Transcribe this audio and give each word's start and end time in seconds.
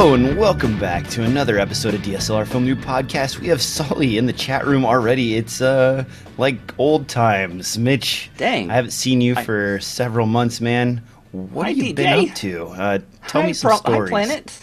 Hello 0.00 0.14
and 0.14 0.34
welcome 0.38 0.78
back 0.78 1.06
to 1.08 1.24
another 1.24 1.58
episode 1.58 1.92
of 1.92 2.00
DSLR 2.00 2.46
Film 2.46 2.66
Noob 2.66 2.82
Podcast. 2.82 3.38
We 3.38 3.48
have 3.48 3.60
Sully 3.60 4.16
in 4.16 4.24
the 4.24 4.32
chat 4.32 4.66
room 4.66 4.86
already. 4.86 5.36
It's 5.36 5.60
uh 5.60 6.06
like 6.38 6.56
old 6.78 7.06
times. 7.06 7.76
Mitch, 7.76 8.30
Dang. 8.38 8.70
I 8.70 8.74
haven't 8.76 8.92
seen 8.92 9.20
you 9.20 9.34
I- 9.36 9.44
for 9.44 9.78
several 9.80 10.26
months, 10.26 10.58
man. 10.58 11.02
What 11.32 11.64
Hi, 11.64 11.68
have 11.72 11.76
you 11.76 11.92
been 11.92 12.06
DJ. 12.06 12.30
up 12.30 12.34
to? 12.36 12.66
Uh, 12.68 12.98
tell 13.28 13.42
hi, 13.42 13.48
me 13.48 13.52
some 13.52 13.68
pro- 13.72 13.76
stories. 13.76 14.10
Hi, 14.10 14.24
planet. 14.24 14.58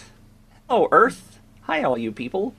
Oh, 0.71 0.87
Earth. 0.91 1.39
Hi, 1.61 1.83
all 1.83 1.99
you 1.99 2.11
people. 2.11 2.55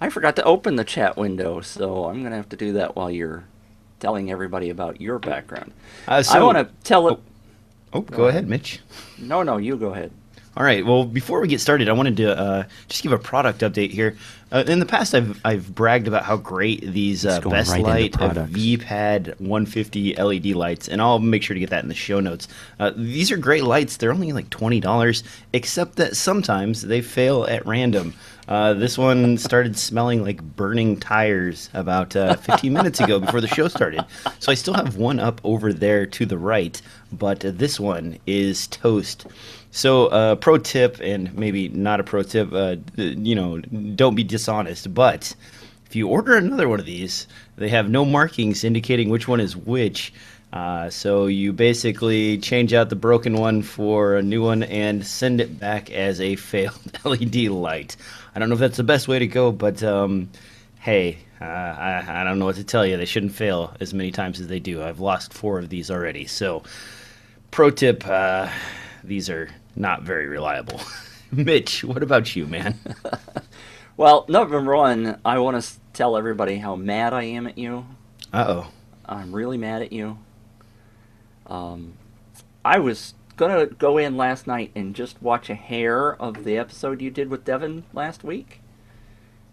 I 0.00 0.08
forgot 0.08 0.34
to 0.36 0.44
open 0.44 0.76
the 0.76 0.84
chat 0.84 1.18
window, 1.18 1.60
so 1.60 2.06
I'm 2.06 2.22
gonna 2.22 2.36
have 2.36 2.48
to 2.48 2.56
do 2.56 2.72
that 2.72 2.96
while 2.96 3.10
you're 3.10 3.44
telling 4.00 4.30
everybody 4.30 4.70
about 4.70 4.98
your 4.98 5.18
background. 5.18 5.72
Uh, 6.08 6.24
I 6.30 6.42
want 6.42 6.56
to 6.56 6.74
tell 6.84 7.08
it. 7.08 7.20
Oh, 7.92 8.00
go 8.00 8.28
ahead, 8.28 8.48
Mitch. 8.48 8.80
No, 9.18 9.42
no, 9.42 9.58
you 9.58 9.76
go 9.76 9.88
ahead. 9.92 10.10
All 10.54 10.64
right. 10.64 10.84
Well, 10.84 11.04
before 11.04 11.40
we 11.40 11.48
get 11.48 11.62
started, 11.62 11.88
I 11.88 11.92
wanted 11.92 12.18
to 12.18 12.38
uh, 12.38 12.64
just 12.88 13.02
give 13.02 13.12
a 13.12 13.18
product 13.18 13.60
update 13.60 13.90
here. 13.90 14.16
Uh, 14.50 14.64
in 14.66 14.80
the 14.80 14.86
past, 14.86 15.14
I've 15.14 15.40
I've 15.46 15.74
bragged 15.74 16.06
about 16.06 16.24
how 16.24 16.36
great 16.36 16.82
these 16.82 17.24
uh, 17.24 17.40
Best 17.40 17.70
right 17.70 17.82
Light. 17.82 18.12
VPad 18.12 19.40
150 19.40 20.14
LED 20.16 20.46
lights, 20.48 20.88
and 20.88 21.00
I'll 21.00 21.18
make 21.18 21.42
sure 21.42 21.54
to 21.54 21.60
get 21.60 21.70
that 21.70 21.82
in 21.82 21.88
the 21.88 21.94
show 21.94 22.20
notes. 22.20 22.48
Uh, 22.78 22.92
these 22.94 23.32
are 23.32 23.38
great 23.38 23.64
lights. 23.64 23.96
They're 23.96 24.12
only 24.12 24.32
like 24.32 24.50
twenty 24.50 24.78
dollars, 24.78 25.24
except 25.54 25.96
that 25.96 26.16
sometimes 26.16 26.82
they 26.82 27.00
fail 27.00 27.44
at 27.44 27.64
random. 27.64 28.12
Uh, 28.46 28.74
this 28.74 28.98
one 28.98 29.38
started 29.38 29.78
smelling 29.78 30.22
like 30.22 30.42
burning 30.42 30.98
tires 30.98 31.70
about 31.72 32.14
uh, 32.16 32.34
15 32.34 32.72
minutes 32.72 32.98
ago 33.00 33.20
before 33.20 33.40
the 33.40 33.46
show 33.46 33.68
started. 33.68 34.04
So 34.40 34.50
I 34.50 34.56
still 34.56 34.74
have 34.74 34.96
one 34.96 35.20
up 35.20 35.40
over 35.44 35.72
there 35.72 36.06
to 36.06 36.26
the 36.26 36.36
right, 36.36 36.82
but 37.12 37.44
uh, 37.44 37.52
this 37.54 37.78
one 37.78 38.18
is 38.26 38.66
toast. 38.66 39.26
So, 39.74 40.08
uh, 40.08 40.34
pro 40.36 40.58
tip, 40.58 41.00
and 41.00 41.34
maybe 41.34 41.70
not 41.70 41.98
a 41.98 42.04
pro 42.04 42.22
tip, 42.22 42.52
uh, 42.52 42.76
you 42.96 43.34
know, 43.34 43.58
don't 43.58 44.14
be 44.14 44.22
dishonest, 44.22 44.92
but 44.92 45.34
if 45.86 45.96
you 45.96 46.08
order 46.08 46.36
another 46.36 46.68
one 46.68 46.78
of 46.78 46.84
these, 46.84 47.26
they 47.56 47.70
have 47.70 47.88
no 47.88 48.04
markings 48.04 48.64
indicating 48.64 49.08
which 49.08 49.26
one 49.26 49.40
is 49.40 49.56
which. 49.56 50.12
Uh, 50.52 50.90
so 50.90 51.24
you 51.24 51.54
basically 51.54 52.36
change 52.36 52.74
out 52.74 52.90
the 52.90 52.96
broken 52.96 53.34
one 53.34 53.62
for 53.62 54.16
a 54.16 54.22
new 54.22 54.42
one 54.42 54.62
and 54.64 55.06
send 55.06 55.40
it 55.40 55.58
back 55.58 55.90
as 55.90 56.20
a 56.20 56.36
failed 56.36 56.78
LED 57.04 57.46
light. 57.46 57.96
I 58.34 58.40
don't 58.40 58.50
know 58.50 58.54
if 58.54 58.60
that's 58.60 58.76
the 58.76 58.84
best 58.84 59.08
way 59.08 59.18
to 59.18 59.26
go, 59.26 59.52
but 59.52 59.82
um, 59.82 60.28
hey, 60.80 61.16
uh, 61.40 61.44
I, 61.44 62.20
I 62.20 62.24
don't 62.24 62.38
know 62.38 62.44
what 62.44 62.56
to 62.56 62.64
tell 62.64 62.84
you. 62.84 62.98
They 62.98 63.06
shouldn't 63.06 63.32
fail 63.32 63.74
as 63.80 63.94
many 63.94 64.10
times 64.10 64.38
as 64.38 64.48
they 64.48 64.60
do. 64.60 64.82
I've 64.82 65.00
lost 65.00 65.32
four 65.32 65.58
of 65.58 65.70
these 65.70 65.90
already. 65.90 66.26
So, 66.26 66.62
pro 67.50 67.70
tip 67.70 68.06
uh, 68.06 68.50
these 69.04 69.28
are 69.30 69.48
not 69.76 70.02
very 70.02 70.26
reliable. 70.26 70.80
Mitch, 71.32 71.82
what 71.82 72.02
about 72.02 72.36
you, 72.36 72.46
man? 72.46 72.78
Well, 73.96 74.24
number 74.26 74.74
one, 74.74 75.20
I 75.24 75.38
want 75.38 75.62
to 75.62 75.70
tell 75.92 76.16
everybody 76.16 76.56
how 76.56 76.76
mad 76.76 77.12
I 77.12 77.24
am 77.24 77.46
at 77.46 77.58
you. 77.58 77.86
Uh 78.32 78.44
oh. 78.48 78.66
I'm 79.04 79.34
really 79.34 79.58
mad 79.58 79.82
at 79.82 79.92
you. 79.92 80.18
Um, 81.46 81.94
I 82.64 82.78
was 82.78 83.14
gonna 83.36 83.66
go 83.66 83.98
in 83.98 84.16
last 84.16 84.46
night 84.46 84.70
and 84.74 84.94
just 84.94 85.20
watch 85.20 85.50
a 85.50 85.54
hair 85.54 86.14
of 86.14 86.44
the 86.44 86.56
episode 86.56 87.02
you 87.02 87.10
did 87.10 87.28
with 87.28 87.44
Devin 87.44 87.84
last 87.92 88.24
week, 88.24 88.60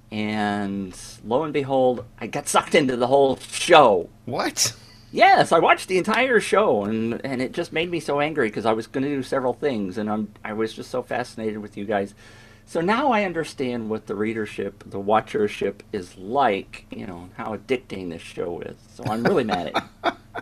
and 0.10 0.98
lo 1.26 1.44
and 1.44 1.52
behold, 1.52 2.06
I 2.20 2.28
got 2.28 2.48
sucked 2.48 2.76
into 2.76 2.96
the 2.96 3.08
whole 3.08 3.38
show. 3.38 4.10
What? 4.26 4.74
Yes, 5.12 5.52
I 5.52 5.60
watched 5.60 5.88
the 5.88 5.98
entire 5.98 6.40
show, 6.40 6.84
and 6.84 7.20
and 7.26 7.42
it 7.42 7.52
just 7.52 7.74
made 7.74 7.90
me 7.90 8.00
so 8.00 8.20
angry 8.20 8.48
because 8.50 8.66
I 8.66 8.74
was 8.74 8.88
going 8.88 9.04
to 9.04 9.10
do 9.10 9.24
several 9.24 9.54
things, 9.54 9.98
and 9.98 10.10
I'm 10.10 10.34
I 10.44 10.54
was 10.54 10.74
just 10.74 10.92
so 10.92 11.02
fascinated 11.02 11.60
with 11.60 11.78
you 11.78 11.86
guys. 11.86 12.14
So 12.66 12.82
now 12.82 13.12
I 13.12 13.24
understand 13.24 13.90
what 13.90 14.06
the 14.06 14.14
readership, 14.14 14.84
the 14.86 15.00
watchership 15.00 15.80
is 15.92 16.16
like. 16.18 16.86
You 16.92 17.08
know 17.08 17.30
how 17.38 17.56
addicting 17.56 18.10
this 18.10 18.22
show 18.22 18.62
is. 18.62 18.76
So 18.94 19.04
I'm 19.06 19.24
really 19.24 19.44
mad 19.44 19.72
at 19.74 19.84
you. 20.04 20.12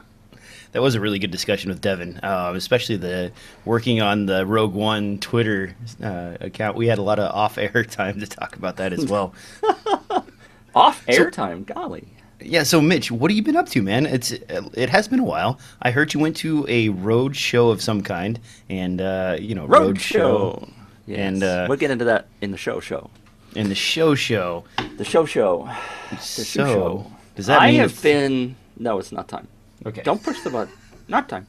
That 0.73 0.81
was 0.81 0.95
a 0.95 0.99
really 0.99 1.17
good 1.17 1.31
discussion 1.31 1.69
with 1.71 1.81
Devin, 1.81 2.19
um, 2.23 2.55
especially 2.55 2.97
the 2.97 3.31
working 3.65 4.01
on 4.01 4.25
the 4.25 4.45
Rogue 4.45 4.73
One 4.73 5.17
Twitter 5.17 5.75
uh, 6.03 6.37
account. 6.41 6.75
We 6.77 6.87
had 6.87 6.97
a 6.97 7.01
lot 7.01 7.19
of 7.19 7.33
off-air 7.33 7.83
time 7.89 8.19
to 8.19 8.27
talk 8.27 8.55
about 8.57 8.75
that 8.75 8.93
as 8.93 9.05
well. 9.05 9.33
Off 10.75 11.03
air 11.07 11.31
time, 11.31 11.63
golly. 11.63 12.09
Yeah. 12.47 12.63
So, 12.63 12.81
Mitch, 12.81 13.11
what 13.11 13.29
have 13.31 13.35
you 13.35 13.43
been 13.43 13.55
up 13.55 13.67
to, 13.69 13.81
man? 13.81 14.05
It's 14.05 14.31
it 14.31 14.89
has 14.89 15.07
been 15.07 15.19
a 15.19 15.23
while. 15.23 15.59
I 15.81 15.91
heard 15.91 16.13
you 16.13 16.19
went 16.19 16.35
to 16.37 16.65
a 16.69 16.89
road 16.89 17.35
show 17.35 17.69
of 17.69 17.81
some 17.81 18.01
kind, 18.01 18.39
and 18.69 18.99
uh, 19.01 19.37
you 19.39 19.53
know, 19.55 19.65
Road, 19.65 19.99
show. 20.01 20.67
Yes. 21.05 21.19
and 21.19 21.43
uh, 21.43 21.65
we'll 21.69 21.77
get 21.77 21.91
into 21.91 22.05
that 22.05 22.27
in 22.41 22.51
the 22.51 22.57
show 22.57 22.79
show. 22.79 23.09
In 23.55 23.69
the 23.69 23.75
show 23.75 24.13
show. 24.15 24.65
The 24.97 25.05
show 25.05 25.25
show. 25.25 25.69
The 26.09 26.17
So, 26.17 26.43
show 26.43 26.65
show. 26.65 27.11
does 27.35 27.45
that 27.47 27.61
I 27.61 27.71
mean 27.71 27.79
have 27.79 28.01
been. 28.01 28.55
No, 28.77 28.99
it's 28.99 29.11
not 29.11 29.27
time. 29.27 29.47
Okay. 29.85 30.01
Don't 30.03 30.21
push 30.21 30.39
the 30.41 30.49
button. 30.49 30.73
Not 31.07 31.29
time. 31.29 31.47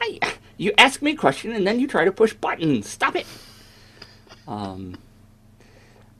I, 0.00 0.18
you 0.56 0.72
ask 0.78 1.00
me 1.02 1.12
a 1.12 1.16
question 1.16 1.52
and 1.52 1.64
then 1.66 1.78
you 1.78 1.86
try 1.86 2.04
to 2.04 2.12
push 2.12 2.32
buttons. 2.34 2.88
Stop 2.88 3.14
it. 3.16 3.26
Um, 4.48 4.96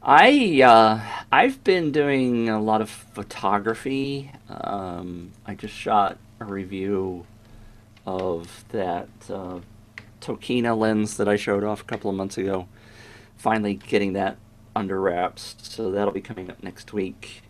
I 0.04 0.60
uh, 0.62 1.00
I've 1.30 1.62
been 1.62 1.92
doing 1.92 2.48
a 2.48 2.60
lot 2.60 2.80
of 2.80 2.90
photography. 2.90 4.32
Um, 4.48 5.30
I 5.46 5.54
just 5.54 5.74
shot 5.74 6.18
a 6.40 6.44
review 6.44 7.24
of 8.04 8.64
that 8.70 9.08
uh, 9.30 9.60
Tokina 10.20 10.76
lens 10.76 11.16
that 11.18 11.28
I 11.28 11.36
showed 11.36 11.62
off 11.62 11.82
a 11.82 11.84
couple 11.84 12.10
of 12.10 12.16
months 12.16 12.36
ago. 12.36 12.66
Finally 13.36 13.74
getting 13.74 14.14
that 14.14 14.38
under 14.74 15.00
wraps, 15.00 15.54
so 15.62 15.92
that'll 15.92 16.12
be 16.12 16.20
coming 16.20 16.50
up 16.50 16.60
next 16.64 16.92
week. 16.92 17.42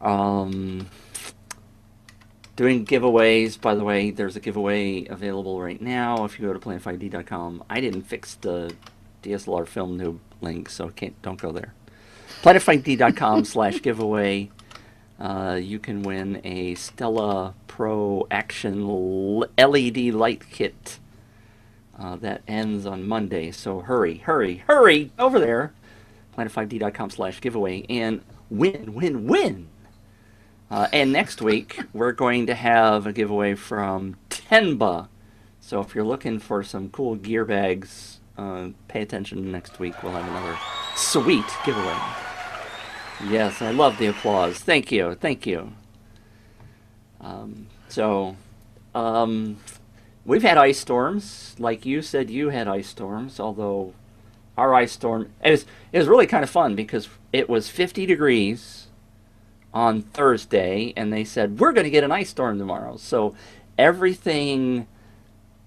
Um, 0.00 0.88
doing 2.54 2.86
giveaways. 2.86 3.60
By 3.60 3.74
the 3.74 3.82
way, 3.82 4.12
there's 4.12 4.36
a 4.36 4.40
giveaway 4.40 5.06
available 5.06 5.60
right 5.60 5.82
now 5.82 6.24
if 6.24 6.38
you 6.38 6.46
go 6.46 6.52
to 6.52 6.60
planet5d.com. 6.60 7.64
I 7.68 7.80
didn't 7.80 8.02
fix 8.02 8.36
the 8.36 8.72
DSLR 9.22 9.66
film 9.66 9.98
noob 9.98 10.18
link, 10.40 10.68
so 10.68 10.88
can't 10.88 11.20
don't 11.22 11.40
go 11.40 11.52
there. 11.52 11.74
Planet5d.com 12.42 13.44
slash 13.44 13.82
giveaway. 13.82 14.50
Uh, 15.18 15.58
you 15.60 15.78
can 15.78 16.02
win 16.02 16.40
a 16.44 16.74
Stella 16.76 17.54
Pro 17.66 18.26
Action 18.30 18.86
LED 19.58 20.14
light 20.14 20.48
kit 20.48 20.98
uh, 21.98 22.16
that 22.16 22.42
ends 22.46 22.86
on 22.86 23.06
Monday. 23.06 23.50
So 23.50 23.80
hurry, 23.80 24.18
hurry, 24.18 24.62
hurry 24.68 25.10
over 25.18 25.40
there. 25.40 25.72
Planet5d.com 26.36 27.10
slash 27.10 27.40
giveaway 27.40 27.84
and 27.88 28.20
win, 28.48 28.94
win, 28.94 29.26
win. 29.26 29.68
Uh, 30.70 30.86
and 30.92 31.12
next 31.12 31.40
week, 31.42 31.80
we're 31.92 32.12
going 32.12 32.46
to 32.46 32.54
have 32.54 33.06
a 33.06 33.12
giveaway 33.12 33.54
from 33.54 34.16
Tenba. 34.30 35.08
So 35.60 35.80
if 35.80 35.94
you're 35.94 36.04
looking 36.04 36.38
for 36.38 36.62
some 36.62 36.90
cool 36.90 37.16
gear 37.16 37.44
bags, 37.44 38.17
uh, 38.38 38.68
pay 38.86 39.02
attention 39.02 39.50
next 39.50 39.78
week. 39.78 40.02
We'll 40.02 40.12
have 40.12 40.28
another 40.28 40.56
sweet 40.94 41.44
giveaway. 41.66 41.98
Yes, 43.28 43.60
I 43.60 43.72
love 43.72 43.98
the 43.98 44.06
applause. 44.06 44.58
Thank 44.58 44.92
you. 44.92 45.16
Thank 45.16 45.44
you. 45.44 45.72
Um, 47.20 47.66
so, 47.88 48.36
um, 48.94 49.58
we've 50.24 50.42
had 50.42 50.56
ice 50.56 50.78
storms. 50.78 51.56
Like 51.58 51.84
you 51.84 52.00
said, 52.00 52.30
you 52.30 52.50
had 52.50 52.68
ice 52.68 52.86
storms, 52.86 53.40
although 53.40 53.92
our 54.56 54.72
ice 54.72 54.92
storm, 54.92 55.30
it 55.44 55.50
was, 55.50 55.66
it 55.92 55.98
was 55.98 56.06
really 56.06 56.28
kind 56.28 56.44
of 56.44 56.50
fun 56.50 56.76
because 56.76 57.08
it 57.32 57.48
was 57.48 57.68
50 57.68 58.06
degrees 58.06 58.86
on 59.74 60.02
Thursday, 60.02 60.92
and 60.96 61.12
they 61.12 61.24
said 61.24 61.58
we're 61.58 61.72
going 61.72 61.84
to 61.84 61.90
get 61.90 62.04
an 62.04 62.12
ice 62.12 62.30
storm 62.30 62.58
tomorrow. 62.58 62.96
So 62.96 63.34
everything, 63.76 64.86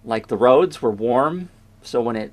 like 0.06 0.28
the 0.28 0.38
roads, 0.38 0.82
were 0.82 0.92
warm. 0.92 1.50
So 1.82 2.02
when 2.02 2.16
it 2.16 2.32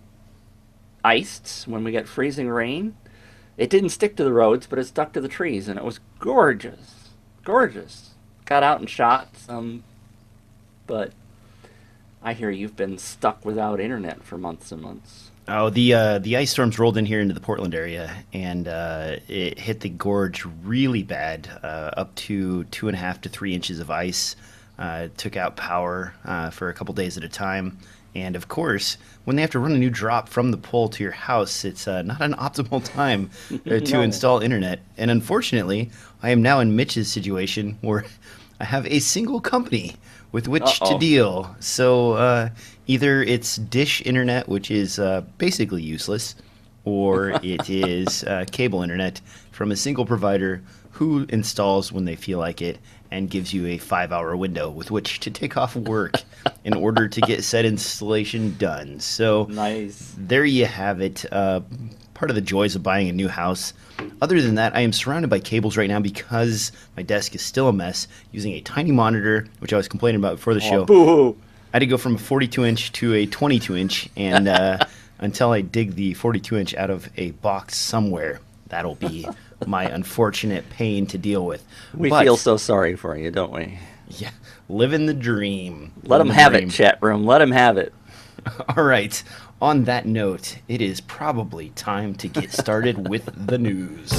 iced, 1.09 1.67
when 1.67 1.85
we 1.85 1.93
got 1.93 2.07
freezing 2.07 2.49
rain, 2.49 2.97
it 3.57 3.71
didn't 3.71 3.91
stick 3.91 4.17
to 4.17 4.25
the 4.25 4.33
roads, 4.33 4.67
but 4.67 4.79
it 4.79 4.87
stuck 4.87 5.13
to 5.15 5.21
the 5.21 5.29
trees, 5.29 5.69
and 5.69 5.79
it 5.79 5.85
was 5.85 6.01
gorgeous, 6.19 7.11
gorgeous. 7.45 8.11
Got 8.45 8.63
out 8.63 8.81
and 8.81 8.89
shot 8.89 9.37
some, 9.37 9.85
but 10.87 11.13
I 12.23 12.35
hear 12.35 12.51
you've 12.51 12.77
been 12.77 12.99
stuck 12.99 13.45
without 13.45 13.81
internet 13.81 14.23
for 14.23 14.39
months 14.39 14.73
and 14.73 14.83
months. 14.83 15.31
Oh, 15.51 15.71
the 15.71 15.95
uh, 15.95 16.19
the 16.19 16.37
ice 16.37 16.51
storms 16.51 16.79
rolled 16.79 16.99
in 16.99 17.07
here 17.07 17.21
into 17.21 17.33
the 17.33 17.41
Portland 17.41 17.75
area, 17.75 18.15
and 18.35 18.69
uh, 18.69 19.17
it 19.29 19.59
hit 19.59 19.81
the 19.81 19.89
gorge 19.89 20.45
really 20.63 21.03
bad, 21.03 21.49
uh, 21.63 21.91
up 21.97 22.15
to 22.17 22.65
two 22.65 22.89
and 22.89 22.95
a 22.95 23.01
half 23.01 23.23
to 23.23 23.31
three 23.31 23.55
inches 23.55 23.81
of 23.81 23.91
ice. 23.91 24.37
Uh, 24.79 25.09
took 25.17 25.37
out 25.37 25.57
power 25.57 26.15
uh, 26.25 26.51
for 26.51 26.69
a 26.69 26.75
couple 26.75 26.95
days 26.95 27.17
at 27.17 27.25
a 27.25 27.29
time, 27.29 27.79
and 28.23 28.37
of 28.37 28.49
course, 28.49 28.97
when 29.25 29.37
they 29.37 29.43
have 29.43 29.51
to 29.53 29.59
run 29.59 29.73
a 29.73 29.79
new 29.79 29.91
drop 29.91 30.29
from 30.29 30.51
the 30.51 30.57
pole 30.57 30.89
to 30.91 31.03
your 31.03 31.13
house, 31.13 31.65
it's 31.65 31.87
uh, 31.89 32.03
not 32.03 32.21
an 32.21 32.35
optimal 32.47 32.83
time 32.85 33.31
uh, 33.53 33.79
to 33.81 33.93
No. 33.93 34.03
install 34.03 34.41
internet. 34.41 34.81
And 34.97 35.11
unfortunately, 35.11 35.91
I 36.23 36.31
am 36.31 36.43
now 36.43 36.61
in 36.61 36.77
Mitch's 36.77 37.11
situation 37.11 37.79
where 37.81 38.05
I 38.61 38.65
have 38.65 38.87
a 38.87 38.99
single 39.01 39.41
company 39.41 39.97
with 40.33 40.49
which 40.49 40.79
to 40.81 40.85
Uh-oh. 40.85 40.99
deal. 40.99 41.57
So 41.61 42.13
uh, 42.13 42.51
either 42.87 43.23
it's 43.23 43.57
Dish 43.57 44.03
Internet, 44.05 44.49
which 44.49 44.71
is 44.71 44.99
uh, 44.99 45.23
basically 45.39 45.83
useless, 45.83 46.35
or 46.85 47.31
it 47.43 47.69
is 47.71 48.25
uh, 48.25 48.45
cable 48.51 48.83
internet 48.83 49.21
from 49.53 49.71
a 49.73 49.77
single 49.77 50.05
provider 50.07 50.63
who 50.93 51.25
installs 51.29 51.93
when 51.93 52.05
they 52.05 52.17
feel 52.17 52.39
like 52.41 52.61
it 52.61 52.79
and 53.11 53.31
gives 53.31 53.53
you 53.53 53.67
a 53.67 53.79
five 53.79 54.13
hour 54.13 54.37
window 54.37 54.69
with 54.71 54.91
which 54.91 55.21
to 55.21 55.31
take 55.31 55.57
off 55.57 55.75
work 55.77 56.23
in 56.65 56.75
order 56.75 57.09
to 57.09 57.21
get 57.23 57.43
said 57.45 57.65
installation 57.65 58.57
done. 58.59 59.01
So 59.01 59.47
Nice. 59.51 60.15
there 60.19 60.45
you 60.45 60.67
have 60.67 61.01
it. 61.01 61.25
Uh, 61.33 61.61
part 62.15 62.31
of 62.31 62.35
the 62.35 62.41
joys 62.43 62.75
of 62.75 62.83
buying 62.83 63.09
a 63.09 63.13
new 63.13 63.29
house. 63.29 63.73
Other 64.21 64.41
than 64.43 64.57
that, 64.57 64.75
I 64.75 64.81
am 64.81 64.93
surrounded 64.93 65.29
by 65.31 65.39
cables 65.39 65.77
right 65.77 65.89
now 65.89 66.01
because 66.01 66.73
my 66.97 67.03
desk 67.03 67.35
is 67.35 67.43
still 67.43 67.69
a 67.69 67.73
mess 67.73 68.09
using 68.33 68.53
a 68.55 68.61
tiny 68.61 68.91
monitor, 68.91 69.47
which 69.61 69.73
I 69.73 69.77
was 69.77 69.87
complaining 69.89 70.21
about 70.21 70.37
before 70.37 70.55
the 70.55 70.61
show. 70.61 70.83
Oh, 70.83 70.85
boo. 70.85 71.31
I 71.73 71.77
had 71.77 71.79
to 71.81 71.87
go 71.87 71.97
from 71.97 72.17
a 72.17 72.19
42 72.19 72.65
inch 72.65 72.93
to 72.93 73.15
a 73.15 73.27
22 73.27 73.77
inch, 73.77 74.09
and 74.17 74.49
uh, 74.49 74.79
until 75.19 75.53
I 75.53 75.61
dig 75.61 75.95
the 75.95 76.15
42 76.15 76.57
inch 76.57 76.75
out 76.75 76.91
of 76.91 77.09
a 77.17 77.31
box 77.33 77.77
somewhere, 77.77 78.41
that'll 78.69 78.95
be 78.97 79.27
my 79.67 79.85
unfortunate 79.85 80.69
pain 80.71 81.07
to 81.07 81.19
deal 81.19 81.45
with. 81.45 81.65
We 81.95 82.11
But, 82.11 82.23
feel 82.25 82.37
so 82.37 82.57
sorry 82.57 82.97
for 82.97 83.17
you, 83.17 83.31
don't 83.31 83.53
we? 83.53 83.79
yeah, 84.09 84.31
living 84.69 85.07
the 85.07 85.15
dream. 85.15 85.93
Let 86.05 86.19
Living 86.19 86.19
them 86.19 86.29
the 86.29 86.35
have 86.43 86.53
dream. 86.53 86.69
it, 86.69 86.73
chat 86.73 86.99
room. 87.03 87.25
Let 87.27 87.39
them 87.39 87.51
have 87.51 87.77
it. 87.77 87.93
All 88.77 88.85
right. 88.85 89.23
On 89.61 89.85
that 89.85 90.07
note, 90.07 90.59
it 90.69 90.81
is 90.81 91.01
probably 91.01 91.71
time 91.71 92.15
to 92.15 92.29
get 92.29 92.53
started 92.53 93.09
with 93.11 93.29
the 93.49 93.59
news. 93.59 94.11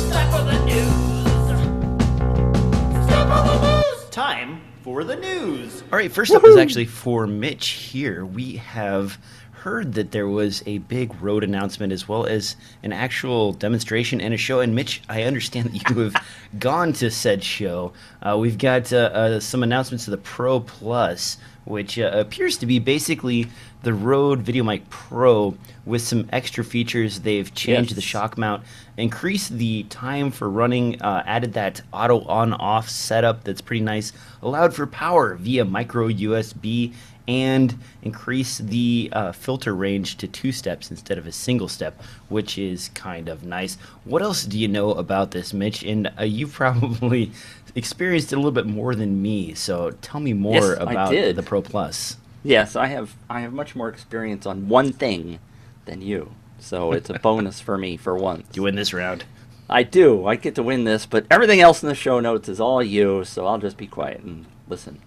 Time 4.12 4.62
for 4.84 5.04
the 5.04 5.16
news. 5.16 5.82
All 5.92 5.98
right, 5.98 6.12
first 6.12 6.34
up 6.34 6.44
is 6.44 6.58
actually 6.58 6.86
for 6.86 7.26
Mitch 7.28 7.70
here. 7.70 8.26
We 8.26 8.58
have 8.58 9.18
heard 9.60 9.94
that 9.94 10.12
there 10.12 10.28
was 10.28 10.64
a 10.66 10.78
big 10.80 11.22
Rode 11.22 11.44
announcement 11.44 11.92
as 11.94 12.08
well 12.08 12.26
as 12.26 12.56
an 12.84 12.94
actual 12.94 13.54
demonstration 13.54 14.22
and 14.22 14.34
a 14.34 14.38
show. 14.38 14.60
And 14.60 14.74
Mitch, 14.76 15.02
I 15.10 15.24
understand 15.24 15.70
that 15.70 15.90
you 15.90 16.02
have 16.04 16.16
gone 16.60 16.94
to 16.94 17.12
said 17.12 17.44
show. 17.44 17.94
Uh, 18.22 18.38
we've 18.38 18.58
got 18.58 18.92
uh, 18.94 18.98
uh, 18.98 19.40
some 19.40 19.64
announcements 19.64 20.08
of 20.08 20.12
the 20.12 20.18
Pro 20.18 20.60
Plus, 20.60 21.38
which 21.66 22.00
uh, 22.00 22.10
appears 22.14 22.58
to 22.58 22.66
be 22.66 22.80
basically 22.80 23.48
the 23.84 23.94
Rode 23.94 24.44
VideoMic 24.44 24.90
Pro 24.90 25.56
with 25.86 26.02
some 26.02 26.28
extra 26.32 26.64
features. 26.64 27.20
They've 27.22 27.54
changed 27.54 27.92
Yes. 27.92 27.96
the 27.96 28.02
shock 28.02 28.38
mount, 28.38 28.64
increased 28.98 29.58
the 29.58 29.84
time 29.84 30.32
for 30.32 30.50
running, 30.50 31.02
uh, 31.02 31.24
added 31.26 31.54
that 31.54 31.82
auto 31.94 32.22
on 32.26 32.54
off 32.54 32.90
setup 32.90 33.44
that's 33.44 33.62
pretty 33.62 33.84
nice, 33.84 34.12
allowed 34.42 34.74
for 34.74 34.86
power 34.88 35.36
via 35.36 35.64
micro 35.66 36.08
USB, 36.10 36.94
and 37.30 37.78
increase 38.02 38.58
the 38.58 39.08
uh, 39.14 39.32
filter 39.32 39.76
range 39.76 40.18
to 40.18 40.28
two 40.28 40.52
steps 40.52 40.90
instead 40.90 41.20
of 41.20 41.28
a 41.28 41.32
single 41.32 41.68
step, 41.68 42.02
which 42.28 42.58
is 42.58 42.90
kind 42.96 43.30
of 43.30 43.44
nice. 43.44 43.76
What 44.04 44.24
else 44.24 44.46
do 44.46 44.58
you 44.58 44.68
know 44.68 44.94
about 44.94 45.30
this, 45.30 45.54
Mitch? 45.54 45.84
And 45.84 46.12
uh, 46.20 46.24
you've 46.24 46.54
probably 46.64 47.32
experienced 47.76 48.34
it 48.34 48.36
a 48.36 48.40
little 48.40 48.52
bit 48.52 48.66
more 48.66 48.96
than 48.96 49.22
me, 49.22 49.54
so 49.54 49.92
tell 50.02 50.20
me 50.20 50.34
more 50.34 50.56
Yes, 50.56 50.78
about 50.80 51.12
the 51.12 51.44
Pro 51.44 51.62
Plus. 51.62 52.18
Yes, 52.44 52.76
I 52.76 52.88
have. 52.88 53.16
I 53.30 53.42
have 53.42 53.54
much 53.54 53.76
more 53.76 53.90
experience 53.90 54.48
on 54.48 54.68
one 54.68 54.92
thing 54.92 55.38
than 55.86 56.02
you, 56.02 56.32
so 56.58 56.94
it's 56.94 57.12
a 57.12 57.20
bonus 57.20 57.60
for 57.62 57.78
me 57.78 57.96
for 57.96 58.16
once. 58.16 58.48
You 58.56 58.64
win 58.64 58.76
this 58.76 58.92
round. 58.92 59.26
I 59.70 59.84
do. 59.84 60.26
I 60.26 60.36
get 60.36 60.56
to 60.56 60.64
win 60.64 60.84
this, 60.84 61.06
but 61.06 61.28
everything 61.30 61.60
else 61.60 61.84
in 61.84 61.90
the 61.90 61.96
show 61.96 62.20
notes 62.20 62.50
is 62.50 62.60
all 62.60 62.82
you, 62.82 63.24
so 63.24 63.46
I'll 63.46 63.60
just 63.60 63.78
be 63.78 63.86
quiet 63.86 64.22
and 64.22 64.48
listen. 64.68 65.00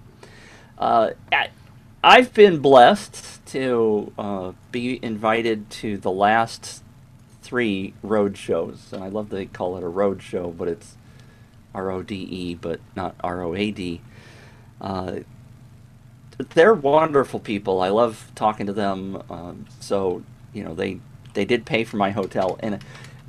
Uh, 0.78 1.10
I've 2.04 2.34
been 2.34 2.58
blessed 2.58 3.46
to 3.46 4.12
uh, 4.18 4.52
be 4.72 4.98
invited 5.04 5.70
to 5.70 5.96
the 5.96 6.10
last 6.10 6.82
three 7.42 7.94
road 8.02 8.36
shows, 8.36 8.88
and 8.92 9.04
I 9.04 9.08
love 9.08 9.28
they 9.28 9.46
call 9.46 9.76
it 9.76 9.84
a 9.84 9.88
road 9.88 10.22
show, 10.22 10.50
but 10.50 10.66
it's 10.66 10.96
R 11.74 11.90
O 11.90 12.02
D 12.02 12.16
E, 12.16 12.54
but 12.54 12.80
not 12.96 13.14
R 13.22 13.42
O 13.42 13.54
A 13.54 13.70
D. 13.70 14.00
Uh, 14.80 15.20
they're 16.54 16.74
wonderful 16.74 17.38
people. 17.38 17.80
I 17.80 17.90
love 17.90 18.32
talking 18.34 18.66
to 18.66 18.72
them. 18.72 19.22
Um, 19.30 19.66
so 19.78 20.24
you 20.52 20.64
know 20.64 20.74
they 20.74 20.98
they 21.34 21.44
did 21.44 21.64
pay 21.64 21.84
for 21.84 21.98
my 21.98 22.10
hotel, 22.10 22.58
and 22.60 22.84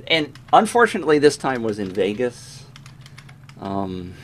and 0.08 0.36
unfortunately 0.52 1.20
this 1.20 1.36
time 1.36 1.62
was 1.62 1.78
in 1.78 1.90
Vegas. 1.90 2.64
Um, 3.60 4.14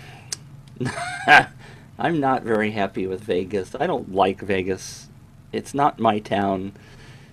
I'm 2.01 2.19
not 2.19 2.43
very 2.43 2.71
happy 2.71 3.07
with 3.07 3.21
Vegas. 3.21 3.75
I 3.79 3.87
don't 3.87 4.15
like 4.15 4.41
Vegas. 4.41 5.09
It's 5.53 5.75
not 5.75 6.01
my 6.01 6.19
town. 6.19 6.73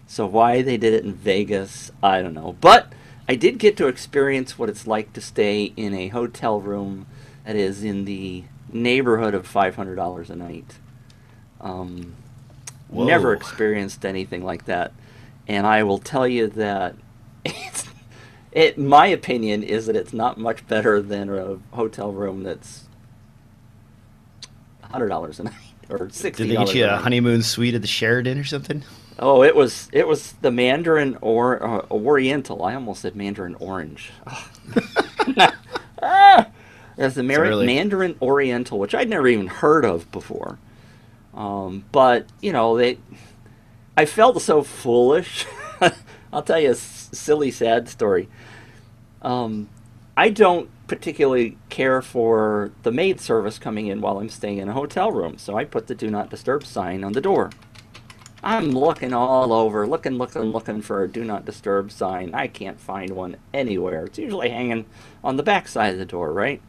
So 0.07 0.27
why 0.27 0.61
they 0.61 0.75
did 0.75 0.93
it 0.93 1.05
in 1.05 1.13
Vegas, 1.13 1.89
I 2.03 2.21
don't 2.21 2.33
know. 2.33 2.57
But 2.59 2.91
I 3.29 3.35
did 3.35 3.59
get 3.59 3.77
to 3.77 3.87
experience 3.87 4.59
what 4.59 4.69
it's 4.69 4.85
like 4.85 5.13
to 5.13 5.21
stay 5.21 5.73
in 5.77 5.93
a 5.93 6.09
hotel 6.09 6.59
room 6.59 7.07
that 7.45 7.55
is 7.55 7.83
in 7.83 8.03
the 8.03 8.43
neighborhood 8.71 9.33
of 9.33 9.47
$500 9.51 10.29
a 10.29 10.35
night. 10.35 10.79
Um, 11.61 12.15
never 12.89 13.33
experienced 13.33 14.05
anything 14.05 14.43
like 14.43 14.65
that, 14.65 14.93
and 15.47 15.65
I 15.65 15.83
will 15.83 15.97
tell 15.97 16.27
you 16.27 16.47
that 16.47 16.95
it's, 17.43 17.85
it. 18.51 18.77
My 18.77 19.07
opinion 19.07 19.63
is 19.63 19.87
that 19.87 19.95
it's 19.95 20.13
not 20.13 20.37
much 20.37 20.67
better 20.67 21.01
than 21.01 21.29
a 21.29 21.57
hotel 21.75 22.11
room 22.11 22.43
that's 22.43 22.86
hundred 24.91 25.09
dollars 25.09 25.39
a 25.39 25.43
night 25.43 25.53
or 25.89 26.09
sixty. 26.09 26.47
Did 26.47 26.57
they 26.57 26.65
get 26.65 26.75
you 26.75 26.85
a 26.85 26.97
honeymoon 26.97 27.43
suite 27.43 27.75
at 27.75 27.81
the 27.81 27.87
Sheraton 27.87 28.37
or 28.37 28.43
something? 28.43 28.83
Oh, 29.19 29.43
it 29.43 29.55
was 29.55 29.89
it 29.91 30.07
was 30.07 30.33
the 30.41 30.51
Mandarin 30.51 31.17
or 31.21 31.63
uh, 31.63 31.85
Oriental. 31.89 32.63
I 32.63 32.75
almost 32.75 33.01
said 33.01 33.15
Mandarin 33.15 33.55
Orange. 33.55 34.11
ah, 36.01 36.47
it's 36.97 37.15
the 37.15 37.23
Mar-. 37.23 37.63
Mandarin 37.63 38.15
Oriental, 38.21 38.77
which 38.79 38.93
I'd 38.93 39.09
never 39.09 39.27
even 39.27 39.47
heard 39.47 39.85
of 39.85 40.11
before. 40.11 40.59
Um, 41.33 41.85
but 41.91 42.27
you 42.41 42.51
know, 42.51 42.77
they, 42.77 42.97
I 43.95 44.05
felt 44.05 44.41
so 44.41 44.61
foolish. 44.63 45.45
I'll 46.31 46.43
tell 46.43 46.59
you 46.59 46.69
a 46.69 46.71
s- 46.71 47.09
silly, 47.11 47.51
sad 47.51 47.87
story. 47.89 48.27
Um, 49.21 49.69
I 50.15 50.29
don't 50.29 50.69
particularly 50.87 51.57
care 51.69 52.01
for 52.01 52.71
the 52.83 52.91
maid 52.91 53.19
service 53.19 53.59
coming 53.59 53.87
in 53.87 54.01
while 54.01 54.19
I'm 54.19 54.29
staying 54.29 54.57
in 54.57 54.69
a 54.69 54.73
hotel 54.73 55.11
room, 55.11 55.37
so 55.37 55.57
I 55.57 55.65
put 55.65 55.87
the 55.87 55.95
"Do 55.95 56.09
Not 56.09 56.29
Disturb" 56.29 56.65
sign 56.65 57.03
on 57.03 57.13
the 57.13 57.21
door. 57.21 57.51
I'm 58.43 58.71
looking 58.71 59.13
all 59.13 59.51
over, 59.51 59.87
looking, 59.87 60.13
looking, 60.13 60.43
looking 60.43 60.81
for 60.81 61.03
a 61.03 61.07
do 61.07 61.23
not 61.23 61.45
disturb 61.45 61.91
sign. 61.91 62.33
I 62.33 62.47
can't 62.47 62.79
find 62.79 63.11
one 63.11 63.37
anywhere. 63.53 64.05
It's 64.05 64.19
usually 64.19 64.49
hanging 64.49 64.85
on 65.23 65.37
the 65.37 65.43
back 65.43 65.67
side 65.67 65.93
of 65.93 65.99
the 65.99 66.05
door, 66.05 66.31
right? 66.31 66.61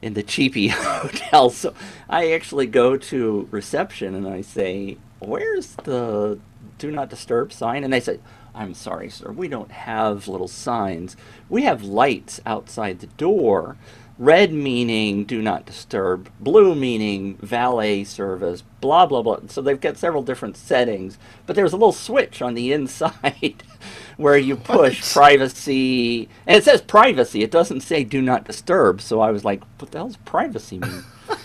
In 0.00 0.14
the 0.14 0.22
cheapy 0.22 0.68
hotel. 0.72 1.50
So 1.50 1.74
I 2.08 2.32
actually 2.32 2.66
go 2.66 2.96
to 2.96 3.48
reception 3.50 4.14
and 4.14 4.26
I 4.26 4.40
say, 4.40 4.96
Where's 5.20 5.76
the 5.84 6.40
do 6.78 6.90
not 6.90 7.10
disturb 7.10 7.52
sign? 7.52 7.84
And 7.84 7.92
they 7.92 8.00
say, 8.00 8.18
I'm 8.54 8.74
sorry, 8.74 9.08
sir, 9.08 9.30
we 9.32 9.48
don't 9.48 9.72
have 9.72 10.28
little 10.28 10.48
signs. 10.48 11.16
We 11.48 11.62
have 11.62 11.82
lights 11.82 12.40
outside 12.44 13.00
the 13.00 13.06
door. 13.06 13.76
Red 14.18 14.52
meaning 14.52 15.24
do 15.24 15.40
not 15.40 15.64
disturb, 15.64 16.28
blue 16.38 16.74
meaning 16.74 17.38
valet 17.40 18.04
service, 18.04 18.62
blah 18.80 19.06
blah 19.06 19.22
blah. 19.22 19.40
So 19.48 19.62
they've 19.62 19.80
got 19.80 19.96
several 19.96 20.22
different 20.22 20.56
settings, 20.56 21.16
but 21.46 21.56
there's 21.56 21.72
a 21.72 21.76
little 21.76 21.92
switch 21.92 22.42
on 22.42 22.54
the 22.54 22.72
inside 22.74 23.62
where 24.18 24.36
you 24.36 24.54
push 24.56 25.00
What? 25.00 25.12
privacy, 25.12 26.28
and 26.46 26.58
it 26.58 26.64
says 26.64 26.82
privacy. 26.82 27.42
It 27.42 27.50
doesn't 27.50 27.80
say 27.80 28.04
do 28.04 28.20
not 28.20 28.44
disturb. 28.44 29.00
So 29.00 29.20
I 29.20 29.30
was 29.30 29.44
like, 29.46 29.62
what 29.80 29.90
the 29.90 29.98
hell's 29.98 30.18
privacy 30.18 30.78
mean? 30.78 31.04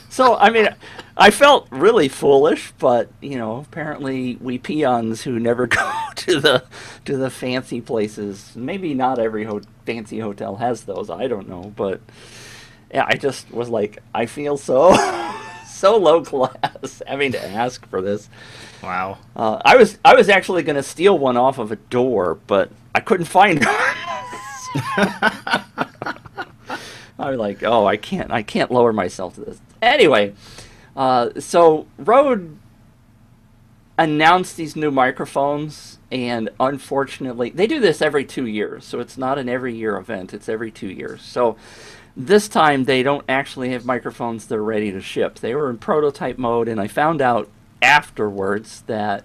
So 0.10 0.36
I 0.36 0.50
mean, 0.50 0.70
I 1.16 1.32
felt 1.32 1.68
really 1.72 2.08
foolish, 2.08 2.72
but 2.80 3.10
you 3.22 3.38
know, 3.38 3.58
apparently 3.58 4.36
we 4.38 4.58
peons 4.58 5.24
who 5.24 5.40
never 5.40 5.68
go 5.68 5.92
to 6.16 6.40
the 6.40 6.64
to 7.06 7.18
the 7.18 7.30
fancy 7.30 7.82
places. 7.82 8.56
Maybe 8.56 8.94
not 8.94 9.20
every 9.20 9.44
ho- 9.44 9.62
fancy 9.86 10.20
hotel 10.20 10.58
has 10.58 10.84
those. 10.84 11.10
I 11.10 11.28
don't 11.28 11.50
know, 11.50 11.74
but 11.76 12.02
yeah, 12.94 13.06
I 13.08 13.16
just 13.16 13.52
was 13.52 13.70
like, 13.70 14.00
I 14.14 14.26
feel 14.26 14.58
so 14.58 14.96
so 15.68 15.98
low 15.98 16.24
class 16.24 17.02
having 17.08 17.32
to 17.34 17.46
ask 17.46 17.88
for 17.88 18.02
this. 18.02 18.30
Wow. 18.82 19.18
Uh, 19.36 19.62
I 19.64 19.76
was 19.78 19.98
I 20.06 20.16
was 20.16 20.30
actually 20.30 20.64
going 20.64 20.76
to 20.76 20.84
steal 20.84 21.18
one 21.18 21.38
off 21.38 21.58
of 21.58 21.72
a 21.72 21.76
door, 21.76 22.38
but 22.48 22.72
I 22.96 23.00
couldn't 23.00 23.26
find 23.26 23.60
one. 23.64 23.76
I 27.20 27.32
was 27.32 27.40
like, 27.40 27.64
oh, 27.64 27.86
I 27.86 27.98
can't 27.98 28.32
I 28.32 28.44
can't 28.44 28.72
lower 28.72 28.94
myself 28.94 29.36
to 29.36 29.42
this. 29.42 29.60
Anyway, 29.82 30.34
uh, 30.96 31.30
so 31.40 31.88
Rode 31.98 32.58
announced 33.98 34.58
these 34.58 34.76
new 34.76 34.92
microphones, 34.92 35.98
and 36.12 36.50
unfortunately, 36.60 37.50
they 37.50 37.68
do 37.68 37.80
this 37.80 38.02
every 38.02 38.26
two 38.26 38.46
years, 38.46 38.86
so 38.86 39.00
it's 39.00 39.18
not 39.18 39.38
an 39.38 39.50
every 39.50 39.76
year 39.76 39.98
event. 39.98 40.34
It's 40.34 40.48
every 40.48 40.72
two 40.72 40.90
years. 40.90 41.22
So 41.22 41.58
this 42.16 42.48
time 42.48 42.86
they 42.86 43.04
don't 43.04 43.26
actually 43.28 43.72
have 43.72 43.86
microphones 43.86 44.48
that 44.48 44.56
are 44.56 44.64
ready 44.64 44.92
to 44.92 45.02
ship. 45.02 45.40
They 45.40 45.56
were 45.56 45.70
in 45.70 45.78
prototype 45.78 46.38
mode, 46.38 46.68
and 46.68 46.80
I 46.80 46.88
found 46.88 47.22
out 47.22 47.50
afterwards 47.82 48.82
that 48.88 49.24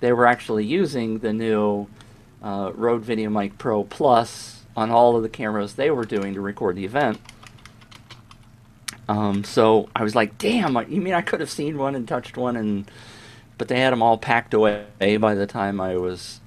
they 0.00 0.12
were 0.12 0.26
actually 0.26 0.64
using 0.64 1.18
the 1.18 1.32
new 1.32 1.88
uh, 2.42 2.72
Rode 2.74 3.04
VideoMic 3.04 3.58
Pro 3.58 3.84
Plus 3.84 4.62
on 4.76 4.90
all 4.90 5.16
of 5.16 5.22
the 5.22 5.28
cameras 5.28 5.74
they 5.74 5.90
were 5.90 6.04
doing 6.04 6.34
to 6.34 6.40
record 6.40 6.76
the 6.76 6.84
event. 6.84 7.18
Um, 9.08 9.42
so 9.42 9.88
I 9.96 10.02
was 10.02 10.14
like, 10.14 10.36
damn, 10.38 10.76
you 10.90 11.00
mean 11.00 11.14
I 11.14 11.22
could 11.22 11.40
have 11.40 11.50
seen 11.50 11.78
one 11.78 11.94
and 11.94 12.06
touched 12.06 12.36
one 12.36 12.56
and 12.56 12.90
but 13.56 13.66
they 13.68 13.80
had 13.80 13.92
them 13.92 14.02
all 14.02 14.16
packed 14.16 14.54
away 14.54 14.86
by 15.18 15.34
the 15.34 15.46
time 15.46 15.80
I 15.80 15.96
was 15.96 16.40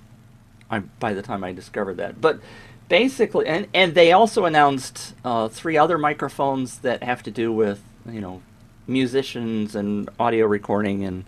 I 0.70 0.80
by 0.80 1.14
the 1.14 1.22
time 1.22 1.44
I 1.44 1.52
discovered 1.52 1.98
that. 1.98 2.22
But 2.22 2.40
basically 2.88 3.48
and 3.48 3.68
and 3.74 3.96
they 3.96 4.12
also 4.12 4.46
announced 4.46 5.16
uh, 5.26 5.48
three 5.48 5.78
other 5.78 5.98
microphones 5.98 6.80
that 6.80 7.04
have 7.04 7.24
to 7.24 7.32
do 7.32 7.52
with, 7.52 7.82
you 8.08 8.22
know, 8.22 8.42
musicians 8.88 9.76
and 9.76 10.10
audio 10.20 10.46
recording 10.46 11.04
and 11.04 11.26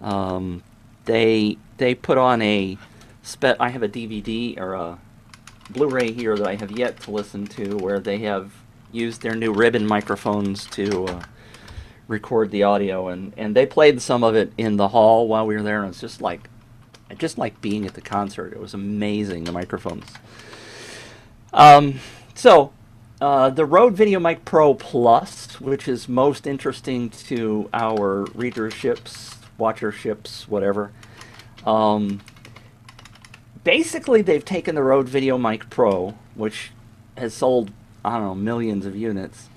um, 0.00 0.62
they 1.04 1.58
they 1.76 1.94
put 1.94 2.18
on 2.18 2.42
a 2.42 2.78
I 3.60 3.68
have 3.68 3.82
a 3.82 3.88
DVD 3.88 4.58
or 4.58 4.74
a 4.74 4.98
Blu-ray 5.70 6.12
here 6.12 6.36
that 6.36 6.46
I 6.46 6.56
have 6.56 6.72
yet 6.72 7.00
to 7.02 7.10
listen 7.10 7.46
to 7.48 7.76
where 7.76 8.00
they 8.00 8.18
have 8.18 8.52
used 8.92 9.22
their 9.22 9.34
new 9.34 9.52
ribbon 9.52 9.86
microphones 9.86 10.66
to 10.66 11.06
uh, 11.06 11.22
record 12.08 12.50
the 12.50 12.62
audio, 12.62 13.08
and, 13.08 13.32
and 13.36 13.56
they 13.56 13.66
played 13.66 14.00
some 14.00 14.22
of 14.22 14.34
it 14.34 14.52
in 14.56 14.76
the 14.76 14.88
hall 14.88 15.26
while 15.26 15.46
we 15.46 15.56
were 15.56 15.62
there, 15.62 15.82
and 15.82 15.90
it's 15.90 16.00
just 16.00 16.20
like 16.20 16.48
just 17.18 17.36
like 17.36 17.60
being 17.60 17.84
at 17.86 17.94
the 17.94 18.00
concert. 18.00 18.52
It 18.52 18.60
was 18.60 18.74
amazing 18.74 19.44
the 19.44 19.52
microphones. 19.52 20.06
Um, 21.52 22.00
so 22.34 22.72
uh, 23.20 23.50
the 23.50 23.64
Rode 23.64 23.96
VideoMic 23.96 24.44
Pro 24.44 24.74
Plus, 24.74 25.60
which 25.60 25.86
is 25.86 26.08
most 26.08 26.46
interesting 26.46 27.10
to 27.10 27.68
our 27.72 28.26
readerships, 28.28 29.36
watcherships, 29.58 30.48
whatever. 30.48 30.90
Um, 31.66 32.20
basically, 33.62 34.22
they've 34.22 34.44
taken 34.44 34.74
the 34.74 34.82
Rode 34.82 35.06
VideoMic 35.06 35.70
Pro, 35.70 36.14
which 36.34 36.70
has 37.16 37.34
sold 37.34 37.70
I 38.04 38.12
don't 38.12 38.22
know, 38.22 38.34
millions 38.34 38.86
of 38.86 38.96
units. 38.96 39.48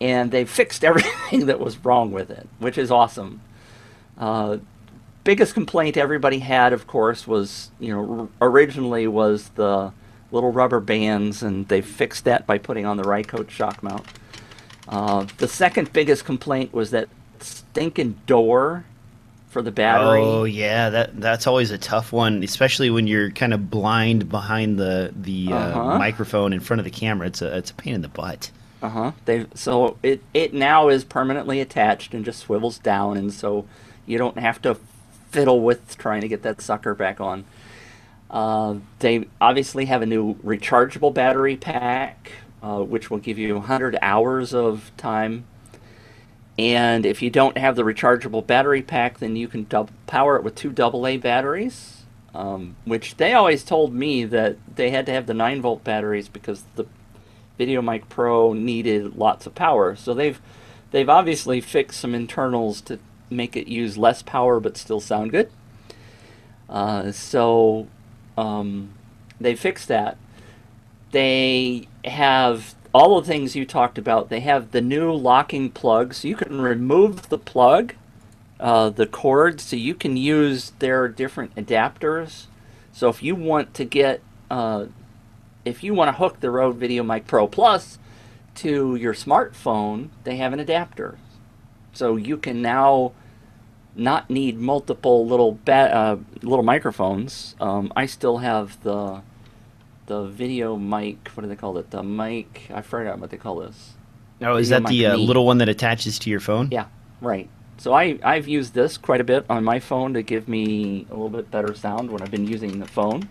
And 0.00 0.30
they 0.30 0.44
fixed 0.44 0.84
everything 0.84 1.46
that 1.46 1.60
was 1.60 1.84
wrong 1.84 2.12
with 2.12 2.30
it, 2.30 2.48
which 2.58 2.78
is 2.78 2.90
awesome. 2.90 3.40
Uh, 4.18 4.58
biggest 5.24 5.54
complaint 5.54 5.96
everybody 5.96 6.40
had, 6.40 6.72
of 6.72 6.86
course, 6.86 7.26
was, 7.26 7.70
you 7.78 7.94
know, 7.94 8.28
originally 8.40 9.06
was 9.06 9.50
the 9.50 9.92
little 10.30 10.52
rubber 10.52 10.80
bands, 10.80 11.42
and 11.42 11.68
they 11.68 11.80
fixed 11.80 12.24
that 12.24 12.46
by 12.46 12.58
putting 12.58 12.86
on 12.86 12.96
the 12.96 13.02
Rycote 13.02 13.50
shock 13.50 13.82
mount. 13.82 14.06
Uh, 14.88 15.26
the 15.38 15.46
second 15.46 15.92
biggest 15.92 16.24
complaint 16.24 16.72
was 16.72 16.90
that 16.90 17.08
stinking 17.40 18.20
door 18.26 18.84
for 19.52 19.60
the 19.60 19.70
battery. 19.70 20.22
Oh 20.22 20.44
yeah, 20.44 20.88
that 20.88 21.20
that's 21.20 21.46
always 21.46 21.70
a 21.70 21.78
tough 21.78 22.10
one, 22.10 22.42
especially 22.42 22.88
when 22.88 23.06
you're 23.06 23.30
kind 23.30 23.52
of 23.52 23.70
blind 23.70 24.30
behind 24.30 24.78
the 24.78 25.12
the 25.14 25.52
uh, 25.52 25.56
uh-huh. 25.56 25.98
microphone 25.98 26.54
in 26.54 26.60
front 26.60 26.80
of 26.80 26.84
the 26.84 26.90
camera. 26.90 27.26
It's 27.26 27.42
a 27.42 27.56
it's 27.58 27.70
a 27.70 27.74
pain 27.74 27.94
in 27.94 28.00
the 28.00 28.08
butt. 28.08 28.50
Uh 28.80 28.88
huh. 28.88 29.12
They 29.26 29.46
so 29.54 29.98
it 30.02 30.22
it 30.32 30.54
now 30.54 30.88
is 30.88 31.04
permanently 31.04 31.60
attached 31.60 32.14
and 32.14 32.24
just 32.24 32.40
swivels 32.40 32.78
down, 32.78 33.18
and 33.18 33.32
so 33.32 33.66
you 34.06 34.16
don't 34.16 34.38
have 34.38 34.60
to 34.62 34.78
fiddle 35.30 35.60
with 35.60 35.98
trying 35.98 36.22
to 36.22 36.28
get 36.28 36.42
that 36.42 36.62
sucker 36.62 36.94
back 36.94 37.20
on. 37.20 37.44
Uh, 38.30 38.76
they 39.00 39.28
obviously 39.40 39.84
have 39.84 40.00
a 40.00 40.06
new 40.06 40.34
rechargeable 40.36 41.12
battery 41.12 41.56
pack, 41.56 42.32
uh, 42.62 42.82
which 42.82 43.10
will 43.10 43.18
give 43.18 43.38
you 43.38 43.54
100 43.54 43.98
hours 44.00 44.54
of 44.54 44.90
time 44.96 45.44
and 46.58 47.06
if 47.06 47.22
you 47.22 47.30
don't 47.30 47.56
have 47.56 47.76
the 47.76 47.82
rechargeable 47.82 48.46
battery 48.46 48.82
pack, 48.82 49.18
then 49.18 49.36
you 49.36 49.48
can 49.48 49.64
power 50.06 50.36
it 50.36 50.42
with 50.42 50.54
two 50.54 50.74
AA 50.78 51.16
batteries, 51.16 52.02
um, 52.34 52.76
which 52.84 53.16
they 53.16 53.32
always 53.32 53.64
told 53.64 53.94
me 53.94 54.24
that 54.24 54.56
they 54.76 54.90
had 54.90 55.06
to 55.06 55.12
have 55.12 55.26
the 55.26 55.34
9 55.34 55.62
volt 55.62 55.82
batteries 55.82 56.28
because 56.28 56.64
the 56.76 56.86
VideoMic 57.58 58.08
Pro 58.08 58.52
needed 58.52 59.16
lots 59.16 59.46
of 59.46 59.54
power. 59.54 59.96
So 59.96 60.14
they've 60.14 60.40
they've 60.90 61.08
obviously 61.08 61.60
fixed 61.60 62.00
some 62.00 62.14
internals 62.14 62.80
to 62.82 62.98
make 63.30 63.56
it 63.56 63.66
use 63.66 63.96
less 63.96 64.22
power 64.22 64.60
but 64.60 64.76
still 64.76 65.00
sound 65.00 65.30
good. 65.30 65.50
Uh, 66.68 67.12
so 67.12 67.86
um, 68.36 68.92
they 69.40 69.54
fixed 69.54 69.88
that. 69.88 70.18
They 71.12 71.88
have 72.04 72.74
all 72.92 73.20
the 73.20 73.26
things 73.26 73.56
you 73.56 73.64
talked 73.64 73.98
about. 73.98 74.28
They 74.28 74.40
have 74.40 74.70
the 74.70 74.80
new 74.80 75.12
locking 75.12 75.70
plug, 75.70 76.14
so 76.14 76.28
you 76.28 76.36
can 76.36 76.60
remove 76.60 77.28
the 77.28 77.38
plug, 77.38 77.94
uh, 78.60 78.90
the 78.90 79.06
cord, 79.06 79.60
so 79.60 79.76
you 79.76 79.94
can 79.94 80.16
use 80.16 80.72
their 80.78 81.08
different 81.08 81.54
adapters. 81.54 82.46
So 82.92 83.08
if 83.08 83.22
you 83.22 83.34
want 83.34 83.74
to 83.74 83.84
get, 83.84 84.20
uh, 84.50 84.86
if 85.64 85.82
you 85.82 85.94
want 85.94 86.08
to 86.08 86.18
hook 86.18 86.40
the 86.40 86.50
Rode 86.50 86.78
VideoMic 86.78 87.26
Pro 87.26 87.46
Plus 87.46 87.98
to 88.56 88.94
your 88.96 89.14
smartphone, 89.14 90.10
they 90.24 90.36
have 90.36 90.52
an 90.52 90.60
adapter. 90.60 91.18
So 91.94 92.16
you 92.16 92.36
can 92.36 92.60
now 92.60 93.12
not 93.94 94.30
need 94.30 94.58
multiple 94.58 95.26
little 95.26 95.58
uh, 95.66 96.16
little 96.42 96.62
microphones. 96.62 97.54
Um, 97.60 97.92
I 97.94 98.06
still 98.06 98.38
have 98.38 98.82
the 98.82 99.22
the 100.12 100.28
video 100.28 100.76
mic. 100.76 101.28
What 101.28 101.42
do 101.42 101.48
they 101.48 101.56
call 101.56 101.78
it? 101.78 101.90
The 101.90 102.02
mic. 102.02 102.68
I 102.72 102.82
forgot 102.82 103.18
what 103.18 103.30
they 103.30 103.38
call 103.38 103.60
this. 103.60 103.92
Oh, 104.42 104.56
is 104.56 104.68
that 104.70 104.84
the 104.86 105.06
uh, 105.06 105.16
little 105.16 105.46
one 105.46 105.58
that 105.58 105.68
attaches 105.68 106.18
to 106.20 106.30
your 106.30 106.40
phone? 106.40 106.68
Yeah, 106.70 106.86
right. 107.20 107.48
So 107.78 107.94
I 107.94 108.18
I've 108.22 108.46
used 108.48 108.74
this 108.74 108.98
quite 108.98 109.20
a 109.20 109.24
bit 109.24 109.46
on 109.48 109.64
my 109.64 109.78
phone 109.80 110.14
to 110.14 110.22
give 110.22 110.48
me 110.48 111.06
a 111.10 111.14
little 111.14 111.30
bit 111.30 111.50
better 111.50 111.74
sound 111.74 112.10
when 112.10 112.20
I've 112.22 112.30
been 112.30 112.46
using 112.46 112.78
the 112.78 112.86
phone. 112.86 113.28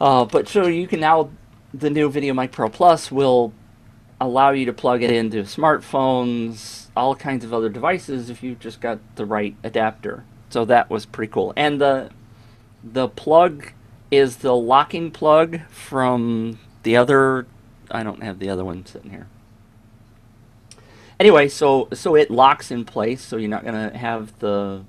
Uh, 0.00 0.24
but 0.24 0.48
so 0.48 0.66
you 0.66 0.88
can 0.88 1.00
now 1.00 1.30
the 1.72 1.90
new 1.90 2.10
VideoMic 2.10 2.50
Pro 2.50 2.68
Plus 2.68 3.12
will 3.12 3.52
allow 4.20 4.50
you 4.50 4.66
to 4.66 4.72
plug 4.72 5.02
it 5.02 5.10
into 5.10 5.42
smartphones, 5.42 6.88
all 6.96 7.14
kinds 7.14 7.44
of 7.44 7.54
other 7.54 7.68
devices 7.68 8.30
if 8.30 8.42
you've 8.42 8.58
just 8.58 8.80
got 8.80 8.98
the 9.16 9.24
right 9.24 9.54
adapter. 9.62 10.24
So 10.48 10.64
that 10.64 10.90
was 10.90 11.06
pretty 11.06 11.30
cool. 11.30 11.52
And 11.56 11.80
the 11.80 12.10
the 12.82 13.08
plug 13.08 13.72
is 14.12 14.36
the 14.36 14.54
locking 14.54 15.10
plug 15.10 15.62
from 15.70 16.58
the 16.82 16.96
other. 16.96 17.46
I 17.90 18.02
don't 18.02 18.22
have 18.22 18.38
the 18.38 18.50
other 18.50 18.64
one 18.64 18.84
sitting 18.84 19.10
here. 19.10 19.26
Anyway, 21.18 21.48
so 21.48 21.88
so 21.94 22.14
it 22.14 22.30
locks 22.30 22.70
in 22.70 22.84
place, 22.84 23.22
so 23.22 23.36
you're 23.38 23.48
not 23.48 23.64
gonna 23.64 23.96
have 23.96 24.38
the 24.38 24.84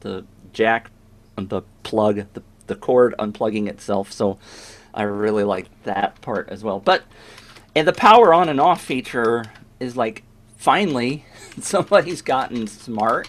the 0.00 0.24
jack, 0.52 0.90
the 1.36 1.62
plug, 1.82 2.24
the 2.34 2.42
the 2.68 2.76
cord 2.76 3.14
unplugging 3.18 3.66
itself. 3.66 4.12
So 4.12 4.38
I 4.94 5.02
really 5.02 5.44
like 5.44 5.66
that 5.82 6.20
part 6.20 6.48
as 6.48 6.62
well. 6.62 6.78
But 6.78 7.02
and 7.74 7.86
the 7.86 7.92
power 7.92 8.32
on 8.32 8.48
and 8.48 8.60
off 8.60 8.80
feature 8.80 9.46
is 9.80 9.96
like 9.96 10.22
finally 10.56 11.24
somebody's 11.60 12.22
gotten 12.22 12.68
smart 12.68 13.28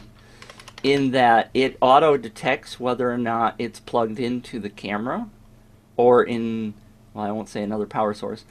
in 0.83 1.11
that 1.11 1.49
it 1.53 1.75
auto 1.81 2.17
detects 2.17 2.79
whether 2.79 3.11
or 3.11 3.17
not 3.17 3.55
it's 3.57 3.79
plugged 3.79 4.19
into 4.19 4.59
the 4.59 4.69
camera 4.69 5.27
or 5.99 6.23
in 6.23 6.73
well, 7.13 7.25
I 7.25 7.31
won't 7.31 7.49
say 7.49 7.61
another 7.61 7.85
power 7.85 8.13
source. 8.13 8.45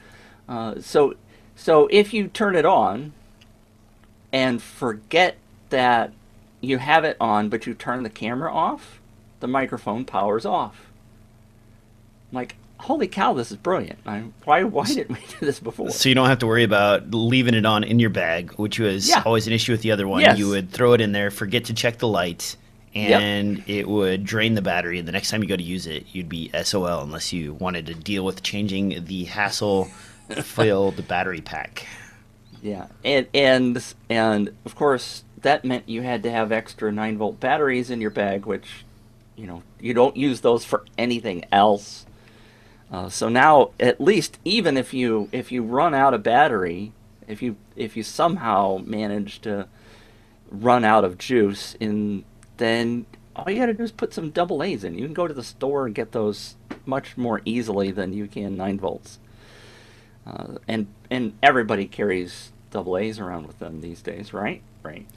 Uh, 0.47 0.75
so 0.81 1.15
so 1.55 1.87
if 1.91 2.13
you 2.13 2.27
turn 2.27 2.55
it 2.55 2.65
on 2.65 3.11
and 4.31 4.61
forget 4.61 5.35
that 5.71 6.13
you 6.61 6.77
have 6.77 7.03
it 7.03 7.17
on, 7.19 7.49
but 7.49 7.65
you 7.65 7.73
turn 7.73 8.03
the 8.03 8.09
camera 8.09 8.53
off, 8.53 8.99
the 9.39 9.47
microphone 9.47 10.05
powers 10.05 10.45
off. 10.45 10.91
I'm 12.31 12.35
like, 12.35 12.55
holy 12.77 13.07
cow, 13.07 13.33
this 13.33 13.49
is 13.49 13.57
brilliant. 13.57 13.97
I, 14.05 14.25
why 14.43 14.63
why 14.63 14.85
didn't 14.85 15.15
we 15.15 15.25
do 15.39 15.43
this 15.47 15.59
before? 15.59 15.89
So 15.89 16.07
you 16.07 16.13
don't 16.13 16.27
have 16.27 16.39
to 16.39 16.47
worry 16.47 16.63
about 16.63 17.15
leaving 17.15 17.55
it 17.55 17.65
on 17.65 17.83
in 17.83 17.97
your 17.97 18.11
bag, 18.11 18.51
which 18.53 18.77
was 18.77 19.09
yeah. 19.09 19.23
always 19.25 19.47
an 19.47 19.53
issue 19.53 19.71
with 19.71 19.81
the 19.81 19.89
other 19.89 20.07
one. 20.07 20.21
Yes. 20.21 20.37
You 20.37 20.49
would 20.49 20.69
throw 20.69 20.93
it 20.93 21.01
in 21.01 21.13
there, 21.13 21.31
forget 21.31 21.65
to 21.65 21.73
check 21.73 21.97
the 21.97 22.07
light, 22.07 22.55
and 22.95 23.57
yep. 23.59 23.69
it 23.69 23.87
would 23.87 24.23
drain 24.23 24.55
the 24.55 24.61
battery. 24.61 24.99
And 24.99 25.07
the 25.07 25.11
next 25.11 25.29
time 25.29 25.43
you 25.43 25.49
go 25.49 25.55
to 25.55 25.63
use 25.63 25.87
it, 25.87 26.05
you'd 26.11 26.29
be 26.29 26.51
SOL 26.63 27.01
unless 27.01 27.31
you 27.31 27.53
wanted 27.53 27.85
to 27.87 27.93
deal 27.93 28.25
with 28.25 28.43
changing 28.43 29.05
the 29.05 29.25
hassle-filled 29.25 30.95
the 30.97 31.03
battery 31.03 31.41
pack. 31.41 31.85
Yeah, 32.61 32.87
and 33.05 33.27
and 33.33 33.83
and 34.09 34.53
of 34.65 34.75
course 34.75 35.23
that 35.41 35.63
meant 35.63 35.87
you 35.87 36.01
had 36.01 36.23
to 36.23 36.31
have 36.31 36.51
extra 36.51 36.91
nine 36.91 37.17
volt 37.17 37.39
batteries 37.39 37.89
in 37.89 38.01
your 38.01 38.09
bag, 38.09 38.45
which 38.45 38.85
you 39.35 39.47
know 39.47 39.63
you 39.79 39.93
don't 39.93 40.17
use 40.17 40.41
those 40.41 40.65
for 40.65 40.83
anything 40.97 41.45
else. 41.51 42.05
Uh, 42.91 43.07
so 43.07 43.29
now, 43.29 43.71
at 43.79 44.01
least, 44.01 44.39
even 44.43 44.75
if 44.75 44.93
you 44.93 45.29
if 45.31 45.51
you 45.51 45.63
run 45.63 45.93
out 45.93 46.13
of 46.13 46.23
battery, 46.23 46.91
if 47.27 47.41
you 47.41 47.55
if 47.75 47.95
you 47.95 48.03
somehow 48.03 48.81
manage 48.83 49.39
to 49.41 49.67
run 50.51 50.83
out 50.83 51.05
of 51.05 51.17
juice 51.17 51.75
in 51.79 52.25
then 52.59 53.05
all 53.35 53.49
you 53.49 53.57
got 53.59 53.65
to 53.67 53.73
do 53.73 53.83
is 53.83 53.91
put 53.91 54.13
some 54.13 54.29
double 54.29 54.61
A's 54.63 54.83
in. 54.83 54.93
You 54.97 55.05
can 55.05 55.13
go 55.13 55.27
to 55.27 55.33
the 55.33 55.43
store 55.43 55.85
and 55.87 55.95
get 55.95 56.11
those 56.11 56.55
much 56.85 57.17
more 57.17 57.41
easily 57.45 57.91
than 57.91 58.13
you 58.13 58.27
can 58.27 58.55
9 58.55 58.79
volts. 58.79 59.19
Uh, 60.27 60.55
and 60.67 60.87
and 61.09 61.33
everybody 61.41 61.87
carries 61.87 62.51
double 62.71 62.97
A's 62.97 63.19
around 63.19 63.47
with 63.47 63.57
them 63.59 63.81
these 63.81 64.01
days, 64.01 64.31
right? 64.33 64.61
Right. 64.83 65.07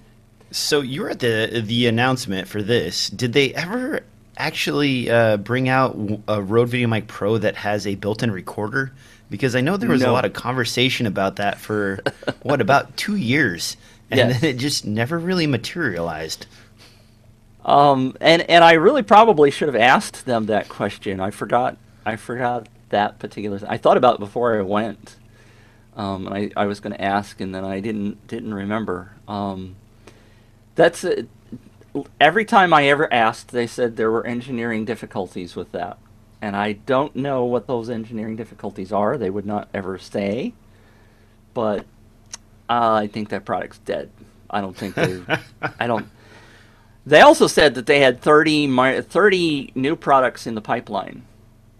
So 0.50 0.80
you 0.80 1.02
were 1.02 1.10
at 1.10 1.18
the 1.20 1.62
the 1.64 1.86
announcement 1.86 2.48
for 2.48 2.62
this. 2.62 3.10
Did 3.10 3.32
they 3.32 3.52
ever 3.54 4.00
actually 4.38 5.10
uh, 5.10 5.36
bring 5.36 5.68
out 5.68 5.96
a 6.28 6.40
Rode 6.40 6.70
VideoMic 6.70 7.06
Pro 7.08 7.36
that 7.38 7.56
has 7.56 7.86
a 7.86 7.94
built-in 7.96 8.30
recorder? 8.30 8.92
Because 9.28 9.54
I 9.54 9.60
know 9.60 9.76
there 9.76 9.90
was 9.90 10.02
No. 10.02 10.10
a 10.10 10.12
lot 10.12 10.24
of 10.24 10.32
conversation 10.32 11.06
about 11.06 11.36
that 11.36 11.58
for 11.58 12.00
what 12.42 12.60
about 12.60 12.96
two 12.96 13.16
years, 13.16 13.76
and 14.10 14.18
Yes. 14.18 14.40
then 14.40 14.50
it 14.50 14.58
just 14.58 14.86
never 14.86 15.18
really 15.18 15.46
materialized. 15.46 16.46
Um, 17.64 18.16
and 18.20 18.42
and 18.42 18.64
I 18.64 18.72
really 18.72 19.02
probably 19.02 19.50
should 19.50 19.68
have 19.68 19.76
asked 19.76 20.26
them 20.26 20.46
that 20.46 20.68
question. 20.68 21.20
I 21.20 21.30
forgot. 21.30 21.76
I 22.04 22.16
forgot 22.16 22.68
that 22.88 23.18
particular. 23.18 23.60
I 23.68 23.76
thought 23.76 23.96
about 23.96 24.14
it 24.14 24.20
before 24.20 24.58
I 24.58 24.62
went. 24.62 25.16
Um, 25.96 26.26
and 26.26 26.34
I, 26.56 26.62
I 26.62 26.66
was 26.66 26.80
going 26.80 26.94
to 26.94 27.00
ask, 27.00 27.40
and 27.40 27.54
then 27.54 27.64
I 27.64 27.80
didn't 27.80 28.26
didn't 28.26 28.54
remember. 28.54 29.12
Um, 29.28 29.76
that's 30.74 31.04
it. 31.04 31.28
every 32.20 32.44
time 32.44 32.72
I 32.72 32.86
ever 32.88 33.12
asked, 33.12 33.48
they 33.48 33.66
said 33.66 33.96
there 33.96 34.10
were 34.10 34.26
engineering 34.26 34.84
difficulties 34.84 35.54
with 35.54 35.72
that, 35.72 35.98
and 36.40 36.56
I 36.56 36.72
don't 36.72 37.14
know 37.14 37.44
what 37.44 37.66
those 37.66 37.90
engineering 37.90 38.36
difficulties 38.36 38.90
are. 38.90 39.18
They 39.18 39.30
would 39.30 39.46
not 39.46 39.68
ever 39.74 39.98
say, 39.98 40.54
but 41.52 41.80
uh, 42.70 42.94
I 42.94 43.06
think 43.06 43.28
that 43.28 43.44
product's 43.44 43.78
dead. 43.78 44.10
I 44.48 44.62
don't 44.62 44.76
think 44.76 44.94
they. 44.94 45.22
I 45.78 45.86
don't. 45.86 46.08
They 47.04 47.20
also 47.20 47.46
said 47.46 47.74
that 47.74 47.86
they 47.86 48.00
had 48.00 48.20
30, 48.20 49.02
30 49.02 49.72
new 49.74 49.96
products 49.96 50.46
in 50.46 50.54
the 50.54 50.60
pipeline. 50.60 51.22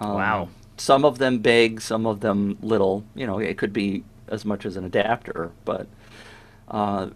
Um, 0.01 0.15
Wow. 0.15 0.49
Some 0.77 1.05
of 1.05 1.19
them 1.19 1.39
big, 1.39 1.81
some 1.81 2.07
of 2.07 2.21
them 2.21 2.59
little. 2.61 3.05
You 3.15 3.27
know, 3.27 3.39
it 3.39 3.57
could 3.57 3.73
be 3.73 4.03
as 4.27 4.45
much 4.45 4.67
as 4.67 4.77
an 4.77 4.85
adapter, 4.85 5.53
but 5.65 5.87
uh, 6.69 7.11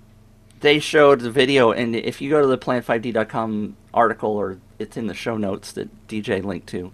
they 0.61 0.79
showed 0.79 1.21
the 1.21 1.31
video. 1.31 1.73
And 1.73 1.97
if 1.97 2.21
you 2.21 2.31
go 2.31 2.41
to 2.41 2.47
the 2.47 2.59
planet5d.com 2.59 3.77
article, 3.93 4.31
or 4.31 4.59
it's 4.79 4.97
in 4.97 5.09
the 5.09 5.15
show 5.15 5.37
notes 5.37 5.73
that 5.73 5.89
DJ 6.07 6.45
linked 6.45 6.69
to, 6.69 6.93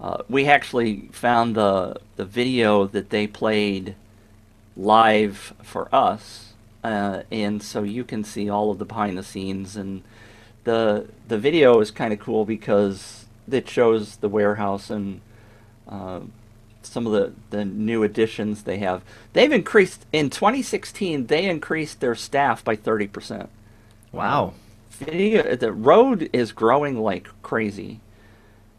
uh, 0.00 0.22
we 0.28 0.46
actually 0.46 1.08
found 1.12 1.54
the 1.54 1.96
the 2.16 2.24
video 2.24 2.86
that 2.86 3.08
they 3.10 3.26
played 3.26 3.94
live 4.76 5.54
for 5.62 5.88
us, 5.94 6.52
uh, 6.82 7.22
and 7.30 7.62
so 7.62 7.82
you 7.82 8.04
can 8.04 8.24
see 8.24 8.50
all 8.50 8.70
of 8.70 8.78
the 8.78 8.84
behind 8.84 9.16
the 9.16 9.22
scenes 9.22 9.76
and 9.76 10.02
the 10.64 11.08
the 11.28 11.38
video 11.38 11.80
is 11.80 11.90
kind 11.90 12.12
of 12.12 12.20
cool 12.20 12.44
because 12.44 13.26
it 13.50 13.68
shows 13.68 14.16
the 14.16 14.28
warehouse 14.28 14.90
and 14.90 15.20
uh, 15.88 16.20
some 16.82 17.06
of 17.06 17.12
the, 17.12 17.32
the 17.50 17.64
new 17.64 18.02
additions 18.02 18.62
they 18.62 18.78
have. 18.78 19.02
They've 19.32 19.52
increased 19.52 20.06
in 20.12 20.30
2016. 20.30 21.26
They 21.26 21.46
increased 21.46 22.00
their 22.00 22.14
staff 22.14 22.64
by 22.64 22.76
30 22.76 23.06
percent. 23.08 23.50
Wow. 24.12 24.54
Video, 24.90 25.56
the 25.56 25.72
Rode 25.72 26.30
is 26.32 26.52
growing 26.52 27.00
like 27.00 27.28
crazy. 27.42 28.00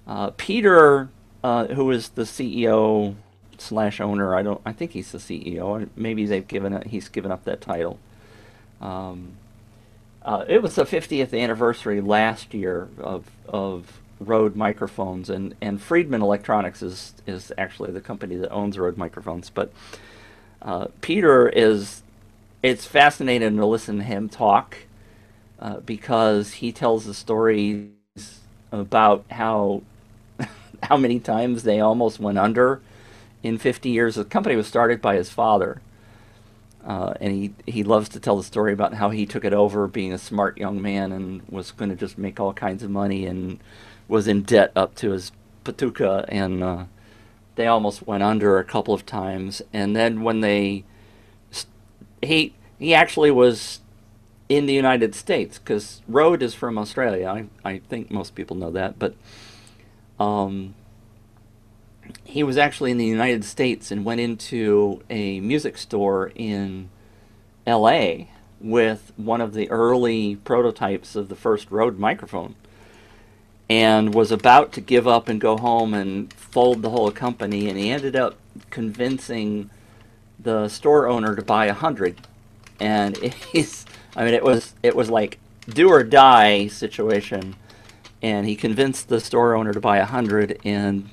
Uh, 0.08 0.32
Peter, 0.38 1.10
uh, 1.44 1.68
who 1.68 1.92
is 1.92 2.10
the 2.10 2.22
CEO 2.24 3.16
slash 3.58 4.00
owner, 4.00 4.34
I 4.34 4.42
don't, 4.42 4.62
I 4.66 4.72
think 4.72 4.92
he's 4.92 5.12
the 5.12 5.18
CEO. 5.18 5.90
Maybe 5.96 6.26
they've 6.26 6.48
given 6.48 6.72
it, 6.72 6.88
he's 6.88 7.10
given 7.10 7.32
up 7.32 7.44
that 7.44 7.60
title. 7.60 8.00
Um, 8.80 9.34
uh, 10.26 10.44
it 10.48 10.62
was 10.64 10.76
the 10.76 10.86
50th 10.86 11.40
anniversary 11.40 12.02
last 12.02 12.54
year 12.54 12.90
of 13.00 13.30
of 13.48 14.02
Rode 14.20 14.56
microphones, 14.56 15.30
and, 15.30 15.56
and 15.62 15.82
Freedman 15.82 16.22
Electronics 16.22 16.82
is 16.82 17.14
is 17.28 17.52
actually 17.58 17.92
the 17.92 18.02
company 18.02 18.36
that 18.38 18.52
owns 18.52 18.80
Rode 18.80 18.98
microphones. 18.98 19.52
But 19.52 19.72
uh, 20.62 20.88
Peter 21.02 21.48
is, 21.50 22.02
it's 22.64 22.88
fascinating 22.88 23.58
to 23.58 23.66
listen 23.68 23.98
to 23.98 24.04
him 24.04 24.30
talk 24.30 24.78
uh, 25.60 25.82
because 25.82 26.54
he 26.54 26.72
tells 26.72 27.06
the 27.06 27.14
stories 27.14 27.92
about 28.72 29.26
how 29.32 29.84
how 30.84 30.98
many 30.98 31.20
times 31.20 31.64
they 31.64 31.80
almost 31.80 32.20
went 32.20 32.40
under 32.40 32.82
in 33.44 33.60
50 33.60 33.90
years. 33.90 34.16
The 34.16 34.26
company 34.26 34.56
was 34.56 34.66
started 34.68 35.02
by 35.02 35.18
his 35.18 35.30
father. 35.30 35.82
Uh, 36.86 37.16
and 37.20 37.34
he, 37.34 37.54
he 37.66 37.84
loves 37.84 38.08
to 38.10 38.20
tell 38.20 38.38
the 38.38 38.44
story 38.44 38.72
about 38.72 38.94
how 38.94 39.10
he 39.10 39.26
took 39.26 39.44
it 39.44 39.54
over 39.54 39.88
being 39.88 40.14
a 40.14 40.20
smart 40.20 40.58
young 40.58 40.80
man 40.80 41.12
and 41.12 41.42
was 41.50 41.72
going 41.72 41.90
to 41.90 41.96
just 41.96 42.18
make 42.18 42.40
all 42.40 42.54
kinds 42.54 42.84
of 42.84 42.92
money 42.92 43.26
and 43.26 43.60
was 44.08 44.28
in 44.28 44.44
debt 44.44 44.72
up 44.76 44.94
to 44.94 45.12
his 45.12 45.32
patuka. 45.64 46.26
And 46.28 46.64
uh, 46.64 46.86
they 47.56 47.66
almost 47.66 48.06
went 48.06 48.22
under 48.22 48.60
a 48.60 48.64
couple 48.64 48.94
of 48.94 49.06
times. 49.06 49.64
And 49.74 49.96
then 49.96 50.22
when 50.22 50.42
they 50.42 50.84
he 52.22 52.54
he 52.78 52.94
actually 52.94 53.32
was 53.32 53.82
in 54.48 54.66
the 54.68 54.74
United 54.74 55.16
States 55.16 55.58
because 55.58 56.02
Rode 56.08 56.44
is 56.44 56.54
from 56.54 56.78
Australia. 56.78 57.28
I, 57.28 57.70
I 57.70 57.80
think 57.80 58.12
most 58.12 58.36
people 58.36 58.56
know 58.56 58.72
that 58.72 59.00
but 59.00 59.16
um, 60.20 60.76
he 62.24 62.44
was 62.44 62.58
actually 62.58 62.92
in 62.92 62.98
the 62.98 63.06
United 63.06 63.44
States 63.44 63.92
and 63.92 64.06
went 64.06 64.22
into 64.22 65.02
a 65.10 65.40
music 65.40 65.78
store 65.78 66.32
in 66.36 66.90
LA 67.68 68.26
with 68.60 69.12
one 69.16 69.42
of 69.42 69.54
the 69.54 69.70
early 69.70 70.36
prototypes 70.38 71.16
of 71.16 71.30
the 71.30 71.36
first 71.36 71.70
Rode 71.70 72.00
microphone 72.00 72.56
and 73.70 74.14
was 74.14 74.32
about 74.32 74.72
to 74.74 74.82
give 74.82 75.08
up 75.08 75.28
and 75.28 75.42
go 75.42 75.58
home 75.58 75.94
and 75.94 76.32
fold 76.34 76.82
the 76.82 76.90
whole 76.90 77.12
company. 77.12 77.68
And 77.68 77.78
he 77.78 77.90
ended 77.90 78.16
up 78.16 78.36
convincing 78.70 79.70
the 80.40 80.68
store 80.68 81.08
owner 81.08 81.36
to 81.36 81.42
buy 81.42 81.66
a 81.66 81.74
hundred. 81.74 82.28
And 82.80 83.18
he's 83.52 83.86
I 84.16 84.24
mean 84.24 84.34
it 84.34 84.44
was 84.44 84.74
it 84.84 84.96
was 84.96 85.10
like 85.10 85.40
do 85.68 85.90
or 85.90 86.04
die 86.04 86.68
situation. 86.68 87.56
And 88.22 88.48
he 88.48 88.56
convinced 88.56 89.10
the 89.10 89.20
store 89.20 89.56
owner 89.56 89.74
to 89.74 89.80
buy 89.80 89.98
a 89.98 90.06
hundred 90.06 90.60
and 90.64 91.10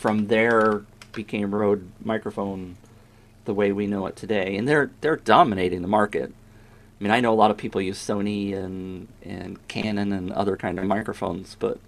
from 0.00 0.28
there 0.28 0.82
became 1.12 1.54
Rode 1.54 1.90
microphone 2.02 2.76
the 3.44 3.52
way 3.52 3.70
we 3.70 3.86
know 3.86 4.06
it 4.06 4.16
today 4.16 4.56
and 4.56 4.66
they're 4.66 4.90
they're 5.02 5.16
dominating 5.16 5.82
the 5.82 5.88
market 5.88 6.32
I 6.32 7.04
mean 7.04 7.10
I 7.10 7.20
know 7.20 7.34
a 7.34 7.36
lot 7.36 7.50
of 7.50 7.58
people 7.58 7.82
use 7.82 7.98
Sony 7.98 8.56
and 8.56 9.08
and 9.22 9.66
Canon 9.68 10.10
and 10.12 10.32
other 10.32 10.56
kind 10.56 10.78
of 10.78 10.86
microphones 10.86 11.54
but 11.58 11.78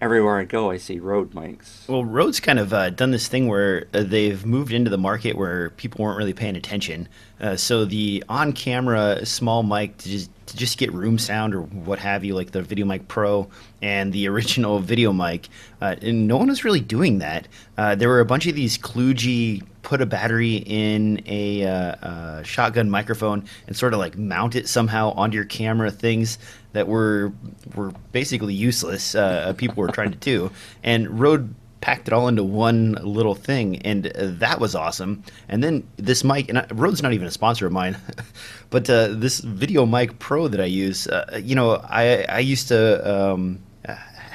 everywhere 0.00 0.38
I 0.38 0.44
go 0.44 0.70
I 0.70 0.76
see 0.76 1.00
Rode 1.00 1.32
mics 1.32 1.88
Well, 1.88 2.04
Rode's 2.04 2.38
kind 2.38 2.60
of 2.60 2.72
uh, 2.72 2.90
done 2.90 3.10
this 3.10 3.26
thing 3.26 3.48
where 3.48 3.86
uh, 3.92 4.04
they've 4.04 4.46
moved 4.46 4.72
into 4.72 4.90
the 4.90 4.98
market 4.98 5.36
where 5.36 5.70
people 5.70 6.04
weren't 6.04 6.18
really 6.18 6.34
paying 6.34 6.54
attention. 6.54 7.08
Uh, 7.40 7.56
so 7.56 7.84
the 7.84 8.22
on-camera 8.28 9.26
small 9.26 9.64
mic 9.64 9.98
just 9.98 10.30
to 10.52 10.56
just 10.56 10.78
get 10.78 10.92
room 10.92 11.18
sound 11.18 11.54
or 11.54 11.62
what 11.62 11.98
have 11.98 12.24
you, 12.24 12.34
like 12.34 12.52
the 12.52 12.62
Video 12.62 12.86
Mic 12.86 13.08
Pro 13.08 13.48
and 13.82 14.12
the 14.12 14.28
original 14.32 14.78
Video 14.78 15.12
Mic, 15.12 15.48
uh, 15.80 15.96
and 16.00 16.28
no 16.28 16.36
one 16.36 16.48
was 16.48 16.64
really 16.64 16.80
doing 16.80 17.18
that. 17.18 17.48
Uh, 17.76 17.94
there 17.94 18.08
were 18.08 18.20
a 18.20 18.24
bunch 18.24 18.46
of 18.46 18.54
these 18.54 18.78
kludgy 18.78 19.64
put 19.82 20.00
a 20.00 20.06
battery 20.06 20.56
in 20.56 21.20
a 21.26 21.64
uh, 21.66 21.72
uh, 21.72 22.42
shotgun 22.44 22.88
microphone 22.88 23.44
and 23.66 23.76
sort 23.76 23.92
of 23.92 23.98
like 23.98 24.16
mount 24.16 24.54
it 24.54 24.68
somehow 24.68 25.10
onto 25.10 25.34
your 25.34 25.44
camera 25.44 25.90
things 25.90 26.38
that 26.72 26.86
were 26.86 27.32
were 27.74 27.92
basically 28.12 28.54
useless. 28.54 29.14
Uh, 29.14 29.52
people 29.56 29.76
were 29.76 29.88
trying 29.88 30.12
to 30.12 30.18
do, 30.18 30.50
and 30.82 31.18
Rode 31.18 31.54
packed 31.82 32.08
it 32.08 32.14
all 32.14 32.28
into 32.28 32.42
one 32.42 32.92
little 33.02 33.34
thing, 33.34 33.82
and 33.82 34.06
uh, 34.06 34.28
that 34.38 34.58
was 34.58 34.74
awesome. 34.74 35.22
And 35.48 35.62
then 35.62 35.86
this 35.96 36.24
mic, 36.24 36.48
and 36.48 36.58
I, 36.58 36.66
Rode's 36.72 37.02
not 37.02 37.12
even 37.12 37.26
a 37.26 37.30
sponsor 37.30 37.66
of 37.66 37.72
mine, 37.72 37.98
but 38.70 38.88
uh, 38.88 39.08
this 39.08 39.40
Video 39.40 39.84
Mic 39.84 40.18
Pro 40.18 40.48
that 40.48 40.60
I 40.60 40.64
use, 40.64 41.06
uh, 41.08 41.38
you 41.42 41.54
know, 41.54 41.72
I 41.72 42.24
I 42.28 42.38
used 42.38 42.68
to. 42.68 43.28
Um, 43.28 43.60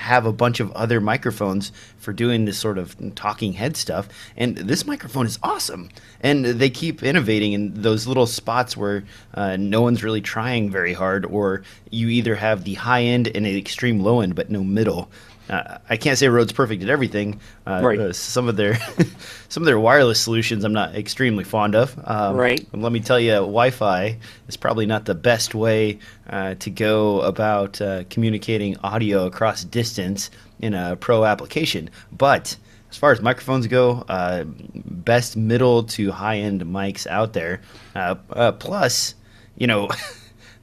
have 0.07 0.25
a 0.25 0.31
bunch 0.31 0.61
of 0.61 0.71
other 0.71 1.01
microphones 1.01 1.73
for 1.97 2.13
doing 2.13 2.45
this 2.45 2.57
sort 2.57 2.77
of 2.77 2.95
talking 3.15 3.51
head 3.51 3.75
stuff 3.75 4.07
and 4.37 4.55
this 4.55 4.85
microphone 4.85 5.25
is 5.25 5.37
awesome 5.43 5.89
and 6.21 6.45
they 6.45 6.69
keep 6.69 7.03
innovating 7.03 7.51
in 7.51 7.81
those 7.81 8.07
little 8.07 8.25
spots 8.25 8.77
where 8.77 9.03
uh, 9.33 9.57
no 9.57 9.81
one's 9.81 10.05
really 10.05 10.21
trying 10.21 10.69
very 10.69 10.93
hard 10.93 11.25
or 11.25 11.61
you 11.89 12.07
either 12.07 12.35
have 12.35 12.63
the 12.63 12.75
high 12.75 13.03
end 13.03 13.27
and 13.35 13.45
the 13.45 13.57
extreme 13.57 13.99
low 13.99 14.21
end 14.21 14.33
but 14.33 14.49
no 14.49 14.63
middle 14.63 15.09
uh, 15.49 15.77
I 15.89 15.97
can't 15.97 16.17
say 16.17 16.27
Rode's 16.27 16.51
perfect 16.51 16.83
at 16.83 16.89
everything. 16.89 17.39
Uh, 17.65 17.81
Right. 17.83 17.99
uh, 17.99 18.13
some 18.13 18.47
of 18.49 18.55
their 18.57 18.77
some 19.49 19.63
of 19.63 19.65
their 19.65 19.79
wireless 19.79 20.19
solutions 20.19 20.63
I'm 20.63 20.73
not 20.73 20.95
extremely 20.95 21.43
fond 21.43 21.75
of. 21.75 21.97
Um, 22.03 22.35
Right. 22.35 22.65
let 22.73 22.91
me 22.91 22.99
tell 22.99 23.19
you, 23.19 23.31
Wi-Fi 23.31 24.17
is 24.47 24.57
probably 24.57 24.85
not 24.85 25.05
the 25.05 25.15
best 25.15 25.55
way 25.55 25.99
uh, 26.29 26.55
to 26.55 26.69
go 26.69 27.21
about 27.21 27.79
uh, 27.81 28.03
communicating 28.09 28.77
audio 28.83 29.25
across 29.25 29.63
distance 29.63 30.29
in 30.59 30.73
a 30.73 30.95
pro 30.95 31.23
application. 31.25 31.89
But 32.11 32.57
as 32.89 32.97
far 32.97 33.11
as 33.11 33.21
microphones 33.21 33.67
go, 33.67 34.03
uh, 34.09 34.43
best 34.45 35.35
middle 35.37 35.83
to 35.83 36.11
high-end 36.11 36.61
mics 36.63 37.05
out 37.07 37.33
there. 37.33 37.61
Uh, 37.95 38.15
uh, 38.31 38.51
plus, 38.53 39.15
you 39.57 39.67
know. 39.67 39.89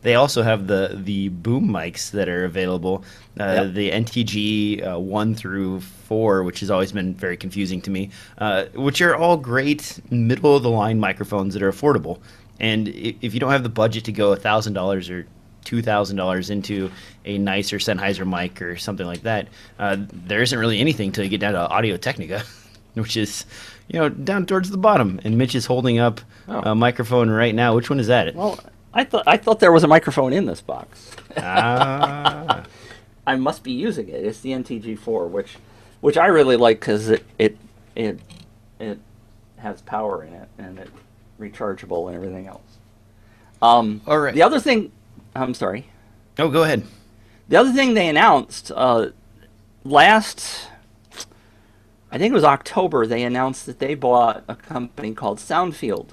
They 0.04 0.14
also 0.14 0.42
have 0.42 0.66
the 0.68 1.00
the 1.02 1.30
boom 1.30 1.68
mics 1.68 2.10
that 2.12 2.28
are 2.28 2.44
available, 2.44 3.02
uh, 3.40 3.64
Yep. 3.64 3.74
the 3.74 3.90
NTG 3.90 4.86
uh, 4.86 4.98
one 4.98 5.34
through 5.34 5.80
four, 5.80 6.42
which 6.44 6.60
has 6.60 6.70
always 6.70 6.92
been 6.92 7.14
very 7.14 7.36
confusing 7.36 7.80
to 7.82 7.90
me, 7.90 8.10
uh, 8.38 8.66
which 8.74 9.00
are 9.02 9.16
all 9.16 9.36
great 9.36 9.98
middle 10.10 10.54
of 10.56 10.62
the 10.62 10.70
line 10.70 11.00
microphones 11.00 11.54
that 11.54 11.62
are 11.62 11.72
affordable. 11.72 12.18
And 12.60 12.88
if 12.88 13.34
you 13.34 13.40
don't 13.40 13.50
have 13.50 13.62
the 13.64 13.68
budget 13.82 14.04
to 14.04 14.12
go 14.12 14.34
thousand 14.36 14.74
dollars 14.74 15.10
or 15.10 15.26
two 15.64 15.80
thousand 15.82 16.16
dollars 16.18 16.50
into 16.50 16.90
a 17.24 17.38
nicer 17.38 17.78
Sennheiser 17.78 18.26
mic 18.28 18.60
or 18.62 18.76
something 18.76 19.06
like 19.06 19.22
that, 19.22 19.48
uh, 19.78 19.96
there 20.26 20.42
isn't 20.42 20.58
really 20.58 20.78
anything 20.80 21.10
till 21.12 21.24
you 21.24 21.30
get 21.30 21.40
down 21.40 21.54
to 21.54 21.60
Audio 21.68 21.96
Technica, 21.96 22.42
which 22.94 23.16
is 23.16 23.46
you 23.88 23.98
know 23.98 24.08
down 24.10 24.44
towards 24.46 24.68
the 24.70 24.76
bottom. 24.76 25.18
And 25.24 25.38
Mitch 25.38 25.54
is 25.54 25.66
holding 25.66 25.98
up 25.98 26.20
Oh. 26.46 26.60
a 26.72 26.74
microphone 26.74 27.30
right 27.30 27.54
now. 27.54 27.74
Which 27.74 27.88
one 27.88 27.98
is 27.98 28.06
that? 28.08 28.34
Well, 28.34 28.60
I 28.94 29.04
thought 29.04 29.24
I 29.26 29.36
thought 29.36 29.60
there 29.60 29.72
was 29.72 29.82
a 29.84 29.88
microphone 29.88 30.32
in 30.32 30.46
this 30.46 30.60
box. 30.60 31.10
ah, 31.36 32.64
I 33.26 33.36
must 33.36 33.62
be 33.64 33.72
using 33.72 34.08
it. 34.08 34.24
It's 34.24 34.40
the 34.40 34.50
NTG4, 34.52 35.28
which 35.28 35.56
which 36.00 36.16
I 36.16 36.26
really 36.26 36.56
like 36.56 36.80
because 36.80 37.08
it 37.10 37.26
it 37.38 37.56
it 37.96 38.20
it 38.78 38.98
has 39.58 39.82
power 39.82 40.22
in 40.22 40.32
it 40.32 40.48
and 40.58 40.78
it 40.78 40.90
rechargeable 41.40 42.06
and 42.06 42.14
everything 42.16 42.46
else. 42.46 42.60
Um, 43.60 44.02
All 44.06 44.18
right. 44.18 44.34
The 44.34 44.42
other 44.42 44.60
thing, 44.60 44.92
I'm 45.34 45.54
sorry. 45.54 45.86
oh, 46.38 46.48
go 46.48 46.62
ahead. 46.64 46.84
The 47.48 47.56
other 47.56 47.72
thing 47.72 47.94
they 47.94 48.08
announced 48.08 48.70
uh, 48.74 49.08
last, 49.84 50.68
I 52.12 52.18
think 52.18 52.32
it 52.32 52.34
was 52.34 52.44
October, 52.44 53.06
they 53.06 53.22
announced 53.22 53.66
that 53.66 53.78
they 53.78 53.94
bought 53.94 54.44
a 54.48 54.54
company 54.54 55.14
called 55.14 55.38
Soundfield. 55.38 56.10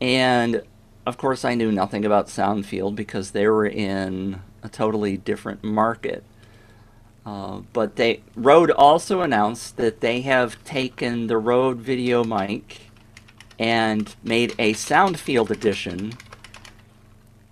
And 0.00 0.62
of 1.06 1.16
course, 1.16 1.44
I 1.44 1.54
knew 1.54 1.72
nothing 1.72 2.04
about 2.04 2.26
Soundfield 2.26 2.96
because 2.96 3.30
they 3.30 3.46
were 3.46 3.66
in 3.66 4.42
a 4.62 4.68
totally 4.68 5.16
different 5.16 5.62
market. 5.62 6.24
Uh, 7.24 7.60
but 7.72 7.96
they 7.96 8.22
Rode 8.34 8.70
also 8.70 9.20
announced 9.22 9.76
that 9.78 10.00
they 10.00 10.20
have 10.22 10.62
taken 10.64 11.26
the 11.26 11.38
Rode 11.38 11.78
video 11.78 12.22
mic 12.24 12.90
and 13.58 14.14
made 14.22 14.54
a 14.58 14.74
Soundfield 14.74 15.50
edition 15.50 16.12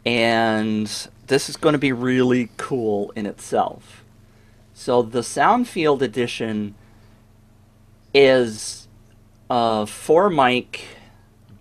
and 0.05 1.09
this 1.27 1.49
is 1.49 1.57
going 1.57 1.73
to 1.73 1.79
be 1.79 1.93
really 1.93 2.51
cool 2.57 3.11
in 3.17 3.27
itself. 3.27 4.05
So 4.75 5.03
the 5.03 5.21
Soundfield 5.21 6.03
edition 6.03 6.75
is 8.13 8.89
a 9.49 9.87
four 9.87 10.29
mic 10.29 10.85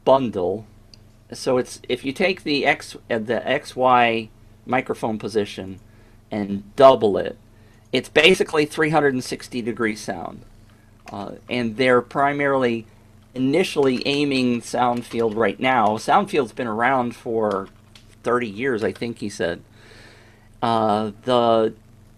bundle. 0.04 0.66
So 1.34 1.58
it's 1.58 1.82
if 1.88 2.06
you 2.06 2.14
take 2.14 2.44
the 2.44 2.66
X 2.66 2.96
uh, 3.10 3.20
the 3.20 3.42
XY 3.46 4.30
microphone 4.66 5.18
position 5.18 5.80
and 6.32 6.76
double 6.76 7.18
it, 7.18 7.38
it's 7.92 8.10
basically 8.10 8.66
360 8.66 9.62
degree 9.62 9.96
sound. 9.96 10.42
Uh, 11.12 11.34
and 11.50 11.78
they're 11.78 12.02
primarily 12.02 12.88
initially 13.36 14.02
aiming 14.08 14.62
Soundfield 14.62 15.36
right 15.36 15.60
now. 15.60 15.98
Soundfield's 15.98 16.54
been 16.54 16.68
around 16.68 17.16
for 17.16 17.68
30 18.24 18.48
years, 18.48 18.84
I 18.84 18.92
think 18.92 19.20
he 19.20 19.30
said. 19.30 19.62
Uh, 20.62 21.12
the 21.24 21.74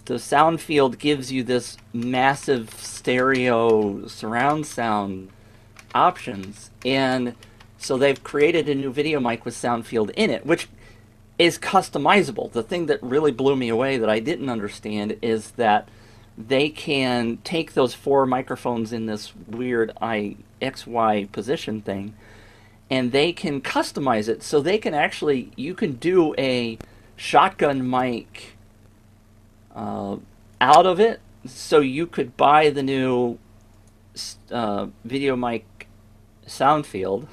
the 0.05 0.19
sound 0.19 0.61
field 0.61 0.99
gives 0.99 1.31
you 1.31 1.43
this 1.43 1.77
massive 1.91 2.69
stereo 2.75 4.05
surround 4.07 4.67
sound 4.67 5.29
options, 5.95 6.69
and 6.85 7.33
so 7.85 7.97
they've 7.97 8.23
created 8.23 8.67
a 8.67 8.73
new 8.73 8.91
video 8.91 9.19
mic 9.19 9.45
with 9.45 9.55
sound 9.55 9.85
field 9.85 10.09
in 10.17 10.31
it, 10.31 10.43
which 10.43 10.67
is 11.37 11.59
customizable. 11.59 12.51
The 12.51 12.63
thing 12.63 12.87
that 12.87 13.01
really 13.03 13.31
blew 13.31 13.55
me 13.55 13.69
away 13.69 13.97
that 13.97 14.09
I 14.09 14.19
didn't 14.19 14.49
understand 14.49 15.19
is 15.21 15.51
that 15.51 15.87
they 16.35 16.69
can 16.69 17.37
take 17.43 17.73
those 17.73 17.93
four 17.93 18.25
microphones 18.25 18.91
in 18.91 19.05
this 19.05 19.33
weird 19.35 19.91
I 20.01 20.37
XY 20.61 21.31
position 21.31 21.81
thing 21.81 22.15
and 22.89 23.11
they 23.11 23.31
can 23.31 23.61
customize 23.61 24.27
it 24.27 24.41
so 24.41 24.59
they 24.59 24.77
can 24.77 24.93
actually 24.93 25.51
you 25.55 25.73
can 25.73 25.93
do 25.93 26.33
a 26.37 26.77
shotgun 27.15 27.87
mic 27.87 28.55
uh, 29.75 30.17
out 30.59 30.85
of 30.85 30.99
it 30.99 31.21
so 31.45 31.79
you 31.79 32.05
could 32.05 32.35
buy 32.35 32.69
the 32.69 32.83
new 32.83 33.37
uh, 34.51 34.87
video 35.03 35.35
mic 35.35 35.87
sound 36.45 36.85
field 36.85 37.27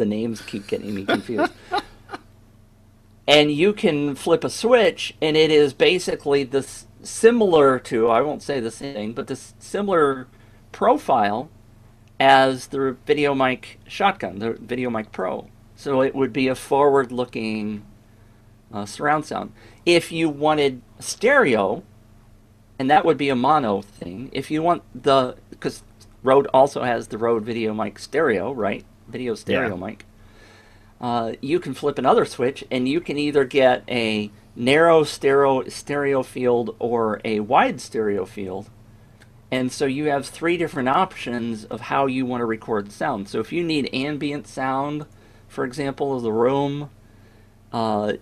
the 0.00 0.06
names 0.06 0.40
keep 0.40 0.66
getting 0.66 0.94
me 0.94 1.04
confused 1.04 1.52
and 3.28 3.52
you 3.52 3.72
can 3.72 4.14
flip 4.14 4.42
a 4.42 4.50
switch 4.50 5.14
and 5.22 5.36
it 5.36 5.50
is 5.50 5.72
basically 5.72 6.42
this 6.42 6.86
similar 7.02 7.78
to 7.78 8.08
i 8.08 8.20
won't 8.20 8.42
say 8.42 8.58
the 8.58 8.70
same 8.70 8.94
thing 8.94 9.12
but 9.12 9.28
this 9.28 9.54
similar 9.58 10.26
profile 10.72 11.48
as 12.20 12.66
the 12.66 12.96
video 13.06 13.34
mic 13.34 13.80
shotgun, 13.88 14.38
the 14.38 14.52
video 14.52 14.90
mic 14.90 15.10
pro. 15.10 15.48
So 15.74 16.02
it 16.02 16.14
would 16.14 16.32
be 16.32 16.46
a 16.46 16.54
forward 16.54 17.10
looking 17.10 17.84
uh, 18.72 18.84
surround 18.84 19.24
sound. 19.24 19.52
If 19.86 20.12
you 20.12 20.28
wanted 20.28 20.82
stereo, 20.98 21.82
and 22.78 22.90
that 22.90 23.06
would 23.06 23.16
be 23.16 23.30
a 23.30 23.34
mono 23.34 23.80
thing, 23.80 24.28
if 24.32 24.50
you 24.50 24.62
want 24.62 24.82
the, 24.94 25.36
because 25.48 25.82
Rode 26.22 26.46
also 26.48 26.82
has 26.82 27.08
the 27.08 27.16
Rode 27.16 27.42
video 27.42 27.72
mic 27.72 27.98
stereo, 27.98 28.52
right? 28.52 28.84
Video 29.10 29.34
stereo 29.34 29.76
Yeah. 29.76 29.86
mic. 29.86 30.04
Uh, 31.00 31.32
you 31.40 31.58
can 31.58 31.74
flip 31.74 31.98
another 31.98 32.24
switch 32.24 32.64
and 32.70 32.88
you 32.88 33.00
can 33.00 33.16
either 33.16 33.44
get 33.44 33.82
a 33.88 34.30
narrow 34.54 35.02
stereo 35.04 35.66
stereo 35.68 36.22
field 36.22 36.76
or 36.78 37.20
a 37.24 37.40
wide 37.40 37.80
stereo 37.80 38.24
field 38.26 38.68
and 39.50 39.72
so 39.72 39.84
you 39.86 40.06
have 40.06 40.26
three 40.26 40.56
different 40.56 40.88
options 40.88 41.64
of 41.64 41.80
how 41.82 42.06
you 42.06 42.24
want 42.24 42.40
to 42.40 42.44
record 42.44 42.92
sound. 42.92 43.28
So 43.28 43.40
if 43.40 43.52
you 43.52 43.64
need 43.64 43.90
ambient 43.92 44.46
sound, 44.46 45.06
for 45.48 45.64
example, 45.64 46.14
of 46.16 46.22
the 46.22 46.32
room, 46.32 46.90
uh, 47.72 48.12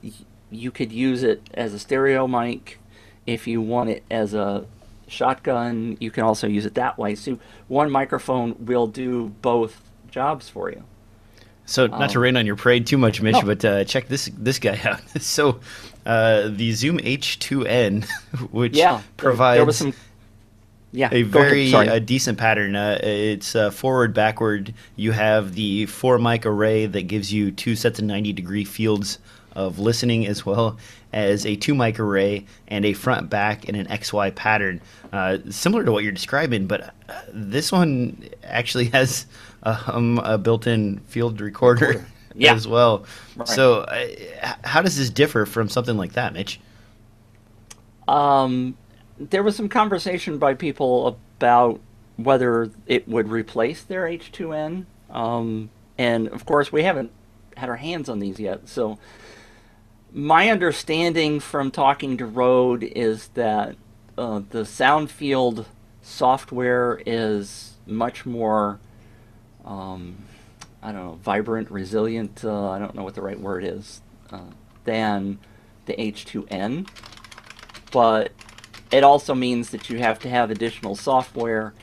you 0.50 0.70
could 0.70 0.90
use 0.90 1.22
it 1.22 1.42
as 1.52 1.74
a 1.74 1.78
stereo 1.78 2.26
mic. 2.26 2.78
If 3.26 3.46
you 3.46 3.60
want 3.60 3.90
it 3.90 4.04
as 4.10 4.32
a 4.32 4.64
shotgun, 5.06 5.98
you 6.00 6.10
can 6.10 6.24
also 6.24 6.46
use 6.46 6.64
it 6.64 6.74
that 6.74 6.96
way. 6.96 7.14
So 7.14 7.38
one 7.66 7.90
microphone 7.90 8.56
will 8.64 8.86
do 8.86 9.34
both 9.42 9.87
jobs 10.10 10.48
for 10.48 10.70
you. 10.70 10.82
So 11.66 11.86
not 11.86 12.10
to 12.10 12.18
Um, 12.18 12.22
rain 12.22 12.36
on 12.36 12.46
your 12.46 12.56
parade 12.56 12.86
too 12.86 12.96
much, 12.98 13.20
Mitch, 13.20 13.34
no. 13.34 13.42
but 13.42 13.64
uh, 13.64 13.84
check 13.84 14.08
this 14.08 14.30
this 14.38 14.58
guy 14.58 14.80
out. 14.84 15.00
so 15.22 15.60
uh, 16.06 16.48
the 16.48 16.72
Zoom 16.72 16.98
H2n, 16.98 18.04
which 18.50 18.74
Yeah, 18.76 19.02
provides 19.16 19.58
there 19.58 19.64
was 19.66 19.76
some. 19.76 19.92
Yeah, 20.90 21.10
a 21.12 21.20
very 21.22 21.70
sorry. 21.70 21.88
uh, 21.90 21.98
decent 21.98 22.38
pattern. 22.38 22.74
Uh, 22.74 22.98
it's 23.02 23.54
uh, 23.54 23.70
forward, 23.70 24.14
backward. 24.14 24.72
You 24.96 25.12
have 25.12 25.54
the 25.54 25.84
four 25.84 26.18
mic 26.18 26.46
array 26.46 26.86
that 26.86 27.02
gives 27.02 27.30
you 27.30 27.50
two 27.50 27.76
sets 27.76 27.98
of 27.98 28.06
90 28.06 28.32
degree 28.32 28.64
fields 28.64 29.18
of 29.54 29.78
listening, 29.78 30.26
as 30.26 30.46
well 30.46 30.78
as 31.12 31.44
a 31.44 31.56
two 31.56 31.74
mic 31.74 32.00
array 32.00 32.46
and 32.68 32.86
a 32.86 32.94
front, 32.94 33.28
back, 33.28 33.68
and 33.68 33.76
an 33.76 33.86
XY 33.88 34.34
pattern. 34.34 34.80
Uh, 35.12 35.36
similar 35.50 35.84
to 35.84 35.92
what 35.92 36.04
you're 36.04 36.12
describing, 36.12 36.66
but 36.66 36.94
uh, 37.10 37.20
this 37.34 37.70
one 37.70 38.26
actually 38.42 38.86
has 38.94 39.26
um, 39.62 40.18
a 40.18 40.38
built 40.38 40.66
in 40.66 40.98
field 41.00 41.40
recorder. 41.40 41.86
Recorder. 41.86 42.06
Yeah. 42.34 42.54
As 42.54 42.68
well. 42.68 43.04
Right. 43.34 43.48
So, 43.48 43.80
uh, 43.80 44.06
how 44.62 44.80
does 44.80 44.96
this 44.96 45.10
differ 45.10 45.44
from 45.44 45.68
something 45.68 45.96
like 45.96 46.12
that, 46.12 46.32
Mitch? 46.34 46.60
Um, 48.06 48.76
there 49.18 49.42
was 49.42 49.56
some 49.56 49.68
conversation 49.68 50.38
by 50.38 50.54
people 50.54 51.18
about 51.38 51.80
whether 52.16 52.70
it 52.86 53.08
would 53.08 53.28
replace 53.28 53.82
their 53.82 54.04
H2N. 54.04 54.86
Um, 55.10 55.70
and 55.96 56.28
of 56.28 56.44
course, 56.46 56.70
we 56.70 56.84
haven't 56.84 57.10
had 57.56 57.68
our 57.68 57.76
hands 57.76 58.08
on 58.08 58.20
these 58.20 58.38
yet. 58.38 58.68
So, 58.68 58.98
my 60.12 60.48
understanding 60.48 61.40
from 61.40 61.70
talking 61.70 62.16
to 62.18 62.26
Rode 62.26 62.82
is 62.82 63.28
that 63.28 63.76
uh, 64.16 64.42
the 64.50 64.62
Soundfield 64.62 65.66
software 66.02 67.00
is 67.04 67.74
much 67.86 68.24
more, 68.24 68.80
um, 69.68 70.16
I 70.82 70.90
don't 70.90 71.04
know, 71.04 71.18
vibrant, 71.22 71.70
resilient. 71.70 72.44
Uh, 72.44 72.70
I 72.70 72.80
don't 72.80 72.96
know 72.96 73.04
what 73.04 73.14
the 73.14 73.22
right 73.22 73.38
word 73.38 73.62
is, 73.62 74.00
uh, 74.32 74.40
than 74.84 75.38
the 75.86 75.94
H2N 75.94 76.86
but 77.90 78.32
it 78.90 79.04
also 79.04 79.34
means 79.34 79.70
that 79.70 79.90
you 79.90 79.98
have 79.98 80.18
to 80.20 80.28
have 80.28 80.50
additional 80.50 80.96
software 80.96 81.74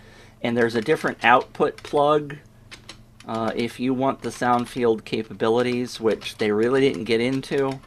and 0.42 0.58
there's 0.58 0.76
a 0.76 0.82
different 0.82 1.24
output 1.24 1.78
plug 1.78 2.38
uh, 3.28 3.52
if 3.56 3.80
you 3.80 3.94
want 3.94 4.22
the 4.22 4.32
sound 4.32 4.70
field 4.70 5.06
capabilities 5.06 6.00
which 6.00 6.38
they 6.38 6.52
really 6.52 6.82
didn't 6.82 7.06
get 7.06 7.20
into. 7.20 7.80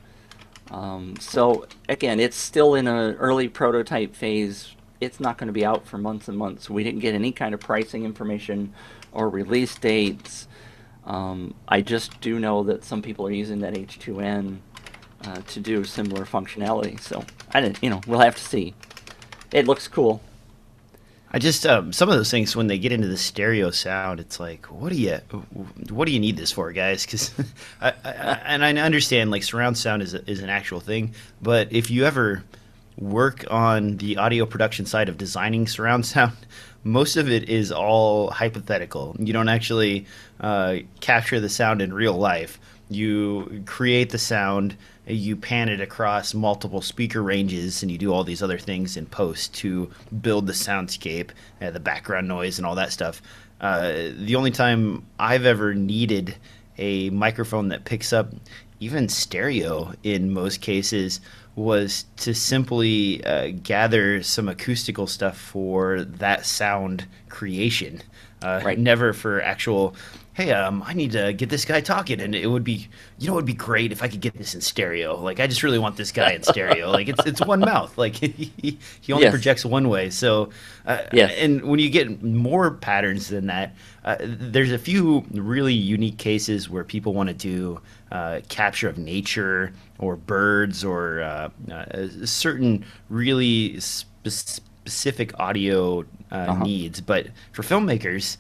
Um, 0.71 1.15
so 1.21 1.67
again 1.89 2.21
it's 2.21 2.37
still 2.37 2.75
in 2.75 2.87
an 2.87 3.15
early 3.17 3.49
prototype 3.49 4.15
phase. 4.15 4.75
It's 5.01 5.21
not 5.21 5.39
going 5.39 5.47
to 5.47 5.53
be 5.53 5.65
out 5.65 5.87
for 5.87 5.97
months 5.97 6.27
and 6.29 6.37
months. 6.37 6.69
We 6.69 6.83
didn't 6.83 7.01
get 7.01 7.15
any 7.15 7.31
kind 7.31 7.55
of 7.55 7.61
pricing 7.61 8.05
information 8.05 8.75
or 9.13 9.29
release 9.29 9.77
dates 9.77 10.49
um, 11.05 11.55
i 11.69 11.81
just 11.81 12.21
do 12.21 12.39
know 12.39 12.63
that 12.63 12.85
some 12.85 13.03
people 13.03 13.27
are 13.27 13.33
using 13.33 13.61
that 13.61 13.75
h2n 13.75 14.59
uh, 15.25 15.41
to 15.49 15.61
do 15.61 15.85
similar 15.85 16.25
functionality. 16.25 17.01
So 17.01 17.25
I 17.53 17.61
didn't, 17.61 17.83
you 17.83 17.91
know, 17.91 18.01
we'll 18.07 18.21
have 18.21 18.37
to 18.37 18.43
see. 18.43 18.75
It 19.53 19.67
looks 19.67 19.89
cool. 19.89 20.21
I 21.31 21.39
just 21.39 21.67
um, 21.67 21.93
some 21.93 22.09
of 22.09 22.17
those 22.17 22.31
things 22.31 22.57
when 22.57 22.69
they 22.69 22.79
get 22.79 22.91
into 22.91 23.07
the 23.07 23.19
stereo 23.19 23.71
sound, 23.71 24.19
it's 24.19 24.41
like, 24.41 24.67
what 24.67 24.91
do 24.91 24.99
you, 24.99 25.19
what 25.91 26.07
do 26.07 26.13
you 26.13 26.21
need 26.21 26.39
this 26.39 26.51
for, 26.51 26.73
guys? 26.73 27.05
Because, 27.05 27.33
I, 27.83 27.93
I, 28.03 28.11
and 28.47 28.65
I 28.65 28.73
understand 28.83 29.31
like 29.31 29.43
surround 29.43 29.77
sound 29.77 30.01
is 30.01 30.15
is 30.15 30.41
an 30.41 30.49
actual 30.49 30.81
thing, 30.81 31.13
but 31.43 31.71
if 31.71 31.91
you 31.91 32.07
ever 32.07 32.45
work 32.97 33.45
on 33.51 33.99
the 33.99 34.17
audio 34.17 34.47
production 34.47 34.87
side 34.87 35.11
of 35.11 35.19
designing 35.19 35.67
surround 35.67 36.07
sound, 36.15 36.33
most 36.85 37.17
of 37.17 37.31
it 37.31 37.49
is 37.49 37.73
all 37.73 38.31
hypothetical. 38.31 39.17
You 39.19 39.33
don't 39.33 39.49
actually 39.49 40.07
uh, 40.41 40.77
capture 41.01 41.41
the 41.41 41.49
sound 41.49 41.83
in 41.83 41.93
real 41.93 42.17
life. 42.17 42.59
You 42.89 43.63
create 43.67 44.11
the 44.11 44.19
sound 44.19 44.77
you 45.09 45.37
pan 45.37 45.69
it 45.69 45.81
across 45.81 46.35
multiple 46.35 46.83
speaker 46.83 47.23
ranges 47.23 47.83
and 47.83 47.91
you 47.91 47.99
do 47.99 48.13
all 48.13 48.25
these 48.25 48.43
other 48.43 48.59
things 48.59 48.97
in 48.97 49.07
post 49.07 49.55
to 49.55 49.91
build 50.21 50.47
the 50.47 50.53
soundscape, 50.53 51.31
uh, 51.61 51.71
the 51.71 51.81
background 51.81 52.29
noise, 52.29 52.59
and 52.59 52.67
all 52.67 52.75
that 52.75 52.93
stuff. 52.93 53.23
Uh, 53.61 54.11
the 54.19 54.37
only 54.37 54.51
time 54.51 55.05
I've 55.19 55.47
ever 55.47 55.75
needed 55.75 56.37
a 56.77 57.11
microphone 57.11 57.69
that 57.69 57.85
picks 57.85 58.13
up 58.13 58.33
even 58.81 59.09
stereo 59.09 59.93
in 60.05 60.33
most 60.33 60.61
cases 60.61 61.21
was 61.59 62.07
to 62.19 62.35
simply 62.35 63.23
uh, 63.25 63.51
gather 63.63 64.23
some 64.23 64.49
acoustical 64.49 65.07
stuff 65.07 65.37
for 65.37 66.05
that 66.05 66.47
sound 66.47 67.07
creation. 67.29 68.01
Uh, 68.41 68.61
right. 68.65 68.79
Never 68.79 69.13
for 69.13 69.43
actual 69.43 69.95
hey, 70.39 70.53
um, 70.53 70.85
I 70.87 70.95
need 70.95 71.11
to 71.13 71.33
get 71.33 71.51
this 71.51 71.65
guy 71.65 71.81
talking, 71.81 72.21
and 72.21 72.33
it 72.33 72.47
would 72.47 72.63
be, 72.63 72.87
you 73.19 73.27
know, 73.27 73.33
it 73.33 73.37
would 73.37 73.45
be 73.45 73.55
great 73.55 73.91
if 73.91 74.05
I 74.05 74.09
could 74.09 74.21
get 74.21 74.35
this 74.35 74.55
in 74.55 74.61
stereo. 74.61 75.21
Like, 75.21 75.41
I 75.41 75.49
just 75.49 75.65
really 75.65 75.81
want 75.81 75.97
this 75.97 76.13
guy 76.13 76.31
in 76.31 76.45
stereo. 76.45 76.91
like, 76.93 77.09
it's 77.09 77.27
it's 77.27 77.45
one 77.45 77.59
mouth. 77.59 77.99
Like, 77.99 78.15
he, 78.17 78.79
he 79.01 79.13
only 79.13 79.25
yes. 79.25 79.33
projects 79.33 79.65
one 79.65 79.89
way. 79.89 80.11
So, 80.11 80.51
uh, 80.87 81.03
yes. 81.13 81.33
and 81.39 81.65
when 81.65 81.81
you 81.81 81.91
get 81.91 82.23
more 82.23 82.71
patterns 82.71 83.27
than 83.27 83.49
that, 83.49 83.75
uh, 84.05 84.17
there's 84.21 84.71
a 84.71 84.79
few 84.79 85.25
really 85.33 85.75
unique 85.75 86.19
cases 86.19 86.71
where 86.71 86.85
people 86.85 87.15
want 87.15 87.31
to 87.31 87.35
do 87.35 87.81
uh, 88.13 88.41
capture 88.49 88.89
of 88.89 88.97
nature 88.97 89.73
or 89.99 90.15
birds 90.15 90.85
or 90.85 91.21
uh, 91.21 91.51
uh, 91.73 92.07
certain 92.25 92.85
really 93.11 93.81
spe- 93.81 94.29
specific 94.29 95.39
audio 95.41 96.03
uh, 96.31 96.35
uh-huh. 96.35 96.63
needs. 96.63 97.01
But 97.01 97.27
for 97.51 97.63
filmmakers, 97.63 98.37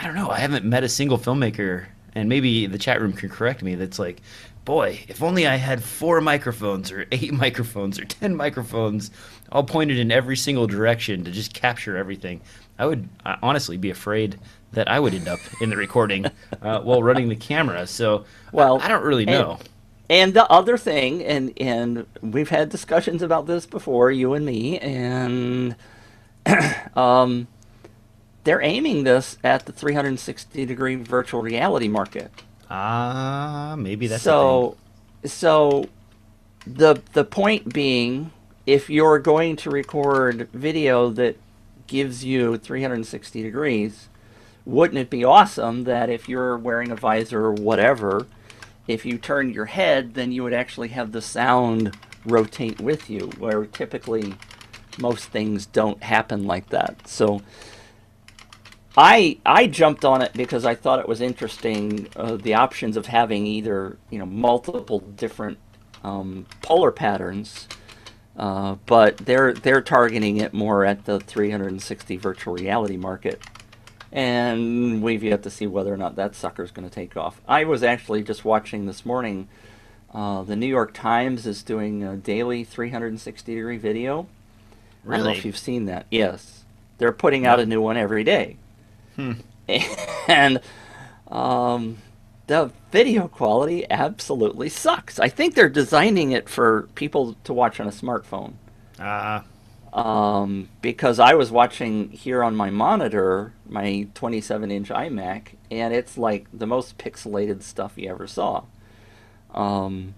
I 0.00 0.04
don't 0.04 0.14
know. 0.14 0.30
I 0.30 0.38
haven't 0.38 0.64
met 0.64 0.82
a 0.82 0.88
single 0.88 1.18
filmmaker, 1.18 1.84
and 2.14 2.28
maybe 2.28 2.66
the 2.66 2.78
chat 2.78 3.02
room 3.02 3.12
can 3.12 3.28
correct 3.28 3.62
me. 3.62 3.74
That's 3.74 3.98
like, 3.98 4.22
boy, 4.64 5.00
if 5.08 5.22
only 5.22 5.46
I 5.46 5.56
had 5.56 5.84
four 5.84 6.22
microphones 6.22 6.90
or 6.90 7.04
eight 7.12 7.34
microphones 7.34 8.00
or 8.00 8.06
ten 8.06 8.34
microphones, 8.34 9.10
all 9.52 9.62
pointed 9.62 9.98
in 9.98 10.10
every 10.10 10.36
single 10.36 10.66
direction 10.66 11.22
to 11.24 11.30
just 11.30 11.52
capture 11.52 11.98
everything. 11.98 12.40
I 12.78 12.86
would 12.86 13.10
honestly 13.42 13.76
be 13.76 13.90
afraid 13.90 14.38
that 14.72 14.88
I 14.88 14.98
would 14.98 15.12
end 15.12 15.28
up 15.28 15.40
in 15.60 15.68
the 15.68 15.76
recording 15.76 16.24
uh, 16.62 16.80
while 16.80 17.02
running 17.02 17.28
the 17.28 17.36
camera. 17.36 17.86
So, 17.86 18.24
well, 18.52 18.80
I, 18.80 18.86
I 18.86 18.88
don't 18.88 19.04
really 19.04 19.26
know. 19.26 19.58
And, 19.58 19.68
and 20.08 20.34
the 20.34 20.50
other 20.50 20.78
thing, 20.78 21.22
and 21.22 21.52
and 21.60 22.06
we've 22.22 22.48
had 22.48 22.70
discussions 22.70 23.20
about 23.20 23.44
this 23.46 23.66
before, 23.66 24.10
you 24.10 24.32
and 24.32 24.46
me, 24.46 24.78
and 24.78 25.76
um 26.96 27.48
they're 28.44 28.62
aiming 28.62 29.04
this 29.04 29.36
at 29.44 29.66
the 29.66 29.72
360 29.72 30.64
degree 30.66 30.96
virtual 30.96 31.42
reality 31.42 31.88
market. 31.88 32.30
Ah, 32.70 33.72
uh, 33.72 33.76
maybe 33.76 34.06
that's 34.06 34.22
so. 34.22 34.76
So, 35.24 35.88
the 36.66 37.02
the 37.12 37.24
point 37.24 37.72
being, 37.72 38.32
if 38.66 38.88
you're 38.88 39.18
going 39.18 39.56
to 39.56 39.70
record 39.70 40.48
video 40.52 41.10
that 41.10 41.36
gives 41.86 42.24
you 42.24 42.56
360 42.56 43.42
degrees, 43.42 44.08
wouldn't 44.64 44.98
it 44.98 45.10
be 45.10 45.24
awesome 45.24 45.84
that 45.84 46.08
if 46.08 46.28
you're 46.28 46.56
wearing 46.56 46.90
a 46.92 46.96
visor 46.96 47.44
or 47.46 47.52
whatever, 47.52 48.26
if 48.86 49.04
you 49.04 49.18
turn 49.18 49.52
your 49.52 49.66
head, 49.66 50.14
then 50.14 50.30
you 50.30 50.44
would 50.44 50.52
actually 50.52 50.88
have 50.88 51.12
the 51.12 51.20
sound 51.20 51.96
rotate 52.24 52.80
with 52.80 53.10
you, 53.10 53.30
where 53.38 53.66
typically 53.66 54.34
most 54.98 55.26
things 55.26 55.66
don't 55.66 56.02
happen 56.02 56.46
like 56.46 56.68
that. 56.68 57.08
So 57.08 57.42
I 58.96 59.38
I 59.46 59.66
jumped 59.66 60.04
on 60.04 60.22
it 60.22 60.32
because 60.32 60.64
I 60.64 60.74
thought 60.74 60.98
it 60.98 61.08
was 61.08 61.20
interesting 61.20 62.08
uh, 62.16 62.36
the 62.36 62.54
options 62.54 62.96
of 62.96 63.06
having 63.06 63.46
either 63.46 63.98
you 64.10 64.18
know 64.18 64.26
multiple 64.26 65.00
different 65.00 65.58
um, 66.02 66.46
polar 66.62 66.90
patterns, 66.90 67.68
uh, 68.36 68.76
but 68.86 69.18
they're 69.18 69.54
they're 69.54 69.82
targeting 69.82 70.38
it 70.38 70.52
more 70.52 70.84
at 70.84 71.04
the 71.04 71.20
360 71.20 72.16
virtual 72.16 72.54
reality 72.54 72.96
market, 72.96 73.40
and 74.10 75.02
we've 75.02 75.22
yet 75.22 75.44
to 75.44 75.50
see 75.50 75.68
whether 75.68 75.92
or 75.94 75.96
not 75.96 76.16
that 76.16 76.34
sucker's 76.34 76.72
going 76.72 76.88
to 76.88 76.94
take 76.94 77.16
off. 77.16 77.40
I 77.46 77.64
was 77.64 77.82
actually 77.82 78.22
just 78.22 78.44
watching 78.44 78.86
this 78.86 79.06
morning. 79.06 79.48
Uh, 80.12 80.42
the 80.42 80.56
New 80.56 80.66
York 80.66 80.92
Times 80.92 81.46
is 81.46 81.62
doing 81.62 82.02
a 82.02 82.16
daily 82.16 82.64
360 82.64 83.54
degree 83.54 83.78
video. 83.78 84.26
Really? 85.04 85.14
I 85.14 85.24
don't 85.24 85.32
know 85.32 85.38
if 85.38 85.44
you've 85.44 85.56
seen 85.56 85.84
that. 85.84 86.06
Yes, 86.10 86.64
they're 86.98 87.12
putting 87.12 87.46
out 87.46 87.60
a 87.60 87.66
new 87.66 87.80
one 87.80 87.96
every 87.96 88.24
day. 88.24 88.56
Hmm. 89.16 89.32
And 90.28 90.60
um, 91.28 91.98
the 92.46 92.72
video 92.90 93.28
quality 93.28 93.86
absolutely 93.90 94.68
sucks. 94.68 95.18
I 95.20 95.28
think 95.28 95.54
they're 95.54 95.68
designing 95.68 96.32
it 96.32 96.48
for 96.48 96.88
people 96.94 97.36
to 97.44 97.52
watch 97.52 97.78
on 97.80 97.86
a 97.86 97.92
smartphone. 97.92 98.54
Ah. 98.98 99.44
Uh. 99.44 99.44
Um, 99.92 100.68
because 100.82 101.18
I 101.18 101.34
was 101.34 101.50
watching 101.50 102.10
here 102.10 102.44
on 102.44 102.54
my 102.54 102.70
monitor, 102.70 103.54
my 103.68 104.06
27 104.14 104.70
inch 104.70 104.88
iMac, 104.88 105.56
and 105.68 105.92
it's 105.92 106.16
like 106.16 106.46
the 106.52 106.66
most 106.66 106.96
pixelated 106.96 107.62
stuff 107.62 107.94
you 107.96 108.08
ever 108.08 108.28
saw. 108.28 108.64
Um, 109.52 110.14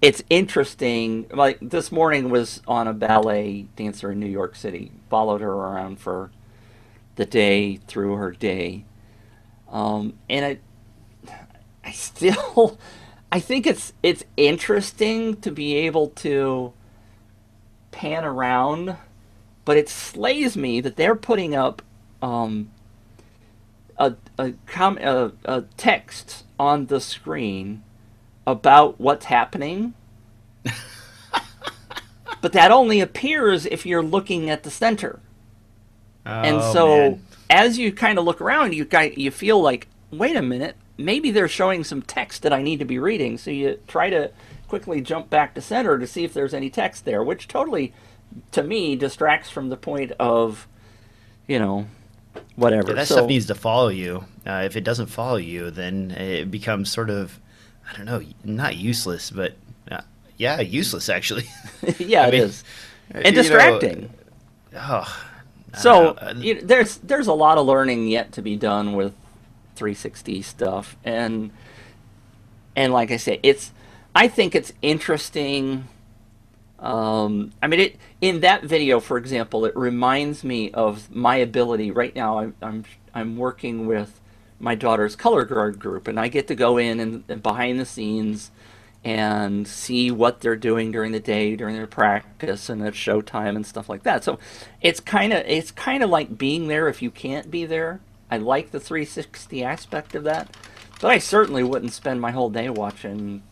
it's 0.00 0.24
interesting. 0.28 1.26
Like 1.32 1.58
this 1.60 1.92
morning 1.92 2.28
was 2.28 2.60
on 2.66 2.88
a 2.88 2.92
ballet 2.92 3.68
dancer 3.76 4.10
in 4.10 4.18
New 4.18 4.26
York 4.26 4.56
City. 4.56 4.90
Followed 5.08 5.42
her 5.42 5.52
around 5.52 6.00
for 6.00 6.32
the 7.16 7.24
day 7.26 7.76
through 7.76 8.16
her 8.16 8.32
day. 8.32 8.84
Um, 9.70 10.14
and 10.28 10.44
I, 10.44 11.32
I 11.84 11.92
still, 11.92 12.78
I 13.32 13.40
think 13.40 13.66
it's 13.66 13.92
it's 14.02 14.24
interesting 14.36 15.36
to 15.40 15.50
be 15.50 15.76
able 15.76 16.08
to 16.08 16.72
pan 17.90 18.24
around, 18.24 18.96
but 19.64 19.76
it 19.76 19.88
slays 19.88 20.56
me 20.56 20.80
that 20.80 20.96
they're 20.96 21.14
putting 21.14 21.54
up 21.54 21.82
um, 22.20 22.70
a, 23.98 24.14
a, 24.38 24.52
com- 24.66 24.98
a, 24.98 25.32
a 25.44 25.62
text 25.76 26.44
on 26.58 26.86
the 26.86 27.00
screen 27.00 27.82
about 28.46 29.00
what's 29.00 29.26
happening. 29.26 29.94
but 32.40 32.52
that 32.52 32.70
only 32.70 33.00
appears 33.00 33.66
if 33.66 33.86
you're 33.86 34.02
looking 34.02 34.50
at 34.50 34.62
the 34.62 34.70
center. 34.70 35.20
Oh, 36.24 36.30
and 36.30 36.62
so 36.72 36.86
man. 36.86 37.26
as 37.50 37.78
you 37.78 37.92
kind 37.92 38.18
of 38.18 38.24
look 38.24 38.40
around, 38.40 38.74
you 38.74 38.86
you 39.16 39.30
feel 39.30 39.60
like, 39.60 39.88
wait 40.10 40.36
a 40.36 40.42
minute, 40.42 40.76
maybe 40.96 41.30
they're 41.30 41.48
showing 41.48 41.84
some 41.84 42.02
text 42.02 42.42
that 42.42 42.52
I 42.52 42.62
need 42.62 42.78
to 42.78 42.84
be 42.84 42.98
reading. 42.98 43.38
So 43.38 43.50
you 43.50 43.78
try 43.86 44.10
to 44.10 44.30
quickly 44.68 45.00
jump 45.00 45.28
back 45.30 45.54
to 45.54 45.60
center 45.60 45.98
to 45.98 46.06
see 46.06 46.24
if 46.24 46.32
there's 46.32 46.54
any 46.54 46.70
text 46.70 47.04
there, 47.04 47.22
which 47.22 47.48
totally, 47.48 47.92
to 48.52 48.62
me, 48.62 48.96
distracts 48.96 49.50
from 49.50 49.68
the 49.68 49.76
point 49.76 50.12
of, 50.18 50.66
you 51.46 51.58
know, 51.58 51.86
whatever. 52.56 52.88
Yeah, 52.88 52.94
that 52.94 53.08
so, 53.08 53.16
stuff 53.16 53.28
needs 53.28 53.46
to 53.46 53.54
follow 53.54 53.88
you. 53.88 54.24
Uh, 54.46 54.62
if 54.64 54.76
it 54.76 54.84
doesn't 54.84 55.06
follow 55.06 55.36
you, 55.36 55.70
then 55.70 56.12
it 56.12 56.50
becomes 56.50 56.90
sort 56.90 57.10
of, 57.10 57.38
I 57.88 57.96
don't 57.96 58.06
know, 58.06 58.22
not 58.44 58.76
useless, 58.76 59.30
but 59.30 59.54
uh, 59.90 60.00
yeah, 60.36 60.60
useless 60.60 61.08
actually. 61.08 61.44
yeah, 61.98 62.26
it 62.28 62.32
mean, 62.32 62.42
is, 62.42 62.64
and 63.10 63.34
distracting. 63.34 64.10
Know, 64.72 64.78
oh, 64.80 65.24
so 65.76 66.08
uh, 66.08 66.34
you 66.36 66.54
know, 66.54 66.60
there's 66.62 66.98
there's 66.98 67.26
a 67.26 67.32
lot 67.32 67.58
of 67.58 67.66
learning 67.66 68.08
yet 68.08 68.32
to 68.32 68.42
be 68.42 68.56
done 68.56 68.94
with 68.94 69.14
360 69.76 70.42
stuff, 70.42 70.96
and 71.04 71.50
and 72.76 72.92
like 72.92 73.10
I 73.10 73.16
say, 73.16 73.40
it's 73.42 73.72
I 74.14 74.28
think 74.28 74.54
it's 74.54 74.72
interesting. 74.82 75.88
Um, 76.78 77.52
I 77.62 77.68
mean, 77.68 77.80
it 77.80 77.96
in 78.20 78.40
that 78.40 78.64
video, 78.64 79.00
for 79.00 79.16
example, 79.16 79.64
it 79.64 79.76
reminds 79.76 80.44
me 80.44 80.70
of 80.72 81.14
my 81.14 81.36
ability 81.36 81.90
right 81.90 82.14
now. 82.14 82.38
I'm 82.38 82.54
I'm 82.60 82.84
I'm 83.14 83.36
working 83.36 83.86
with 83.86 84.20
my 84.58 84.74
daughter's 84.74 85.16
color 85.16 85.44
guard 85.44 85.78
group, 85.78 86.06
and 86.06 86.20
I 86.20 86.28
get 86.28 86.48
to 86.48 86.54
go 86.54 86.78
in 86.78 87.00
and, 87.00 87.24
and 87.28 87.42
behind 87.42 87.80
the 87.80 87.86
scenes 87.86 88.50
and 89.04 89.66
see 89.66 90.10
what 90.10 90.40
they're 90.40 90.56
doing 90.56 90.92
during 90.92 91.12
the 91.12 91.20
day 91.20 91.56
during 91.56 91.74
their 91.74 91.86
practice 91.86 92.68
and 92.68 92.82
at 92.86 92.94
showtime 92.94 93.56
and 93.56 93.66
stuff 93.66 93.88
like 93.88 94.04
that. 94.04 94.22
So 94.22 94.38
it's 94.80 95.00
kind 95.00 95.32
of 95.32 95.44
it's 95.46 95.70
kind 95.70 96.02
of 96.02 96.10
like 96.10 96.38
being 96.38 96.68
there 96.68 96.88
if 96.88 97.02
you 97.02 97.10
can't 97.10 97.50
be 97.50 97.64
there. 97.64 98.00
I 98.30 98.38
like 98.38 98.70
the 98.70 98.80
360 98.80 99.62
aspect 99.62 100.14
of 100.14 100.24
that, 100.24 100.56
but 101.00 101.10
I 101.10 101.18
certainly 101.18 101.62
wouldn't 101.62 101.92
spend 101.92 102.20
my 102.20 102.30
whole 102.30 102.50
day 102.50 102.70
watching 102.70 103.42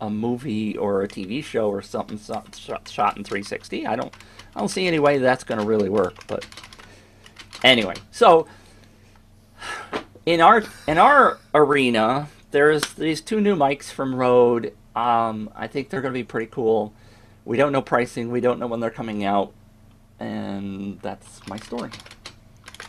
a 0.00 0.10
movie 0.10 0.76
or 0.76 1.02
a 1.02 1.08
TV 1.08 1.42
show 1.44 1.68
or 1.68 1.82
something 1.82 2.18
shot 2.18 3.16
in 3.16 3.24
360. 3.24 3.86
I 3.86 3.96
don't 3.96 4.12
I 4.56 4.60
don't 4.60 4.68
see 4.68 4.86
any 4.86 4.98
way 4.98 5.18
that's 5.18 5.44
going 5.44 5.60
to 5.60 5.66
really 5.66 5.88
work, 5.88 6.26
but 6.26 6.46
Anyway, 7.64 7.94
so 8.10 8.46
in 10.26 10.42
our 10.42 10.62
in 10.86 10.98
our 10.98 11.38
arena, 11.54 12.28
there's 12.50 12.92
these 12.92 13.22
two 13.22 13.40
new 13.40 13.56
mics 13.56 13.90
from 13.90 14.14
Rode. 14.14 14.74
Um, 14.94 15.50
I 15.54 15.66
think 15.66 15.90
they're 15.90 16.00
going 16.00 16.14
to 16.14 16.18
be 16.18 16.24
pretty 16.24 16.50
cool. 16.50 16.92
We 17.44 17.56
don't 17.56 17.72
know 17.72 17.82
pricing. 17.82 18.30
We 18.30 18.40
don't 18.40 18.58
know 18.58 18.66
when 18.66 18.80
they're 18.80 18.90
coming 18.90 19.24
out, 19.24 19.52
and 20.18 21.00
that's 21.00 21.46
my 21.48 21.58
story. 21.58 21.90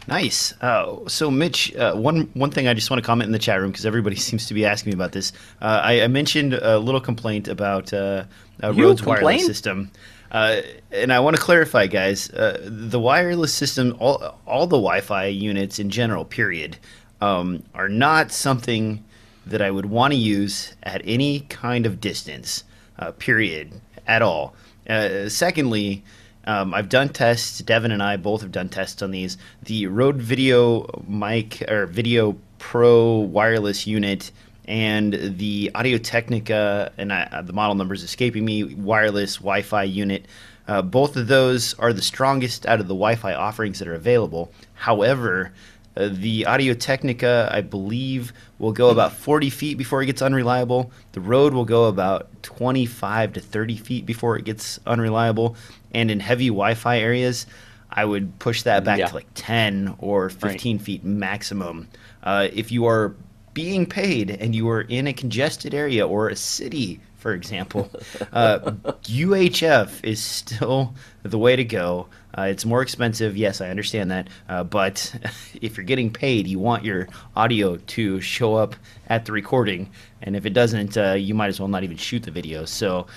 Nice. 0.08 0.54
Uh, 0.62 1.08
so, 1.08 1.32
Mitch, 1.32 1.76
uh, 1.76 1.96
one 1.96 2.30
one 2.34 2.52
thing 2.52 2.68
I 2.68 2.74
just 2.74 2.90
want 2.90 3.02
to 3.02 3.06
comment 3.06 3.28
in 3.28 3.32
the 3.32 3.40
chat 3.40 3.60
room 3.60 3.72
because 3.72 3.86
everybody 3.86 4.16
seems 4.28 4.48
to 4.48 4.54
be 4.54 4.66
asking 4.66 4.92
me 4.92 4.96
about 4.96 5.12
this. 5.12 5.34
Uh, 5.62 5.82
I, 5.84 6.04
I, 6.04 6.08
mentioned 6.08 6.54
a 6.54 6.78
little 6.78 7.02
complaint 7.02 7.48
about 7.48 7.92
uh, 7.92 8.26
Rode's 8.62 9.04
wireless 9.04 9.46
system. 9.46 9.92
Uh, 10.32 10.62
and 10.92 11.14
I 11.14 11.22
want 11.22 11.38
to 11.38 11.42
clarify, 11.42 11.88
guys, 11.88 12.30
uh, 12.32 12.60
the 12.62 13.00
wireless 13.00 13.54
system, 13.54 13.96
all, 14.00 14.38
all 14.46 14.68
the 14.68 14.76
Wi 14.76 15.00
Fi 15.00 15.28
units 15.28 15.80
in 15.80 15.90
general, 15.90 16.26
period, 16.26 16.78
um, 17.22 17.64
are 17.74 17.88
not 17.88 18.32
something 18.32 19.05
that 19.46 19.62
I 19.62 19.72
would 19.72 19.86
want 19.86 20.14
to 20.14 20.20
use 20.20 20.76
at 20.84 21.02
any 21.06 21.42
kind 21.42 21.86
of 21.86 22.02
distance, 22.02 22.64
uh, 22.98 23.12
period, 23.12 23.74
at 24.08 24.22
all. 24.22 24.56
Uh, 24.90 25.30
secondly, 25.30 26.04
um, 26.46 26.74
I've 26.74 26.90
done 26.90 27.10
tests. 27.10 27.60
Devin 27.60 27.92
and 27.92 28.04
I 28.04 28.18
both 28.18 28.42
have 28.42 28.52
done 28.52 28.70
tests 28.70 29.02
on 29.02 29.12
these. 29.12 29.38
The 29.64 29.88
Rode 29.88 30.18
Video 30.18 31.04
Mic 31.08 31.64
or 31.70 31.86
Video 31.88 32.38
Pro 32.60 33.18
wireless 33.18 33.86
unit 33.86 34.32
and 34.68 35.38
the 35.38 35.72
Audio 35.76 35.98
Technica, 35.98 36.92
and 36.98 37.14
I, 37.14 37.42
the 37.42 37.54
model 37.54 37.76
number 37.76 37.94
is 37.94 38.04
escaping 38.04 38.46
me, 38.46 38.64
wireless 38.64 39.38
Wi 39.38 39.62
Fi 39.62 39.84
unit. 39.84 40.26
Uh, 40.68 40.82
both 40.82 41.16
of 41.16 41.28
those 41.28 41.76
are 41.76 41.94
the 41.94 42.02
strongest 42.02 42.66
out 42.66 42.80
of 42.80 42.88
the 42.88 42.96
Wi 42.96 43.16
Fi 43.16 43.34
offerings 43.34 43.80
that 43.80 43.88
are 43.88 43.94
available. 43.94 44.52
However, 44.74 45.54
uh, 45.98 46.10
the 46.12 46.46
Audio 46.46 46.74
Technica, 46.74 47.50
I 47.52 47.62
believe, 47.62 48.34
will 48.60 48.74
go 48.74 48.90
about 48.90 49.14
40 49.14 49.50
feet 49.50 49.78
before 49.78 50.02
it 50.02 50.08
gets 50.08 50.22
unreliable. 50.22 50.92
The 51.14 51.22
Rode 51.22 51.54
will 51.54 51.66
go 51.66 51.86
about 51.86 52.28
25 52.44 53.34
to 53.34 53.40
30 53.40 53.78
feet 53.78 54.06
before 54.06 54.38
it 54.38 54.46
gets 54.46 54.80
unreliable. 54.86 55.56
And 55.94 56.12
in 56.12 56.20
heavy 56.20 56.48
Wi 56.48 56.74
Fi 56.74 57.00
areas, 57.00 57.46
I 57.90 58.04
would 58.04 58.38
push 58.40 58.64
that 58.64 58.84
back 58.84 59.00
yeah. 59.00 59.08
to 59.08 59.16
like 59.16 59.28
10 59.36 59.96
or 60.00 60.30
15 60.30 60.78
right. 60.78 60.86
feet 60.86 61.04
maximum. 61.04 61.88
Uh, 62.24 62.50
if 62.52 62.72
you 62.72 62.86
are 62.86 63.16
being 63.54 63.86
paid 63.86 64.30
and 64.30 64.54
you 64.54 64.68
are 64.70 64.82
in 64.82 65.08
a 65.08 65.14
congested 65.14 65.74
area 65.74 66.06
or 66.06 66.28
a 66.28 66.36
city, 66.36 67.00
for 67.26 67.34
example, 67.34 67.90
uh, 68.34 68.60
UHF 68.60 70.04
is 70.04 70.22
still 70.22 70.94
the 71.24 71.40
way 71.40 71.56
to 71.56 71.64
go. 71.64 72.06
Uh, 72.38 72.44
it's 72.44 72.66
more 72.66 72.84
expensive, 72.84 73.36
yes, 73.36 73.62
I 73.62 73.72
understand 73.72 74.12
that. 74.12 74.28
Uh, 74.48 74.64
but 74.64 75.12
if 75.60 75.76
you're 75.76 75.88
getting 75.88 76.14
paid, 76.14 76.46
you 76.46 76.60
want 76.60 76.86
your 76.86 77.08
audio 77.36 77.78
to 77.78 78.22
show 78.22 78.54
up 78.54 78.76
at 79.08 79.26
the 79.26 79.32
recording, 79.32 79.90
and 80.22 80.36
if 80.36 80.46
it 80.46 80.52
doesn't, 80.52 81.00
uh, 81.00 81.14
you 81.14 81.34
might 81.34 81.48
as 81.48 81.60
well 81.60 81.68
not 81.68 81.84
even 81.84 81.98
shoot 81.98 82.22
the 82.22 82.30
video. 82.30 82.64
So 82.64 83.08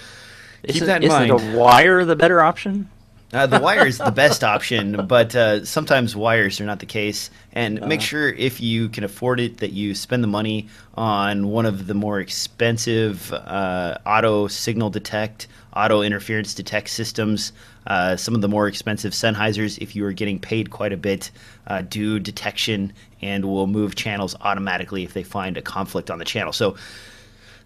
keep 0.62 0.77
is 0.77 0.87
that 0.87 1.05
in 1.05 1.11
mind. 1.11 1.31
Is 1.31 1.42
a 1.42 1.59
wire 1.59 2.07
the 2.07 2.16
better 2.16 2.40
option? 2.40 2.88
Uh, 3.31 3.47
the 3.47 3.61
wire 3.61 3.87
is 3.87 3.99
the 3.99 4.11
best 4.11 4.43
option, 4.43 5.07
but 5.07 5.35
uh, 5.35 5.62
sometimes 5.62 6.17
wires 6.17 6.61
are 6.62 6.64
not 6.64 6.79
the 6.79 6.87
case. 6.87 7.29
And 7.53 7.83
uh 7.83 7.87
make 7.87 8.01
sure 8.01 8.31
if 8.31 8.61
you 8.61 8.88
can 8.88 9.05
afford 9.05 9.38
it 9.38 9.59
that 9.59 9.73
you 9.73 9.95
spend 9.95 10.23
the 10.25 10.29
money 10.29 10.69
on 10.95 11.49
one 11.49 11.67
of 11.67 11.87
the 11.87 11.95
more 11.95 12.21
expensive 12.21 13.31
uh, 13.33 13.99
auto 14.07 14.49
signal 14.49 14.88
detect, 14.88 15.47
auto 15.77 16.01
interference 16.01 16.55
detect 16.55 16.88
systems. 16.88 17.53
Uh, 17.87 18.17
some 18.17 18.35
of 18.35 18.41
the 18.41 18.49
more 18.49 18.67
expensive 18.67 19.12
Sennheisers, 19.12 19.79
if 19.79 19.95
you 19.95 20.07
are 20.07 20.12
getting 20.12 20.38
paid 20.38 20.71
quite 20.71 20.95
a 20.95 20.97
bit, 20.97 21.31
uh, 21.67 21.83
do 21.83 22.19
detection 22.19 22.93
and 23.21 23.45
will 23.45 23.67
move 23.67 23.95
channels 23.95 24.37
automatically 24.41 25.05
if 25.05 25.12
they 25.12 25.23
find 25.23 25.59
a 25.59 25.62
conflict 25.62 26.11
on 26.11 26.19
the 26.19 26.25
channel. 26.25 26.53
So 26.53 26.77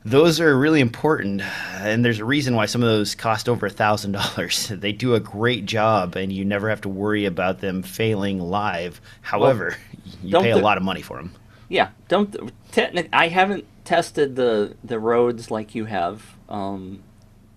those 0.05 0.41
are 0.41 0.57
really 0.57 0.81
important 0.81 1.43
and 1.75 2.05
there's 2.05 2.19
a 2.19 2.25
reason 2.25 2.55
why 2.55 2.67
some 2.67 2.83
of 2.83 2.89
those 2.89 3.15
cost 3.15 3.49
over 3.49 3.67
a 3.67 3.71
thousand 3.71 4.13
dollars 4.13 4.69
they 4.75 4.93
do 4.93 5.15
a 5.15 5.21
great 5.21 5.65
job 5.65 6.17
and 6.17 6.33
you 6.33 6.45
never 6.45 6.69
have 6.69 6.81
to 6.81 6.89
worry 6.89 7.25
about 7.25 7.61
them 7.61 7.83
failing 7.83 8.41
live 8.41 9.01
however 9.21 9.77
well, 10.05 10.17
you 10.23 10.39
pay 10.41 10.51
a 10.51 10.59
lot 10.59 10.77
of 10.77 10.83
money 10.83 11.03
for 11.03 11.17
them 11.17 11.33
yeah 11.69 11.91
don't 12.09 12.53
technic 12.71 13.09
i 13.13 13.29
haven't 13.29 13.65
tested 13.85 14.37
the 14.37 14.77
the 14.85 14.99
Rodes 14.99 15.51
like 15.51 15.75
you 15.75 15.87
have 15.87 16.37
um, 16.49 17.03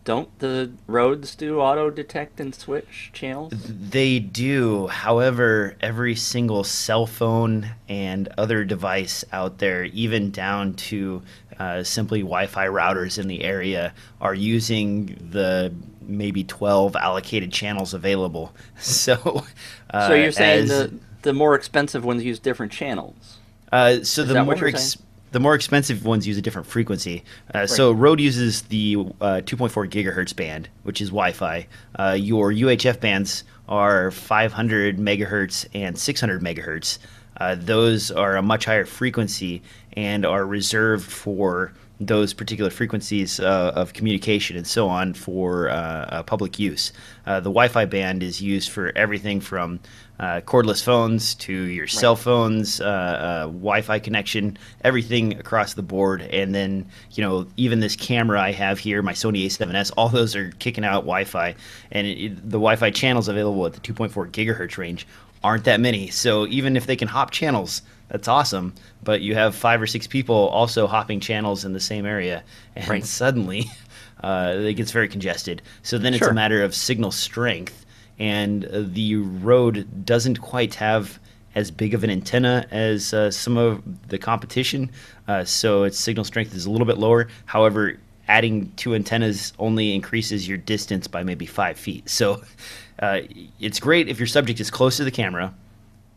don't 0.06 0.38
the 0.38 0.72
Rodes 0.86 1.36
do 1.36 1.60
auto 1.60 1.90
detect 1.90 2.40
and 2.40 2.54
switch 2.54 3.10
channels? 3.12 3.54
They 3.68 4.20
do. 4.20 4.86
However, 4.86 5.76
every 5.82 6.16
single 6.16 6.64
cell 6.64 7.08
phone 7.08 7.72
and 7.90 8.30
other 8.38 8.64
device 8.64 9.26
out 9.34 9.58
there, 9.58 9.84
even 9.86 10.30
down 10.30 10.76
to 10.76 11.24
uh, 11.60 11.84
simply 11.84 12.20
Wi-Fi 12.20 12.68
routers 12.68 13.18
in 13.20 13.28
the 13.28 13.44
area, 13.44 13.94
are 14.22 14.34
using 14.34 15.18
the 15.32 15.74
maybe 16.02 16.44
12 16.44 16.96
allocated 16.96 17.52
channels 17.52 17.94
available. 17.94 18.54
So, 18.78 19.46
uh, 19.89 20.08
so 20.08 20.13
you're 20.13 20.32
saying 20.32 20.63
as, 20.63 20.70
the 20.70 21.00
the 21.22 21.34
more 21.34 21.56
expensive 21.56 22.06
ones 22.06 22.24
use 22.24 22.39
different 22.39 22.72
channels. 22.72 23.38
Uh, 23.72 24.04
so 24.04 24.22
Is 24.22 24.28
the 24.28 24.44
more 24.44 24.65
ex- 24.68 24.98
the 25.32 25.39
more 25.39 25.56
expensive 25.56 26.06
ones 26.06 26.26
use 26.26 26.38
a 26.38 26.41
different 26.41 26.68
frequency. 26.68 27.24
Uh, 27.54 27.60
right. 27.60 27.70
So 27.70 27.91
Rode 27.91 28.22
uses 28.22 28.62
the 28.63 28.96
uh, 29.20 29.41
2.4 29.44 29.89
gigahertz 29.89 30.34
band, 30.36 30.70
which 30.84 31.02
is 31.02 31.10
Wi-Fi. 31.10 31.68
Uh, 32.00 32.15
your 32.18 32.54
UHF 32.54 33.02
bands 33.02 33.44
are 33.68 34.12
500 34.12 34.98
megahertz 34.98 35.65
and 35.74 35.98
600 35.98 36.41
megahertz. 36.41 37.00
Uh, 37.38 37.56
those 37.60 38.12
are 38.12 38.38
a 38.38 38.41
much 38.41 38.63
higher 38.63 38.86
frequency 38.86 39.62
and 39.96 40.26
are 40.26 40.46
reserved 40.46 41.10
for 41.10 41.74
those 42.00 42.34
particular 42.34 42.70
frequencies 42.70 43.40
uh, 43.40 43.72
of 43.74 43.94
communication 43.94 44.58
and 44.58 44.68
so 44.68 44.90
on 44.90 45.14
for 45.14 45.70
uh, 45.70 46.24
public 46.24 46.60
use. 46.60 46.92
the 47.26 47.40
Wi-Fi 47.42 47.86
band 47.86 48.22
is 48.22 48.42
used 48.42 48.70
for 48.70 48.92
everything 48.98 49.40
from 49.40 49.80
uh, 50.20 50.42
cordless 50.42 50.82
phones 50.82 51.36
to 51.36 51.54
your 51.54 51.84
right. 51.84 51.90
cell 51.92 52.16
phones, 52.16 52.80
uh, 52.80 52.86
uh, 52.86 53.46
Wi-Fi 53.48 54.00
connection, 54.00 54.58
everything 54.84 55.38
across 55.38 55.74
the 55.74 55.84
board. 55.84 56.22
And 56.22 56.56
then 56.56 56.88
you 57.12 57.24
know 57.24 57.48
even 57.58 57.80
this 57.80 57.96
camera 57.96 58.42
I 58.42 58.52
have 58.52 58.80
here, 58.80 59.02
my 59.02 59.14
Sony 59.14 59.46
A7S, 59.46 59.92
all 59.98 60.10
those 60.10 60.36
are 60.36 60.52
kicking 60.60 60.86
out 60.86 61.02
Wi-Fi, 61.02 61.56
and 61.92 62.08
it, 62.08 62.36
the 62.38 62.58
Wi-Fi 62.58 62.92
channels 62.92 63.28
available 63.28 63.66
at 63.66 63.74
the 63.74 63.82
2.4 63.82 64.32
gigahertz 64.32 64.78
range 64.78 65.06
aren't 65.46 65.66
that 65.66 65.80
many. 65.80 66.10
So 66.10 66.48
even 66.48 66.76
if 66.76 66.88
they 66.88 66.96
can 66.96 67.08
hop 67.08 67.32
channels, 67.32 67.84
that's 68.10 68.28
awesome. 68.28 68.74
But 69.04 69.22
you 69.22 69.36
have 69.36 69.56
five 69.56 69.82
or 69.82 69.88
six 69.88 70.08
people 70.08 70.36
also 70.36 70.88
hopping 70.88 71.20
channels 71.20 71.64
in 71.64 71.74
the 71.74 71.80
same 71.80 72.06
area, 72.06 72.44
and 72.76 72.90
right. 72.90 73.06
suddenly 73.06 73.66
uh, 74.24 74.56
it 74.58 74.74
gets 74.74 74.92
very 74.92 75.08
congested. 75.08 75.62
So 75.84 75.98
then 75.98 76.14
it's 76.14 76.24
sure. 76.24 76.32
a 76.32 76.34
matter 76.34 76.64
of 76.64 76.74
signal 76.74 77.12
strength 77.12 77.86
and 78.18 78.66
uh, 78.66 78.84
the 78.86 79.16
Rode 79.18 80.06
doesn't 80.06 80.42
quite 80.42 80.76
have 80.76 81.20
as 81.54 81.72
big 81.72 81.94
of 81.94 82.04
an 82.04 82.10
antenna 82.10 82.66
as 82.72 83.14
uh, 83.14 83.32
some 83.32 83.58
of 83.58 83.82
the 84.10 84.18
competition, 84.18 84.92
uh, 85.28 85.44
so 85.46 85.84
its 85.84 86.00
signal 86.00 86.26
strength 86.26 86.54
is 86.54 86.66
a 86.66 86.72
little 86.72 86.88
bit 86.88 86.98
lower. 86.98 87.28
However, 87.46 87.98
adding 88.28 88.72
two 88.76 88.94
antennas 88.94 89.54
only 89.60 89.94
increases 89.94 90.48
your 90.48 90.58
distance 90.58 91.08
by 91.08 91.24
maybe 91.24 91.46
five 91.46 91.78
feet. 91.78 92.10
So 92.10 92.42
uh, 93.00 93.22
it's 93.60 93.80
great 93.80 94.08
if 94.08 94.20
your 94.20 94.28
subject 94.28 94.60
is 94.60 94.72
close 94.72 94.98
to 94.98 95.04
the 95.04 95.12
camera, 95.12 95.54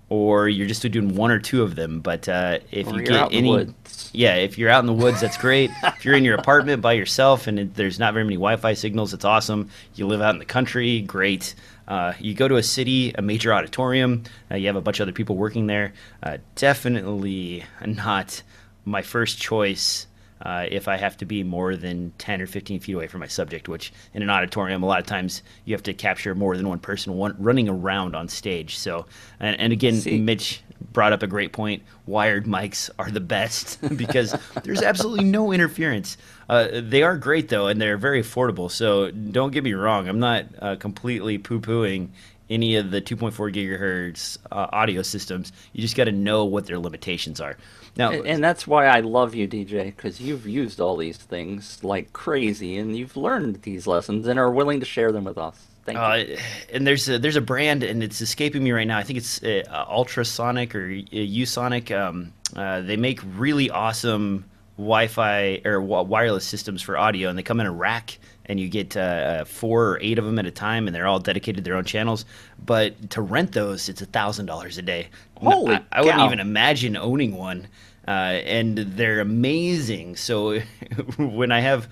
or 0.09 0.49
you're 0.49 0.67
just 0.67 0.83
doing 0.91 1.15
one 1.15 1.31
or 1.31 1.39
two 1.39 1.63
of 1.63 1.75
them. 1.75 2.01
But 2.01 2.29
uh, 2.29 2.59
if 2.71 2.87
or 2.87 2.97
you 2.97 3.07
get 3.07 3.33
any, 3.33 3.75
yeah, 4.13 4.37
if 4.37 4.59
you're 4.59 4.71
out 4.71 4.81
in 4.81 4.87
the 4.87 4.93
woods, 4.93 5.21
that's 5.21 5.37
great. 5.37 5.71
if 5.83 6.05
you're 6.05 6.15
in 6.15 6.25
your 6.25 6.37
apartment 6.37 6.83
by 6.83 6.95
yourself 6.95 7.47
and 7.47 7.59
it, 7.59 7.75
there's 7.75 7.99
not 7.99 8.15
very 8.15 8.25
many 8.25 8.37
Wi-Fi 8.37 8.75
signals, 8.75 9.13
it's 9.13 9.25
awesome. 9.25 9.71
You 9.95 10.07
live 10.07 10.21
out 10.21 10.35
in 10.35 10.39
the 10.39 10.45
country, 10.45 11.03
great. 11.03 11.55
Uh, 11.87 12.13
you 12.19 12.35
go 12.35 12.49
to 12.49 12.57
a 12.57 12.63
city, 12.63 13.13
a 13.15 13.23
major 13.23 13.53
auditorium, 13.53 14.25
uh, 14.51 14.57
you 14.57 14.67
have 14.67 14.77
a 14.77 14.81
bunch 14.81 15.01
of 15.01 15.05
other 15.05 15.13
people 15.13 15.37
working 15.37 15.67
there. 15.67 15.93
Uh, 16.23 16.39
definitely 16.55 17.65
not 17.85 18.43
my 18.85 19.03
first 19.03 19.39
choice 19.39 20.08
uh, 20.43 20.67
if 20.71 20.89
I 20.89 20.97
have 20.97 21.17
to 21.19 21.25
be 21.25 21.43
more 21.43 21.77
than 21.77 22.13
10 22.19 22.43
or 22.43 22.47
15 22.47 22.81
feet 22.81 22.95
away 22.95 23.07
from 23.07 23.21
my 23.21 23.27
subject, 23.27 23.69
which 23.69 23.93
in 24.15 24.23
an 24.23 24.31
auditorium, 24.31 24.83
a 24.83 24.87
lot 24.87 25.01
of 25.01 25.07
times 25.07 25.43
you 25.65 25.75
have 25.75 25.83
to 25.85 25.95
capture 25.95 26.35
more 26.35 26.57
than 26.57 26.69
one 26.69 26.79
person 26.79 27.15
one, 27.15 27.35
running 27.39 27.69
around 27.69 28.15
on 28.15 28.29
stage. 28.29 28.79
So, 28.79 29.07
and, 29.41 29.59
and 29.61 29.73
again, 29.73 29.97
See. 29.97 30.19
Mitch 30.19 30.63
brought 30.93 31.13
up 31.13 31.23
a 31.23 31.27
great 31.27 31.53
point. 31.53 31.83
Wired 32.07 32.47
mics 32.47 32.91
are 32.99 33.11
the 33.11 33.21
best 33.21 33.79
because 33.97 34.35
there's 34.63 34.83
absolutely 34.83 35.25
no 35.25 35.53
interference. 35.53 36.17
Uh, 36.49 36.69
they 36.83 37.03
are 37.03 37.17
great 37.17 37.49
though, 37.49 37.67
and 37.67 37.81
they're 37.81 37.99
very 37.99 38.23
affordable. 38.23 38.71
So 38.71 39.11
don't 39.11 39.53
get 39.53 39.65
me 39.65 39.75
wrong. 39.75 40.09
I'm 40.09 40.21
not 40.21 40.47
uh, 40.61 40.77
completely 40.77 41.39
poo-pooing 41.39 42.09
any 42.51 42.77
of 42.77 42.91
the 42.91 43.01
2.4 43.01 43.53
gigahertz 43.55 44.39
uh, 44.51 44.69
audio 44.73 45.03
systems. 45.03 45.53
You 45.73 45.83
just 45.83 45.97
got 45.97 46.05
to 46.05 46.13
know 46.13 46.45
what 46.45 46.67
their 46.67 46.79
limitations 46.79 47.41
are. 47.41 47.57
Now, 47.99 48.13
and, 48.13 48.27
and 48.27 48.45
that's 48.45 48.67
why 48.67 48.87
I 48.87 49.01
love 49.01 49.35
you, 49.35 49.49
DJ, 49.49 49.87
because 49.87 50.21
you've 50.21 50.47
used 50.47 50.81
all 50.81 50.97
these 50.97 51.17
things 51.17 51.83
like 51.83 52.13
crazy, 52.13 52.79
and 52.79 52.97
you've 52.97 53.17
learned 53.17 53.63
these 53.63 53.87
lessons 53.87 54.27
and 54.29 54.39
are 54.39 54.51
willing 54.51 54.81
to 54.81 54.87
share 54.87 55.11
them 55.13 55.25
with 55.25 55.37
us. 55.37 55.67
Thank 55.85 55.99
Uh, 55.99 56.25
you. 56.29 56.37
and 56.73 56.87
there's 56.87 57.09
a, 57.09 57.19
there's 57.19 57.37
a 57.37 57.41
brand, 57.41 57.83
and 57.83 58.03
it's 58.03 58.21
escaping 58.21 58.63
me 58.63 58.71
right 58.73 58.87
now. 58.87 58.99
I 58.99 59.03
think 59.03 59.19
it's 59.19 59.43
uh, 59.43 59.63
Ultrasonic 59.91 60.75
or 60.75 60.85
uh, 60.85 61.17
Usonic. 61.17 61.91
Um, 61.97 62.33
uh, 62.55 62.83
they 62.83 62.97
make 62.97 63.21
really 63.37 63.69
awesome 63.71 64.45
Wi-Fi 64.77 65.63
or 65.65 65.81
wi- 65.81 66.03
wireless 66.03 66.45
systems 66.45 66.83
for 66.83 66.97
audio, 66.97 67.29
and 67.29 67.37
they 67.39 67.43
come 67.43 67.59
in 67.59 67.67
a 67.67 67.73
rack, 67.73 68.19
and 68.47 68.61
you 68.61 68.69
get 68.69 68.97
uh, 68.97 69.01
uh, 69.01 69.45
four 69.45 69.89
or 69.93 69.99
eight 70.01 70.19
of 70.19 70.25
them 70.25 70.39
at 70.39 70.47
a 70.47 70.51
time, 70.51 70.87
and 70.87 70.95
they're 70.95 71.07
all 71.07 71.19
dedicated 71.19 71.57
to 71.65 71.69
their 71.69 71.77
own 71.77 71.85
channels. 71.85 72.25
But 72.65 73.11
to 73.11 73.21
rent 73.23 73.53
those, 73.53 73.89
it's 73.89 74.03
a 74.03 74.07
thousand 74.07 74.47
dollars 74.47 74.79
a 74.79 74.83
day. 74.83 75.09
Holy 75.41 75.75
I, 75.77 75.83
I 75.93 76.01
wouldn't 76.03 76.21
even 76.27 76.41
imagine 76.41 76.97
owning 76.97 77.37
one, 77.37 77.69
uh, 78.07 78.11
and 78.11 78.77
they're 78.79 79.21
amazing. 79.21 80.17
So 80.17 80.59
when 81.19 81.53
I 81.53 81.61
have 81.61 81.89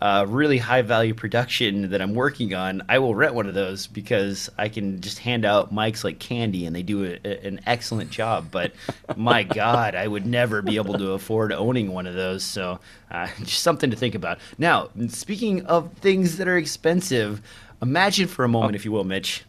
uh, 0.00 0.24
really 0.26 0.56
high 0.56 0.80
value 0.80 1.12
production 1.12 1.90
that 1.90 2.00
I'm 2.00 2.14
working 2.14 2.54
on, 2.54 2.82
I 2.88 2.98
will 3.00 3.14
rent 3.14 3.34
one 3.34 3.46
of 3.46 3.52
those 3.54 3.86
because 3.86 4.48
I 4.56 4.70
can 4.70 5.02
just 5.02 5.18
hand 5.18 5.44
out 5.44 5.74
mics 5.74 6.04
like 6.04 6.18
candy 6.18 6.64
and 6.64 6.74
they 6.74 6.82
do 6.82 7.04
a, 7.04 7.18
a- 7.22 7.46
an 7.46 7.60
excellent 7.66 8.10
job. 8.10 8.46
But 8.50 8.72
my 9.14 9.42
God, 9.60 9.94
I 9.94 10.08
would 10.08 10.24
never 10.24 10.62
be 10.62 10.76
able 10.76 10.96
to 10.96 11.12
afford 11.12 11.52
owning 11.52 11.92
one 11.92 12.06
of 12.06 12.14
those. 12.14 12.42
So 12.42 12.80
uh, 13.10 13.28
just 13.40 13.62
something 13.62 13.90
to 13.90 13.96
think 13.96 14.14
about. 14.14 14.38
Now, 14.56 14.88
speaking 15.08 15.66
of 15.66 15.92
things 15.94 16.38
that 16.38 16.48
are 16.48 16.56
expensive, 16.56 17.42
imagine 17.82 18.26
for 18.26 18.44
a 18.44 18.48
moment, 18.48 18.76
if 18.76 18.86
you 18.86 18.92
will, 18.92 19.04
Mitch, 19.04 19.44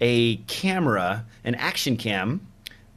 a 0.00 0.36
camera, 0.46 1.24
an 1.42 1.56
action 1.56 1.96
cam 1.96 2.40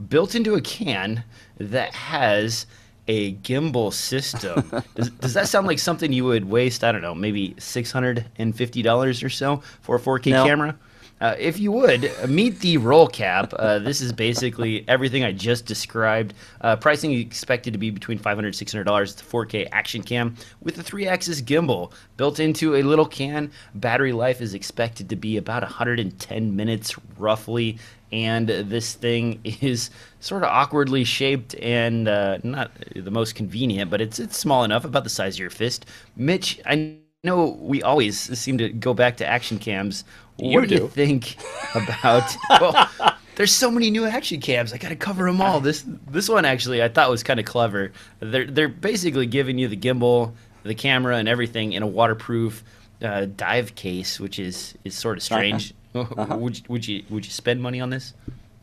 built 0.09 0.35
into 0.35 0.55
a 0.55 0.61
can 0.61 1.23
that 1.57 1.93
has 1.93 2.65
a 3.07 3.33
gimbal 3.35 3.91
system. 3.93 4.69
does, 4.95 5.09
does 5.09 5.33
that 5.33 5.47
sound 5.47 5.67
like 5.67 5.79
something 5.79 6.13
you 6.13 6.25
would 6.25 6.45
waste, 6.49 6.83
I 6.83 6.91
don't 6.91 7.01
know, 7.01 7.15
maybe 7.15 7.55
$650 7.57 9.23
or 9.25 9.29
so 9.29 9.57
for 9.81 9.95
a 9.95 9.99
4K 9.99 10.31
No. 10.31 10.45
camera? 10.45 10.77
Uh, 11.19 11.35
if 11.37 11.59
you 11.59 11.71
would, 11.71 12.11
meet 12.27 12.59
the 12.61 12.77
Rollcap. 12.79 13.53
Uh, 13.59 13.77
this 13.77 14.01
is 14.01 14.11
basically 14.11 14.83
everything 14.87 15.23
I 15.23 15.31
just 15.31 15.67
described. 15.67 16.33
Uh, 16.61 16.75
pricing 16.75 17.11
expected 17.13 17.73
to 17.73 17.77
be 17.79 17.91
between 17.91 18.17
$500 18.17 18.39
and 18.39 18.47
$600. 18.87 19.03
It's 19.03 19.21
a 19.21 19.23
4K 19.23 19.67
action 19.71 20.01
cam 20.01 20.35
with 20.61 20.79
a 20.79 20.83
3 20.83 21.07
axis 21.07 21.39
gimbal 21.39 21.91
built 22.17 22.39
into 22.39 22.75
a 22.75 22.81
little 22.81 23.05
can. 23.05 23.51
Battery 23.75 24.13
life 24.13 24.41
is 24.41 24.55
expected 24.55 25.09
to 25.09 25.15
be 25.15 25.37
about 25.37 25.61
110 25.61 26.55
minutes 26.55 26.95
roughly. 27.19 27.77
And 28.11 28.47
this 28.47 28.93
thing 28.93 29.39
is 29.43 29.89
sort 30.19 30.43
of 30.43 30.49
awkwardly 30.49 31.03
shaped 31.03 31.55
and 31.55 32.07
uh, 32.07 32.39
not 32.43 32.71
the 32.95 33.11
most 33.11 33.35
convenient, 33.35 33.89
but 33.89 34.01
it's, 34.01 34.19
it's 34.19 34.37
small 34.37 34.63
enough, 34.63 34.85
about 34.85 35.03
the 35.03 35.09
size 35.09 35.35
of 35.35 35.39
your 35.39 35.49
fist. 35.49 35.85
Mitch, 36.15 36.59
I 36.65 36.97
know 37.23 37.57
we 37.59 37.83
always 37.83 38.17
seem 38.37 38.57
to 38.57 38.69
go 38.69 38.93
back 38.93 39.17
to 39.17 39.25
action 39.25 39.59
cams. 39.59 40.03
You 40.37 40.59
what 40.59 40.69
do 40.69 40.75
you 40.75 40.87
think 40.87 41.37
about? 41.75 42.35
Well, 42.49 42.89
there's 43.35 43.53
so 43.53 43.69
many 43.69 43.91
new 43.91 44.05
action 44.05 44.41
cams. 44.41 44.73
I 44.73 44.77
got 44.77 44.89
to 44.89 44.95
cover 44.95 45.25
them 45.25 45.41
all. 45.41 45.59
This 45.59 45.85
this 46.09 46.27
one 46.27 46.45
actually 46.45 46.81
I 46.81 46.87
thought 46.87 47.09
was 47.09 47.23
kind 47.23 47.39
of 47.39 47.45
clever. 47.45 47.91
They're 48.19 48.45
they're 48.45 48.69
basically 48.69 49.27
giving 49.27 49.57
you 49.57 49.67
the 49.67 49.77
gimbal, 49.77 50.33
the 50.63 50.75
camera, 50.75 51.17
and 51.17 51.27
everything 51.27 51.73
in 51.73 51.83
a 51.83 51.87
waterproof 51.87 52.63
uh, 53.01 53.27
dive 53.35 53.75
case, 53.75 54.19
which 54.19 54.39
is 54.39 54.75
is 54.83 54.95
sort 54.95 55.17
of 55.17 55.23
strange. 55.23 55.73
Would 55.93 56.57
you, 56.57 56.63
would 56.69 56.87
you 56.87 57.03
would 57.09 57.25
you 57.25 57.31
spend 57.31 57.61
money 57.61 57.81
on 57.81 57.89
this? 57.89 58.13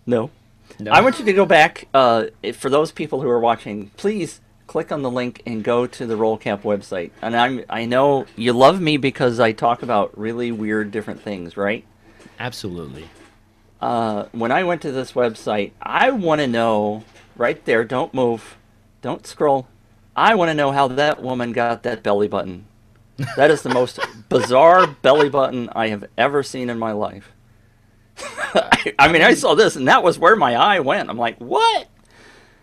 No. 0.07 0.31
No. 0.81 0.93
I 0.93 1.01
want 1.01 1.18
you 1.18 1.24
to 1.24 1.33
go 1.33 1.45
back. 1.45 1.89
Uh, 1.93 2.26
for 2.55 2.70
those 2.70 2.93
people 2.93 3.20
who 3.20 3.29
are 3.29 3.41
watching, 3.41 3.91
please 3.97 4.41
click 4.66 4.93
on 4.93 5.03
the 5.03 5.11
link 5.11 5.43
and 5.47 5.64
go 5.64 5.87
to 5.87 6.07
the 6.07 6.14
Rollcap 6.14 6.62
website. 6.62 7.11
And 7.20 7.37
I'm 7.37 7.64
I 7.68 7.85
know 7.85 8.26
you 8.37 8.53
love 8.53 8.81
me 8.81 8.97
because 8.97 9.41
I 9.41 9.53
talk 9.53 9.83
about 9.83 10.16
really 10.16 10.53
weird 10.53 10.91
different 10.91 11.20
things, 11.20 11.57
right? 11.57 11.85
Absolutely. 12.39 13.09
Uh, 13.81 14.26
when 14.33 14.53
I 14.53 14.64
went 14.64 14.83
to 14.83 14.93
this 14.93 15.12
website, 15.12 15.72
I 15.83 16.11
want 16.11 16.41
to 16.41 16.47
know 16.47 17.05
right 17.37 17.62
there. 17.64 17.85
Don't 17.85 18.14
move. 18.14 18.57
Don't 19.03 19.26
scroll. 19.26 19.68
I 20.16 20.35
want 20.35 20.49
to 20.51 20.55
know 20.55 20.72
how 20.72 20.89
that 20.89 21.22
woman 21.22 21.53
got 21.53 21.83
that 21.85 22.03
belly 22.03 22.29
button. 22.29 22.66
That 23.37 23.51
is 23.51 23.62
the 23.62 23.69
most 23.71 23.99
bizarre 24.29 24.87
belly 24.87 25.29
button 25.29 25.69
I 25.75 25.89
have 25.89 26.05
ever 26.16 26.43
seen 26.43 26.71
in 26.71 26.79
my 26.79 26.93
life. 26.93 27.33
I 28.99 29.09
mean, 29.11 29.23
I 29.23 29.35
saw 29.35 29.55
this, 29.55 29.77
and 29.77 29.89
that 29.89 30.03
was 30.03 30.19
where 30.19 30.37
my 30.37 30.55
eye 30.55 30.81
went. 30.81 31.09
I'm 31.11 31.19
like, 31.19 31.39
what? 31.39 31.89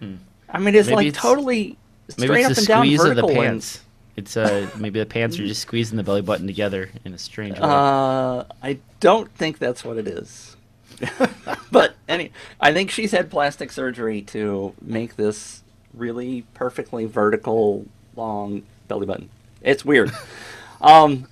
I 0.02 0.60
mean, 0.60 0.76
it's 0.76 0.88
Hmm. 0.88 0.94
Maybe 0.94 0.96
like 0.96 1.08
it's- 1.08 1.22
totally 1.22 1.78
Maybe 2.18 2.28
straight 2.28 2.46
it's 2.46 2.52
up 2.52 2.58
and 2.60 2.68
down 2.68 2.86
squeeze 2.86 3.04
of 3.04 3.16
the 3.16 3.28
pants. 3.28 3.82
It's 4.16 4.38
uh 4.38 4.70
maybe 4.78 5.00
the 5.00 5.06
pants 5.06 5.38
are 5.40 5.46
just 5.46 5.62
squeezing 5.64 5.98
the 5.98 6.04
belly 6.04 6.22
button 6.22 6.48
together 6.48 6.90
in 7.04 7.14
a 7.14 7.18
strange 7.18 7.56
way. 7.56 7.64
Uh, 7.64 8.44
I 8.64 8.80
don't 9.02 9.30
think 9.36 9.58
that's 9.58 9.84
what 9.84 9.98
it 9.98 10.08
is. 10.08 10.56
but 11.72 11.96
any, 12.08 12.32
I 12.62 12.72
think 12.72 12.92
she's 12.92 13.12
had 13.12 13.30
plastic 13.30 13.72
surgery 13.72 14.22
to 14.22 14.74
make 14.82 15.18
this 15.18 15.64
really 15.94 16.46
perfectly 16.54 17.06
vertical, 17.06 17.86
long 18.16 18.64
belly 18.88 19.06
button. 19.06 19.30
It's 19.66 19.84
weird. 19.84 20.12
um, 20.82 21.28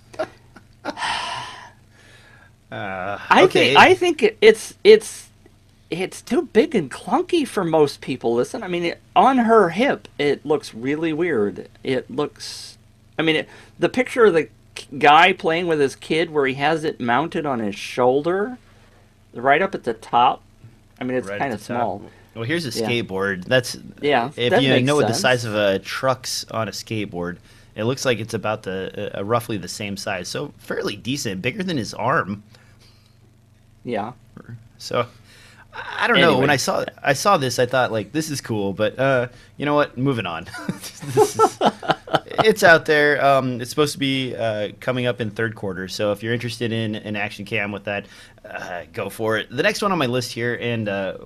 Uh, 2.72 3.20
I 3.30 3.44
okay. 3.44 3.76
think 3.76 3.78
I 3.78 3.94
think 3.94 4.38
it's 4.42 4.74
it's 4.84 5.30
it's 5.92 6.24
too 6.24 6.42
big 6.54 6.74
and 6.74 6.90
clunky 6.90 7.48
for 7.48 7.64
most 7.64 8.02
people. 8.02 8.34
Listen, 8.34 8.64
I 8.64 8.68
mean, 8.68 8.84
it, 8.84 9.02
on 9.16 9.38
her 9.38 9.70
hip, 9.70 10.08
it 10.18 10.44
looks 10.44 10.74
really 10.74 11.14
weird. 11.14 11.70
It 11.84 12.10
looks, 12.10 12.80
I 13.20 13.22
mean, 13.22 13.36
it, 13.36 13.50
the 13.78 13.90
picture 13.90 14.26
of 14.26 14.34
the 14.34 14.50
guy 14.98 15.34
playing 15.34 15.68
with 15.68 15.80
his 15.80 15.96
kid, 15.96 16.32
where 16.32 16.48
he 16.48 16.56
has 16.56 16.84
it 16.84 17.00
mounted 17.00 17.46
on 17.46 17.60
his 17.60 17.76
shoulder, 17.76 18.58
right 19.36 19.62
up 19.62 19.76
at 19.76 19.84
the 19.84 19.94
top. 19.94 20.42
I 21.00 21.04
mean, 21.04 21.16
it's 21.16 21.28
Right 21.28 21.38
kind 21.40 21.54
of 21.54 21.60
top. 21.60 21.66
small. 21.78 22.02
Well, 22.34 22.44
here's 22.46 22.66
a 22.66 22.80
Yeah. 22.80 22.90
skateboard. 22.90 23.46
That's 23.46 23.78
Yeah, 24.02 24.32
If 24.36 24.50
that 24.50 24.64
you 24.64 24.82
know 24.82 24.96
what 24.96 25.08
the 25.08 25.14
size 25.14 25.46
of 25.46 25.54
a 25.54 25.78
truck's 25.78 26.44
on 26.50 26.68
a 26.68 26.72
skateboard, 26.72 27.38
it 27.76 27.84
looks 27.86 28.06
like 28.06 28.20
it's 28.20 28.34
about 28.34 28.64
the 28.64 29.18
uh, 29.20 29.24
roughly 29.24 29.58
the 29.58 29.68
same 29.68 29.98
size. 29.98 30.28
So 30.28 30.54
fairly 30.58 30.96
decent, 30.96 31.42
bigger 31.42 31.64
than 31.64 31.78
his 31.78 31.94
arm. 31.94 32.44
Yeah. 33.84 34.14
So 34.78 35.08
I 35.74 36.08
don't 36.08 36.18
know. 36.20 36.38
When 36.40 36.50
I 36.50 36.58
saw 36.58 36.86
I 37.02 37.14
saw 37.14 37.38
this, 37.38 37.60
I 37.60 37.66
thought 37.66 37.92
like 37.92 38.12
this 38.12 38.30
is 38.30 38.42
cool, 38.42 38.74
but 38.74 38.98
uh, 39.00 39.28
you 39.58 39.66
know 39.66 39.76
what? 39.76 39.98
Moving 39.98 40.26
on. 40.26 40.46
Is- 40.70 41.40
it's 42.44 42.64
out 42.64 42.86
there. 42.86 43.24
Um, 43.24 43.62
it's 43.62 43.70
supposed 43.70 43.94
to 43.94 44.00
be 44.00 44.36
uh, 44.36 44.70
coming 44.80 45.06
up 45.06 45.22
in 45.22 45.32
third 45.32 45.56
quarter. 45.56 45.88
So 45.88 46.12
if 46.12 46.24
you're 46.24 46.34
interested 46.34 46.72
in 46.72 46.96
an 46.96 47.16
action 47.16 47.46
cam 47.46 47.72
with 47.72 47.86
that, 47.86 48.06
uh, 48.46 48.84
go 48.92 49.10
for 49.10 49.38
it. 49.38 49.50
The 49.50 49.64
next 49.64 49.82
one 49.82 49.92
on 49.92 49.98
my 49.98 50.06
list 50.06 50.32
here, 50.32 50.58
and 50.60 50.90
uh, 50.90 51.18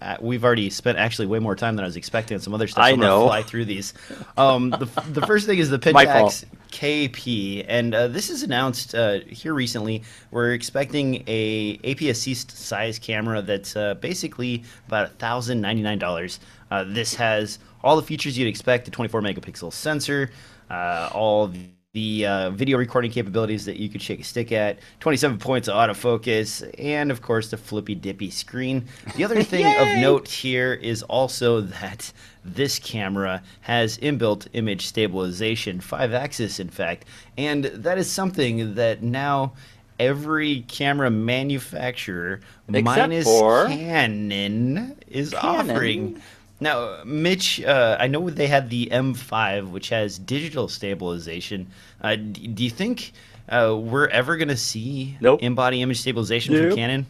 uh, 0.00 0.16
we've 0.20 0.44
already 0.44 0.70
spent 0.70 0.98
actually 0.98 1.26
way 1.26 1.38
more 1.38 1.54
time 1.54 1.76
than 1.76 1.84
I 1.84 1.88
was 1.88 1.96
expecting 1.96 2.36
on 2.36 2.40
some 2.40 2.54
other 2.54 2.66
stuff. 2.66 2.84
I 2.84 2.90
so 2.90 2.94
I'm 2.94 3.00
know. 3.00 3.26
Fly 3.26 3.42
through 3.42 3.66
these. 3.66 3.94
Um, 4.36 4.70
the, 4.70 4.86
the 5.10 5.26
first 5.26 5.46
thing 5.46 5.58
is 5.58 5.70
the. 5.70 5.78
Pentax 5.78 6.44
KP, 6.76 7.64
and 7.68 7.94
uh, 7.94 8.08
this 8.08 8.28
is 8.28 8.42
announced 8.42 8.94
uh, 8.94 9.20
here 9.28 9.54
recently. 9.54 10.02
We're 10.30 10.52
expecting 10.52 11.24
a 11.26 11.78
APS-C 11.78 12.34
size 12.34 12.98
camera 12.98 13.40
that's 13.40 13.76
uh, 13.76 13.94
basically 13.94 14.64
about 14.86 15.18
thousand 15.18 15.60
ninety 15.60 15.82
nine 15.82 15.98
dollars. 15.98 16.40
Uh, 16.70 16.84
this 16.84 17.14
has 17.14 17.58
all 17.86 17.96
the 17.96 18.02
features 18.02 18.36
you'd 18.36 18.48
expect: 18.48 18.88
a 18.88 18.90
twenty 18.90 19.08
four 19.08 19.22
megapixel 19.22 19.72
sensor, 19.72 20.30
uh, 20.70 21.08
all 21.14 21.52
the 21.92 22.26
uh, 22.26 22.50
video 22.50 22.76
recording 22.76 23.10
capabilities 23.10 23.64
that 23.64 23.76
you 23.78 23.88
could 23.88 24.02
shake 24.02 24.20
a 24.20 24.22
stick 24.22 24.52
at, 24.52 24.78
27 25.00 25.38
points 25.38 25.66
of 25.66 25.74
autofocus, 25.76 26.70
and 26.78 27.10
of 27.10 27.22
course 27.22 27.50
the 27.50 27.56
flippy 27.56 27.94
dippy 27.94 28.28
screen. 28.28 28.84
The 29.14 29.24
other 29.24 29.42
thing 29.52 29.64
of 29.64 29.98
note 29.98 30.28
here 30.28 30.74
is 30.74 31.02
also 31.04 31.62
that 31.62 32.12
this 32.44 32.78
camera 32.78 33.42
has 33.62 33.96
inbuilt 33.96 34.46
image 34.52 34.86
stabilization, 34.86 35.80
five 35.80 36.12
axis 36.12 36.60
in 36.60 36.68
fact, 36.68 37.06
and 37.38 37.64
that 37.64 37.96
is 37.96 38.10
something 38.10 38.74
that 38.74 39.02
now 39.02 39.54
every 39.98 40.62
camera 40.68 41.10
manufacturer 41.10 42.40
Except 42.68 42.84
minus 42.84 43.24
Canon 43.24 44.98
is 45.08 45.30
Canon. 45.30 45.70
offering. 45.70 46.22
Now, 46.58 47.02
Mitch, 47.04 47.62
uh, 47.62 47.96
I 48.00 48.06
know 48.06 48.30
they 48.30 48.46
had 48.46 48.70
the 48.70 48.88
M5, 48.90 49.70
which 49.70 49.90
has 49.90 50.18
digital 50.18 50.68
stabilization. 50.68 51.66
Uh, 52.00 52.16
d- 52.16 52.46
do 52.48 52.64
you 52.64 52.70
think 52.70 53.12
uh, 53.48 53.76
we're 53.78 54.06
ever 54.08 54.36
going 54.38 54.48
to 54.48 54.56
see 54.56 55.18
Nope. 55.20 55.42
in-body 55.42 55.82
image 55.82 56.00
stabilization 56.00 56.54
Nope. 56.54 56.68
from 56.68 56.76
Canon? 56.76 57.06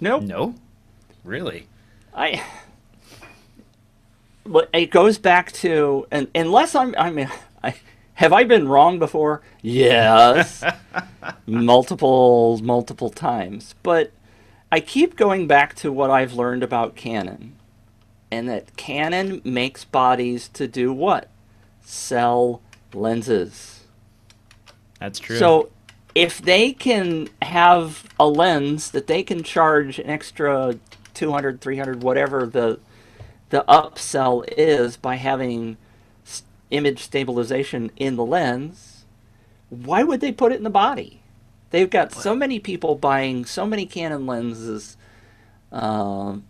Nope. 0.00 0.22
No, 0.22 0.54
really. 1.24 1.66
I. 2.14 2.42
But 4.44 4.70
it 4.72 4.92
goes 4.92 5.18
back 5.18 5.50
to, 5.52 6.06
and 6.12 6.28
unless 6.34 6.76
I'm, 6.76 6.94
I 6.96 7.10
mean, 7.10 7.28
I, 7.64 7.74
have 8.14 8.32
I 8.32 8.44
been 8.44 8.68
wrong 8.68 9.00
before? 9.00 9.42
Yes, 9.62 10.62
multiple, 11.46 12.58
multiple 12.62 13.10
times. 13.10 13.74
But 13.82 14.12
I 14.70 14.78
keep 14.78 15.16
going 15.16 15.48
back 15.48 15.74
to 15.76 15.90
what 15.90 16.10
I've 16.10 16.34
learned 16.34 16.62
about 16.62 16.94
Canon, 16.94 17.55
and 18.30 18.48
that 18.48 18.76
Canon 18.76 19.40
makes 19.44 19.84
bodies 19.84 20.48
to 20.48 20.66
do 20.66 20.92
what? 20.92 21.28
Sell 21.82 22.60
lenses. 22.92 23.84
That's 25.00 25.18
true. 25.18 25.36
So, 25.36 25.70
if 26.14 26.40
they 26.40 26.72
can 26.72 27.28
have 27.42 28.04
a 28.18 28.26
lens 28.26 28.90
that 28.92 29.06
they 29.06 29.22
can 29.22 29.42
charge 29.42 29.98
an 29.98 30.08
extra 30.08 30.78
200 31.12 31.60
300 31.60 32.02
whatever 32.02 32.46
the 32.46 32.78
the 33.50 33.64
upsell 33.68 34.44
is 34.56 34.96
by 34.96 35.16
having 35.16 35.76
image 36.70 37.02
stabilization 37.02 37.90
in 37.96 38.16
the 38.16 38.24
lens 38.24 39.04
why 39.68 40.02
would 40.02 40.20
they 40.20 40.32
put 40.32 40.52
it 40.52 40.56
in 40.56 40.64
the 40.64 40.70
body 40.70 41.22
they've 41.70 41.90
got 41.90 42.12
so 42.12 42.34
many 42.34 42.58
people 42.58 42.94
buying 42.94 43.44
so 43.44 43.66
many 43.66 43.86
canon 43.86 44.26
lenses 44.26 44.96
um, 45.70 46.44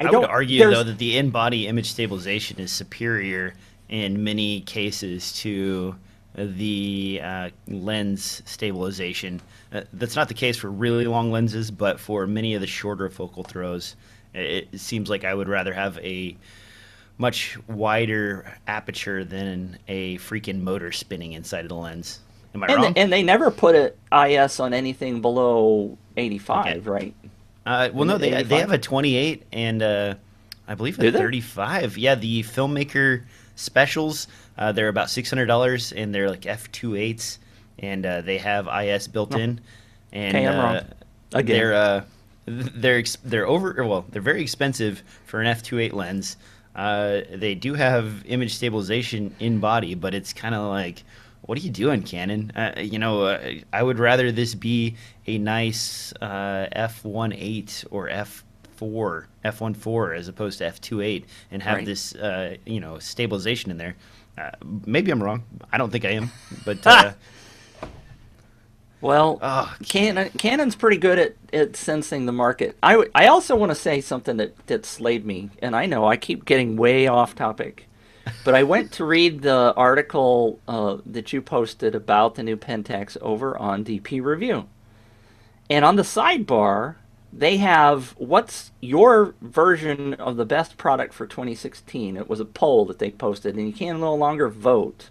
I, 0.00 0.10
would 0.10 0.12
don't- 0.12 0.30
argue 0.30 0.58
there's- 0.60 0.74
though 0.74 0.82
that 0.84 0.98
the 0.98 1.16
in-body 1.18 1.66
image 1.66 1.90
stabilization 1.90 2.58
is 2.58 2.72
superior 2.72 3.54
in 3.88 4.22
many 4.24 4.60
cases 4.62 5.32
to 5.40 5.96
the 6.36 7.20
uh, 7.22 7.50
lens 7.66 8.40
stabilization. 8.46 9.40
Uh, 9.72 9.82
that's 9.92 10.14
not 10.16 10.28
the 10.28 10.34
case 10.34 10.56
for 10.56 10.70
really 10.70 11.06
long 11.06 11.30
lenses, 11.32 11.70
but 11.70 11.98
for 11.98 12.26
many 12.26 12.54
of 12.54 12.60
the 12.60 12.66
shorter 12.68 13.10
focal 13.10 13.42
throws, 13.42 13.96
it, 14.32 14.68
it 14.72 14.80
seems 14.80 15.10
like 15.10 15.24
I 15.24 15.34
would 15.34 15.48
rather 15.48 15.72
have 15.72 15.98
a 15.98 16.36
much 17.18 17.58
wider 17.68 18.56
aperture 18.66 19.24
than 19.24 19.76
a 19.88 20.16
freaking 20.18 20.60
motor 20.62 20.92
spinning 20.92 21.32
inside 21.32 21.64
of 21.64 21.68
the 21.68 21.74
lens. 21.74 22.20
Am 22.54 22.62
I 22.62 22.66
and, 22.68 22.76
wrong? 22.82 22.92
and 22.96 23.12
they 23.12 23.22
never 23.22 23.50
put 23.50 23.74
an 23.74 23.90
IS 24.30 24.58
on 24.60 24.72
anything 24.72 25.20
below 25.20 25.98
85 26.16 26.66
Okay. 26.66 26.78
right 26.88 27.14
Uh, 27.70 27.90
well, 27.92 28.04
no, 28.04 28.18
they, 28.18 28.42
they 28.42 28.58
have 28.58 28.72
a 28.72 28.78
28 28.78 29.44
and 29.52 29.80
uh, 29.82 30.14
I 30.66 30.74
believe 30.74 30.98
a 30.98 31.12
35. 31.12 31.96
Yeah, 31.96 32.16
the 32.16 32.42
filmmaker 32.42 33.22
specials, 33.54 34.26
uh, 34.58 34.72
they're 34.72 34.88
about 34.88 35.06
$600 35.06 35.92
and 35.96 36.12
they're 36.14 36.28
like 36.28 36.42
f2.8s 36.42 37.38
and 37.78 38.04
uh, 38.04 38.20
they 38.22 38.38
have 38.38 38.66
IS 38.66 39.06
built 39.06 39.36
in. 39.36 39.60
And 40.12 40.36
Okay, 40.36 40.46
I'm 40.48 40.58
uh, 40.58 40.62
wrong. 40.62 40.84
Again. 41.32 41.56
they're 41.56 41.74
uh, 41.74 42.04
they're 42.46 42.98
ex- 42.98 43.18
they're 43.22 43.46
over 43.46 43.84
well, 43.84 44.04
they're 44.10 44.20
very 44.20 44.42
expensive 44.42 45.04
for 45.24 45.40
an 45.40 45.46
f2.8 45.46 45.92
lens. 45.92 46.36
Uh, 46.74 47.20
they 47.32 47.54
do 47.54 47.74
have 47.74 48.24
image 48.26 48.54
stabilization 48.54 49.34
in 49.38 49.60
body, 49.60 49.94
but 49.94 50.14
it's 50.14 50.32
kind 50.32 50.54
of 50.56 50.68
like 50.68 51.04
what 51.50 51.58
are 51.58 51.62
you 51.62 51.70
doing, 51.70 52.00
Canon? 52.04 52.52
Uh, 52.54 52.74
you 52.78 53.00
know, 53.00 53.24
uh, 53.24 53.54
I 53.72 53.82
would 53.82 53.98
rather 53.98 54.30
this 54.30 54.54
be 54.54 54.94
a 55.26 55.36
nice 55.36 56.12
uh, 56.20 56.68
f1.8 56.76 57.86
or 57.90 58.08
f4, 58.08 59.24
f1.4 59.44 60.16
as 60.16 60.28
opposed 60.28 60.58
to 60.58 60.64
f2.8 60.66 61.24
and 61.50 61.60
have 61.60 61.78
Right. 61.78 61.84
this, 61.84 62.14
uh, 62.14 62.56
you 62.64 62.78
know, 62.78 63.00
stabilization 63.00 63.72
in 63.72 63.78
there. 63.78 63.96
Uh, 64.38 64.52
maybe 64.86 65.10
I'm 65.10 65.20
wrong. 65.20 65.42
I 65.72 65.76
don't 65.78 65.90
think 65.90 66.04
I 66.04 66.10
am, 66.10 66.30
but 66.64 66.86
uh, 66.86 67.14
Well, 69.00 69.40
Oh, 69.42 69.74
Canon 69.88 70.30
Canon's 70.38 70.76
pretty 70.76 70.98
good 70.98 71.18
at, 71.18 71.34
at 71.52 71.74
sensing 71.74 72.26
the 72.26 72.32
market. 72.32 72.76
I, 72.80 72.92
w- 72.92 73.10
I 73.12 73.26
also 73.26 73.56
want 73.56 73.70
to 73.70 73.74
say 73.74 74.00
something 74.00 74.36
that, 74.36 74.54
that 74.68 74.86
slayed 74.86 75.26
me, 75.26 75.50
and 75.60 75.74
I 75.74 75.86
know 75.86 76.06
I 76.06 76.16
keep 76.16 76.44
getting 76.44 76.76
way 76.76 77.08
off 77.08 77.34
topic, 77.34 77.88
but 78.44 78.54
I 78.54 78.62
went 78.62 78.92
to 78.92 79.04
read 79.04 79.42
the 79.42 79.74
article 79.76 80.58
uh, 80.68 80.98
that 81.06 81.32
you 81.32 81.40
posted 81.40 81.94
about 81.94 82.34
the 82.34 82.42
new 82.42 82.56
Pentax 82.56 83.16
over 83.20 83.56
on 83.56 83.84
DP 83.84 84.22
Review. 84.22 84.68
And 85.68 85.84
on 85.84 85.96
the 85.96 86.02
sidebar, 86.02 86.96
they 87.32 87.58
have 87.58 88.14
what's 88.18 88.72
your 88.80 89.34
version 89.40 90.14
of 90.14 90.36
the 90.36 90.44
best 90.44 90.76
product 90.76 91.14
for 91.14 91.26
2016. 91.26 92.16
It 92.16 92.28
was 92.28 92.40
a 92.40 92.44
poll 92.44 92.84
that 92.86 92.98
they 92.98 93.10
posted, 93.10 93.56
and 93.56 93.66
you 93.66 93.72
can 93.72 94.00
no 94.00 94.14
longer 94.14 94.48
vote. 94.48 95.10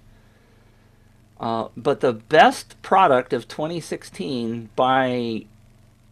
Uh, 1.40 1.70
but 1.78 2.02
the 2.02 2.12
best 2.12 2.82
product 2.82 3.32
of 3.32 3.48
2016 3.48 4.70
by 4.76 5.46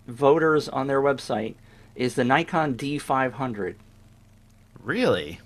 voters 0.07 0.69
on 0.69 0.87
their 0.87 1.01
website 1.01 1.55
is 1.95 2.15
the 2.15 2.23
Nikon 2.23 2.75
D500, 2.75 3.75
really, 4.81 5.41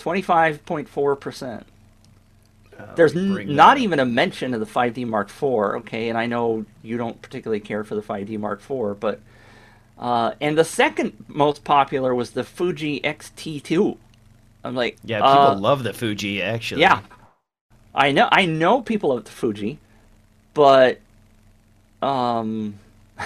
25.4%. 0.00 1.64
There's 2.96 3.14
n- 3.14 3.54
not 3.54 3.76
up. 3.76 3.82
even 3.82 4.00
a 4.00 4.06
mention 4.06 4.54
of 4.54 4.60
the 4.60 4.66
5D 4.66 5.06
Mark 5.06 5.28
IV, 5.28 5.42
okay? 5.82 6.08
And 6.08 6.16
I 6.16 6.26
know 6.26 6.64
you 6.82 6.96
don't 6.96 7.20
particularly 7.20 7.60
care 7.60 7.84
for 7.84 7.94
the 7.94 8.02
5D 8.02 8.38
Mark 8.38 8.60
IV, 8.68 8.98
but. 9.00 9.20
Uh, 9.98 10.32
and 10.40 10.56
the 10.56 10.64
second 10.64 11.24
most 11.28 11.62
popular 11.62 12.14
was 12.14 12.30
the 12.30 12.42
Fuji 12.42 13.04
X-T2. 13.04 13.98
I'm 14.64 14.74
like, 14.74 14.96
yeah, 15.04 15.18
people 15.18 15.30
uh, 15.30 15.54
love 15.56 15.82
the 15.82 15.92
Fuji 15.92 16.42
actually. 16.42 16.82
Yeah, 16.82 17.00
I 17.94 18.12
know. 18.12 18.28
I 18.30 18.46
know 18.46 18.82
people 18.82 19.16
at 19.16 19.24
the 19.24 19.30
Fuji, 19.30 19.78
but 20.54 21.00
um, 22.02 22.78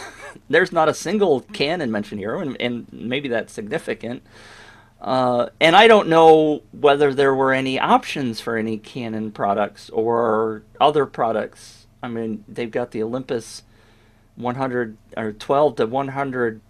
there's 0.48 0.72
not 0.72 0.88
a 0.88 0.94
single 0.94 1.40
Canon 1.40 1.90
mentioned 1.90 2.20
here, 2.20 2.36
and, 2.36 2.60
and 2.60 2.86
maybe 2.92 3.28
that's 3.28 3.52
significant. 3.52 4.22
Uh, 5.04 5.50
and 5.60 5.76
I 5.76 5.86
don't 5.86 6.08
know 6.08 6.62
whether 6.72 7.12
there 7.12 7.34
were 7.34 7.52
any 7.52 7.78
options 7.78 8.40
for 8.40 8.56
any 8.56 8.78
Canon 8.78 9.32
products 9.32 9.90
or 9.90 10.62
other 10.80 11.04
products. 11.04 11.86
I 12.02 12.08
mean, 12.08 12.42
they've 12.48 12.70
got 12.70 12.92
the 12.92 13.02
Olympus 13.02 13.64
100 14.36 14.96
or 15.14 15.32
12 15.32 15.76
to 15.76 15.86
100 15.86 16.60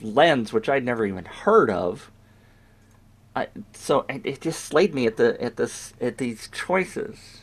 lens, 0.00 0.52
which 0.52 0.68
I'd 0.68 0.84
never 0.84 1.04
even 1.04 1.24
heard 1.24 1.68
of. 1.68 2.12
I, 3.34 3.48
so 3.72 4.06
it, 4.08 4.40
just 4.40 4.64
slayed 4.64 4.94
me 4.94 5.06
at 5.06 5.16
the 5.16 5.40
at 5.42 5.56
this 5.56 5.92
at 6.00 6.18
these 6.18 6.48
choices. 6.52 7.40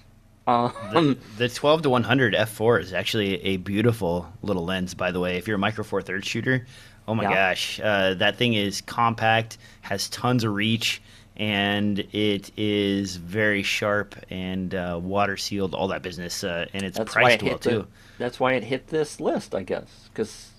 Um, 0.47 1.17
The 1.37 1.49
12 1.49 1.81
to 1.83 1.89
100 1.89 2.33
f4 2.33 2.81
is 2.81 2.93
actually 2.93 3.43
a 3.43 3.57
beautiful 3.57 4.31
little 4.41 4.63
lens, 4.63 4.93
by 4.93 5.11
the 5.11 5.19
way. 5.19 5.37
If 5.37 5.45
you're 5.45 5.55
a 5.55 5.59
micro 5.59 5.83
four 5.83 6.01
thirds 6.01 6.25
shooter, 6.25 6.65
oh 7.07 7.15
my 7.15 7.23
Yeah. 7.23 7.33
gosh, 7.51 7.79
uh, 7.81 8.13
that 8.15 8.35
thing 8.37 8.53
is 8.53 8.81
compact, 8.81 9.57
has 9.81 10.09
tons 10.09 10.43
of 10.43 10.53
reach, 10.53 11.01
and 11.35 11.99
it 12.11 12.51
is 12.57 13.15
very 13.17 13.63
sharp 13.63 14.15
and 14.29 14.73
uh, 14.73 14.99
water 15.01 15.37
sealed, 15.37 15.73
all 15.75 15.87
that 15.89 16.01
business, 16.01 16.43
uh, 16.43 16.65
and 16.73 16.83
it's 16.83 16.97
that's 16.97 17.15
why 17.15 17.21
it 17.21 17.23
priced 17.39 17.43
well 17.43 17.51
hit 17.53 17.61
the, 17.61 17.69
too. 17.69 17.87
That's 18.17 18.39
why 18.39 18.53
it 18.53 18.63
hit 18.63 18.87
this 18.87 19.19
list, 19.19 19.53
I 19.53 19.63
guess, 19.63 20.09
because 20.11 20.49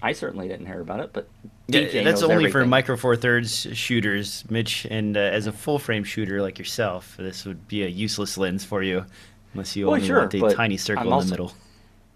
I 0.00 0.12
certainly 0.12 0.46
didn't 0.46 0.66
hear 0.66 0.80
about 0.80 1.00
it. 1.00 1.12
But 1.12 1.28
Yeah, 1.66 2.02
that's 2.04 2.22
only 2.22 2.50
for 2.52 2.64
micro 2.64 2.96
four 2.96 3.16
thirds 3.16 3.66
shooters, 3.76 4.44
Mitch. 4.48 4.86
And 4.88 5.16
uh, 5.16 5.20
as 5.20 5.48
a 5.48 5.52
full 5.52 5.80
frame 5.80 6.04
shooter 6.04 6.40
like 6.40 6.58
yourself, 6.58 7.16
this 7.18 7.44
would 7.44 7.66
be 7.66 7.82
a 7.82 7.88
useless 7.88 8.38
lens 8.38 8.64
for 8.64 8.82
you, 8.84 9.04
unless 9.54 9.74
you 9.74 9.86
Well, 9.86 9.96
only 9.96 10.06
sure, 10.06 10.20
want 10.20 10.34
a 10.34 10.54
tiny 10.54 10.76
circle 10.76 11.00
I'm 11.02 11.06
in 11.08 11.12
also- 11.12 11.26
the 11.26 11.30
middle. 11.32 11.52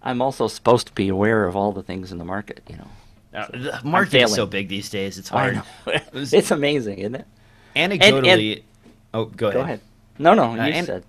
I'm 0.05 0.21
also 0.23 0.47
supposed 0.49 0.87
to 0.89 0.93
be 0.95 1.09
aware 1.09 1.45
of 1.47 1.55
all 1.57 1.71
the 1.73 1.83
things 1.83 2.11
in 2.13 2.19
the 2.19 2.25
market. 2.25 2.63
You 2.69 2.77
know, 2.77 2.89
Uh, 3.35 3.47
the 3.51 3.81
market 3.85 4.23
is 4.23 4.35
so 4.35 4.47
big 4.47 4.69
these 4.69 4.91
days; 4.91 5.19
it's 5.19 5.29
hard. 5.29 5.63
it's 5.87 6.51
amazing, 6.51 6.99
isn't 6.99 7.15
it? 7.15 7.27
Anecdotally, 7.75 8.63
oh, 9.15 9.25
go 9.27 9.49
ahead. 9.49 9.55
Go 9.59 9.61
ahead. 9.63 9.81
No, 10.19 10.35
no, 10.35 10.55
you 10.55 10.61
Uh, 10.61 10.65
and- 10.65 10.87
said. 10.87 11.05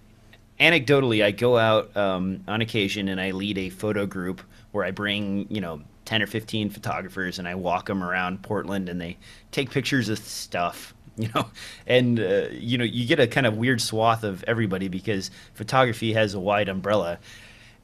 Anecdotally, 0.60 1.24
I 1.24 1.32
go 1.32 1.58
out 1.58 1.96
um, 1.98 2.44
on 2.48 2.62
occasion 2.62 3.10
and 3.10 3.20
I 3.20 3.32
lead 3.32 3.58
a 3.58 3.70
photo 3.70 4.06
group 4.06 4.42
where 4.72 4.86
I 4.86 4.92
bring, 4.92 5.48
you 5.50 5.60
know, 5.60 5.82
ten 6.06 6.22
or 6.22 6.28
fifteen 6.28 6.70
photographers 6.70 7.40
and 7.40 7.48
I 7.48 7.56
walk 7.56 7.88
them 7.88 8.04
around 8.04 8.44
Portland 8.44 8.88
and 8.88 9.02
they 9.02 9.18
take 9.52 9.72
pictures 9.72 10.10
of 10.10 10.20
stuff. 10.20 10.94
You 11.16 11.30
know, 11.36 11.46
and 11.86 12.20
uh, 12.20 12.48
you 12.52 12.76
know 12.80 12.84
you 12.84 13.06
get 13.06 13.20
a 13.20 13.28
kind 13.28 13.46
of 13.46 13.56
weird 13.56 13.80
swath 13.80 14.24
of 14.24 14.44
everybody 14.46 14.88
because 14.88 15.30
photography 15.54 16.12
has 16.14 16.34
a 16.34 16.40
wide 16.40 16.70
umbrella, 16.70 17.20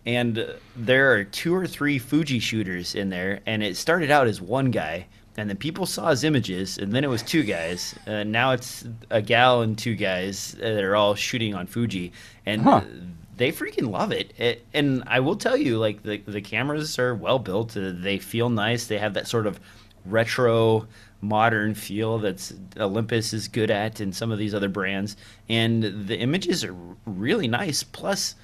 and 0.05 0.39
uh, 0.39 0.45
there 0.75 1.13
are 1.13 1.23
two 1.23 1.53
or 1.53 1.67
three 1.67 1.99
Fuji 1.99 2.39
shooters 2.39 2.95
in 2.95 3.09
there, 3.09 3.41
and 3.45 3.61
it 3.63 3.77
started 3.77 4.09
out 4.11 4.27
as 4.27 4.41
one 4.41 4.71
guy, 4.71 5.07
and 5.37 5.49
then 5.49 5.57
people 5.57 5.85
saw 5.85 6.09
his 6.09 6.23
images, 6.23 6.77
and 6.77 6.91
then 6.93 7.03
it 7.03 7.09
was 7.09 7.21
two 7.23 7.43
guys. 7.43 7.95
and 8.05 8.31
now 8.31 8.51
it's 8.51 8.85
a 9.09 9.21
gal 9.21 9.61
and 9.61 9.77
two 9.77 9.95
guys 9.95 10.55
uh, 10.59 10.63
that 10.73 10.83
are 10.83 10.95
all 10.95 11.15
shooting 11.15 11.53
on 11.55 11.67
Fuji, 11.67 12.11
and 12.45 12.61
Huh. 12.61 12.81
they 13.37 13.51
freaking 13.51 13.89
love 13.89 14.11
it. 14.11 14.33
it. 14.37 14.65
And 14.73 15.03
I 15.07 15.19
will 15.21 15.35
tell 15.35 15.55
you, 15.57 15.77
like 15.77 16.03
the 16.03 16.17
the 16.17 16.41
cameras 16.41 16.97
are 16.99 17.15
well 17.15 17.39
built. 17.39 17.77
Uh, 17.77 17.91
they 17.93 18.17
feel 18.17 18.49
nice. 18.49 18.87
They 18.87 18.97
have 18.97 19.13
that 19.13 19.27
sort 19.27 19.47
of 19.47 19.59
retro 20.05 20.87
modern 21.21 21.73
feel 21.75 22.17
that's 22.17 22.53
Olympus 22.77 23.33
is 23.33 23.49
good 23.49 23.69
at 23.69 23.99
and 23.99 24.15
some 24.15 24.31
of 24.31 24.37
these 24.39 24.53
other 24.53 24.69
brands 24.69 25.17
and 25.49 25.83
the 26.07 26.17
images 26.17 26.63
are 26.63 26.73
really 27.05 27.45
nice 27.49 27.83
plus 27.83 28.35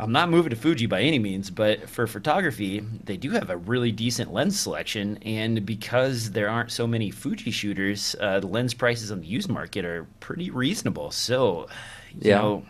I'm 0.00 0.12
not 0.12 0.30
moving 0.30 0.50
to 0.50 0.56
Fuji 0.56 0.86
by 0.86 1.02
any 1.02 1.18
means, 1.18 1.50
but 1.50 1.88
for 1.88 2.06
photography, 2.06 2.80
they 3.04 3.16
do 3.16 3.30
have 3.32 3.50
a 3.50 3.56
really 3.56 3.92
decent 3.92 4.32
lens 4.32 4.58
selection. 4.58 5.18
And 5.18 5.64
because 5.66 6.30
there 6.32 6.48
aren't 6.48 6.70
so 6.72 6.86
many 6.86 7.10
Fuji 7.10 7.50
shooters, 7.50 8.16
uh, 8.20 8.40
the 8.40 8.46
lens 8.46 8.74
prices 8.74 9.12
on 9.12 9.20
the 9.20 9.26
used 9.26 9.48
market 9.48 9.84
are 9.84 10.06
pretty 10.20 10.50
reasonable. 10.50 11.10
So, 11.10 11.68
you 12.20 12.30
Yeah. 12.30 12.38
know, 12.38 12.66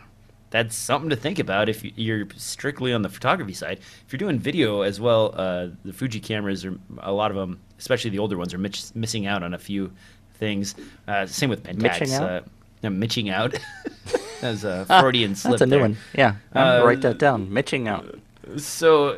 that's 0.49 0.75
something 0.75 1.09
to 1.09 1.15
think 1.15 1.39
about 1.39 1.69
if 1.69 1.83
you- 1.83 1.93
you're 1.95 2.27
strictly 2.35 2.91
on 2.93 3.01
the 3.03 3.09
photography 3.09 3.53
side. 3.53 3.79
If 4.05 4.11
you're 4.11 4.17
doing 4.17 4.37
video 4.37 4.81
as 4.81 4.99
well, 4.99 5.33
uh, 5.37 5.67
the 5.85 5.93
Fuji 5.93 6.19
cameras 6.19 6.65
are 6.65 6.77
a 6.99 7.13
lot 7.13 7.31
of 7.31 7.37
them, 7.37 7.59
especially 7.79 8.09
the 8.11 8.19
older 8.19 8.37
ones, 8.37 8.53
are 8.53 8.57
mitch- 8.57 8.93
missing 8.93 9.25
out 9.25 9.43
on 9.43 9.53
a 9.53 9.57
few 9.57 9.91
things. 10.35 10.75
Uh, 11.07 11.25
same 11.25 11.49
with 11.49 11.63
Pentax. 11.63 11.81
Mitching 11.81 12.13
out? 12.13 12.29
Uh, 12.29 12.41
no, 12.83 12.89
mitching 12.89 13.29
out. 13.29 13.57
That 14.41 14.51
was 14.51 14.63
a 14.63 14.85
Freudian 15.01 15.35
slip. 15.35 15.51
That's 15.53 15.61
a 15.61 15.65
new 15.65 15.71
there. 15.71 15.81
one. 15.81 15.97
Yeah, 16.15 16.35
Uh, 16.53 16.81
write 16.85 17.01
that 17.01 17.17
down. 17.17 17.51
Mitching 17.53 17.87
out. 17.87 18.19
So, 18.57 19.17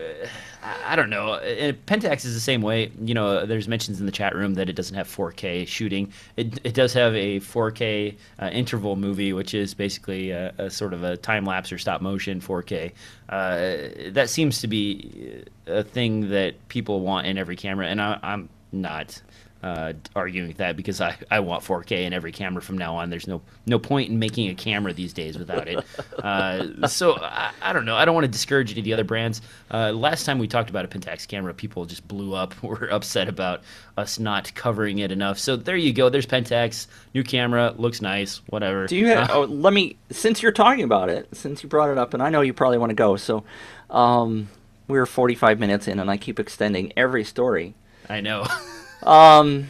I- 0.85 0.95
don't 0.95 1.09
know. 1.09 1.39
Pentax 1.87 2.23
is 2.25 2.33
the 2.33 2.39
same 2.39 2.61
way. 2.61 2.91
You 3.01 3.13
know, 3.13 3.45
there's 3.45 3.67
mentions 3.67 3.99
in 3.99 4.05
the 4.05 4.11
chat 4.11 4.35
room 4.35 4.53
that 4.53 4.69
it 4.69 4.73
doesn't 4.73 4.95
have 4.95 5.07
4K 5.07 5.67
shooting. 5.67 6.13
It, 6.37 6.59
it 6.63 6.73
does 6.73 6.93
have 6.93 7.13
a 7.15 7.39
4K 7.39 8.15
uh, 8.41 8.49
interval 8.53 8.95
movie, 8.95 9.33
which 9.33 9.53
is 9.53 9.73
basically 9.73 10.29
a, 10.31 10.53
a 10.57 10.69
sort 10.69 10.93
of 10.93 11.03
a 11.03 11.17
time 11.17 11.45
lapse 11.45 11.71
or 11.71 11.77
stop 11.77 12.01
motion 12.01 12.39
4K. 12.39 12.91
Uh, 13.29 14.11
that 14.11 14.29
seems 14.29 14.61
to 14.61 14.67
be 14.67 15.43
a 15.67 15.83
thing 15.83 16.29
that 16.29 16.67
people 16.67 16.99
want 17.01 17.27
in 17.27 17.37
every 17.37 17.55
camera, 17.55 17.87
and 17.87 17.99
I, 18.01 18.19
I'm 18.23 18.49
not. 18.71 19.21
Uh, 19.63 19.93
arguing 20.13 20.49
with 20.49 20.57
that 20.57 20.75
because 20.75 20.99
I, 20.99 21.15
I 21.31 21.39
want 21.39 21.63
4K 21.63 22.03
in 22.03 22.11
every 22.11 22.33
camera 22.33 22.61
from 22.61 22.77
now 22.77 22.97
on. 22.97 23.09
There's 23.09 23.27
no 23.27 23.41
no 23.65 23.79
point 23.79 24.09
in 24.09 24.19
making 24.19 24.49
a 24.49 24.55
camera 24.55 24.91
these 24.91 25.13
days 25.13 25.37
without 25.37 25.69
it. 25.69 25.85
Uh, 26.21 26.85
so 26.89 27.15
I, 27.15 27.51
I 27.61 27.71
don't 27.71 27.85
know. 27.85 27.95
I 27.95 28.03
don't 28.03 28.13
want 28.13 28.25
to 28.25 28.31
discourage 28.31 28.71
any 28.71 28.81
of 28.81 28.83
the 28.83 28.91
other 28.91 29.05
brands. 29.05 29.41
Uh, 29.71 29.93
last 29.93 30.25
time 30.25 30.37
we 30.37 30.49
talked 30.49 30.69
about 30.69 30.83
a 30.83 30.89
Pentax 30.89 31.25
camera, 31.25 31.53
people 31.53 31.85
just 31.85 32.05
blew 32.09 32.33
up. 32.33 32.61
Were 32.63 32.91
upset 32.91 33.29
about 33.29 33.61
us 33.95 34.19
not 34.19 34.53
covering 34.53 34.99
it 34.99 35.13
enough. 35.13 35.39
So 35.39 35.55
there 35.55 35.77
you 35.77 35.93
go. 35.93 36.09
There's 36.09 36.27
Pentax, 36.27 36.87
new 37.13 37.23
camera, 37.23 37.73
looks 37.77 38.01
nice. 38.01 38.41
Whatever. 38.47 38.87
Do 38.87 38.97
you 38.97 39.07
have? 39.07 39.29
Uh, 39.29 39.33
oh, 39.33 39.41
let 39.43 39.71
me. 39.71 39.95
Since 40.11 40.43
you're 40.43 40.51
talking 40.51 40.83
about 40.83 41.07
it, 41.07 41.29
since 41.31 41.63
you 41.63 41.69
brought 41.69 41.89
it 41.89 41.97
up, 41.97 42.13
and 42.13 42.21
I 42.21 42.29
know 42.29 42.41
you 42.41 42.51
probably 42.53 42.79
want 42.79 42.89
to 42.89 42.95
go, 42.95 43.15
so 43.15 43.45
um, 43.89 44.49
we're 44.89 45.05
45 45.05 45.57
minutes 45.57 45.87
in, 45.87 45.99
and 45.99 46.11
I 46.11 46.17
keep 46.17 46.37
extending 46.37 46.91
every 46.97 47.23
story. 47.23 47.75
I 48.09 48.19
know. 48.19 48.45
Um, 49.03 49.67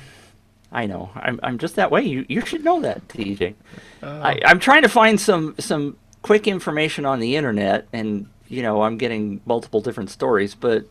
I 0.72 0.86
know. 0.86 1.12
I'm 1.16 1.40
I'm 1.44 1.58
just 1.58 1.76
that 1.76 1.92
way. 1.92 2.04
You 2.04 2.26
you 2.28 2.42
should 2.42 2.64
know 2.64 2.82
that, 2.82 3.08
DJ. 3.08 3.56
I, 4.02 4.40
I'm 4.46 4.60
trying 4.60 4.82
to 4.82 4.90
find 4.90 5.20
some 5.20 5.56
some 5.60 5.98
quick 6.22 6.48
information 6.48 7.06
on 7.06 7.20
the 7.20 7.36
internet, 7.36 7.88
and 7.94 8.28
you 8.48 8.64
know 8.64 8.82
I'm 8.82 8.98
getting 8.98 9.42
multiple 9.46 9.82
different 9.82 10.10
stories, 10.10 10.56
but 10.56 10.86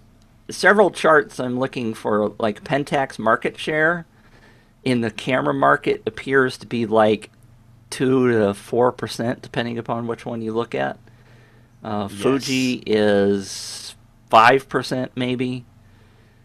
several 0.51 0.91
charts 0.91 1.41
I'm 1.41 1.59
looking 1.59 1.95
for, 1.95 2.35
like 2.39 2.63
Pentax 2.65 3.19
market 3.19 3.59
share 3.59 4.07
in 4.85 5.01
the 5.01 5.11
camera 5.11 5.55
market 5.55 6.03
appears 6.07 6.59
to 6.59 6.67
be 6.67 6.87
like 6.87 7.31
two 7.91 8.31
to 8.31 8.55
four 8.55 8.93
percent, 8.93 9.43
depending 9.43 9.79
upon 9.79 10.07
which 10.07 10.25
one 10.25 10.43
you 10.43 10.53
look 10.53 10.75
at. 10.75 10.99
Uh, 11.83 12.07
Fuji 12.09 12.83
is 12.87 13.95
five 14.31 14.69
percent, 14.69 15.13
maybe. 15.17 15.65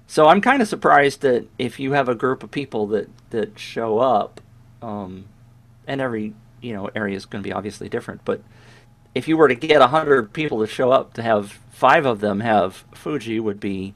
So 0.08 0.28
I'm 0.28 0.42
kind 0.42 0.62
of 0.62 0.68
surprised 0.68 1.22
that 1.22 1.46
if 1.60 1.80
you 1.80 1.92
have 1.92 2.08
a 2.10 2.16
group 2.16 2.44
of 2.44 2.52
people 2.52 2.88
that 2.88 3.10
that 3.30 3.60
show 3.60 4.00
up, 4.00 4.42
um, 4.82 5.26
and 5.86 6.02
every 6.02 6.34
you 6.62 6.74
know 6.74 6.90
area 6.96 7.16
is 7.16 7.26
going 7.26 7.44
to 7.44 7.48
be 7.48 7.54
obviously 7.54 7.90
different, 7.90 8.22
but 8.26 8.42
if 9.14 9.28
you 9.28 9.36
were 9.38 9.48
to 9.48 9.56
get 9.56 9.82
a 9.82 9.88
hundred 9.88 10.32
people 10.34 10.60
to 10.60 10.68
show 10.68 10.92
up 10.92 11.14
to 11.14 11.22
have 11.24 11.60
five 11.72 12.06
of 12.06 12.20
them 12.22 12.40
have 12.40 12.86
Fuji 12.94 13.40
would 13.40 13.60
be 13.60 13.94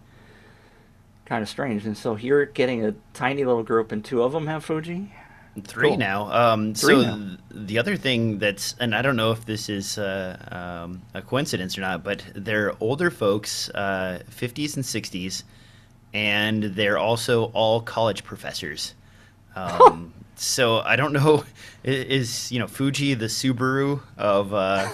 kind 1.26 1.42
of 1.42 1.48
strange. 1.50 1.86
And 1.86 1.98
so 1.98 2.18
you're 2.18 2.46
getting 2.46 2.86
a 2.86 2.94
tiny 3.14 3.46
little 3.46 3.64
group, 3.64 3.92
and 3.94 4.04
two 4.04 4.22
of 4.22 4.34
them 4.34 4.48
have 4.48 4.66
Fuji. 4.66 5.14
Three 5.64 5.90
Cool. 5.90 5.98
now. 5.98 6.32
Um, 6.32 6.74
Three 6.74 7.04
so 7.04 7.16
now. 7.16 7.38
the 7.50 7.78
other 7.80 7.96
thing 7.98 8.38
that's, 8.38 8.76
and 8.80 8.94
I 8.94 9.02
don't 9.02 9.16
know 9.16 9.32
if 9.32 9.46
this 9.46 9.70
is 9.70 9.98
uh, 9.98 10.38
um, 10.84 11.02
a 11.14 11.22
coincidence 11.22 11.78
or 11.78 11.82
not, 11.82 12.04
but 12.04 12.24
they're 12.36 12.74
older 12.80 13.10
folks, 13.10 13.70
uh, 13.70 14.20
50s 14.30 14.76
and 14.76 14.84
60s, 14.86 15.44
and 16.14 16.64
they're 16.64 16.98
also 16.98 17.46
all 17.46 17.82
college 17.82 18.24
professors. 18.24 18.96
Um, 19.56 20.14
so 20.36 20.80
I 20.80 20.96
don't 20.96 21.14
know, 21.14 21.44
is 21.84 22.52
you 22.52 22.60
know 22.60 22.68
Fuji 22.68 23.14
the 23.14 23.28
Subaru 23.28 24.02
of 24.18 24.54
uh, 24.54 24.90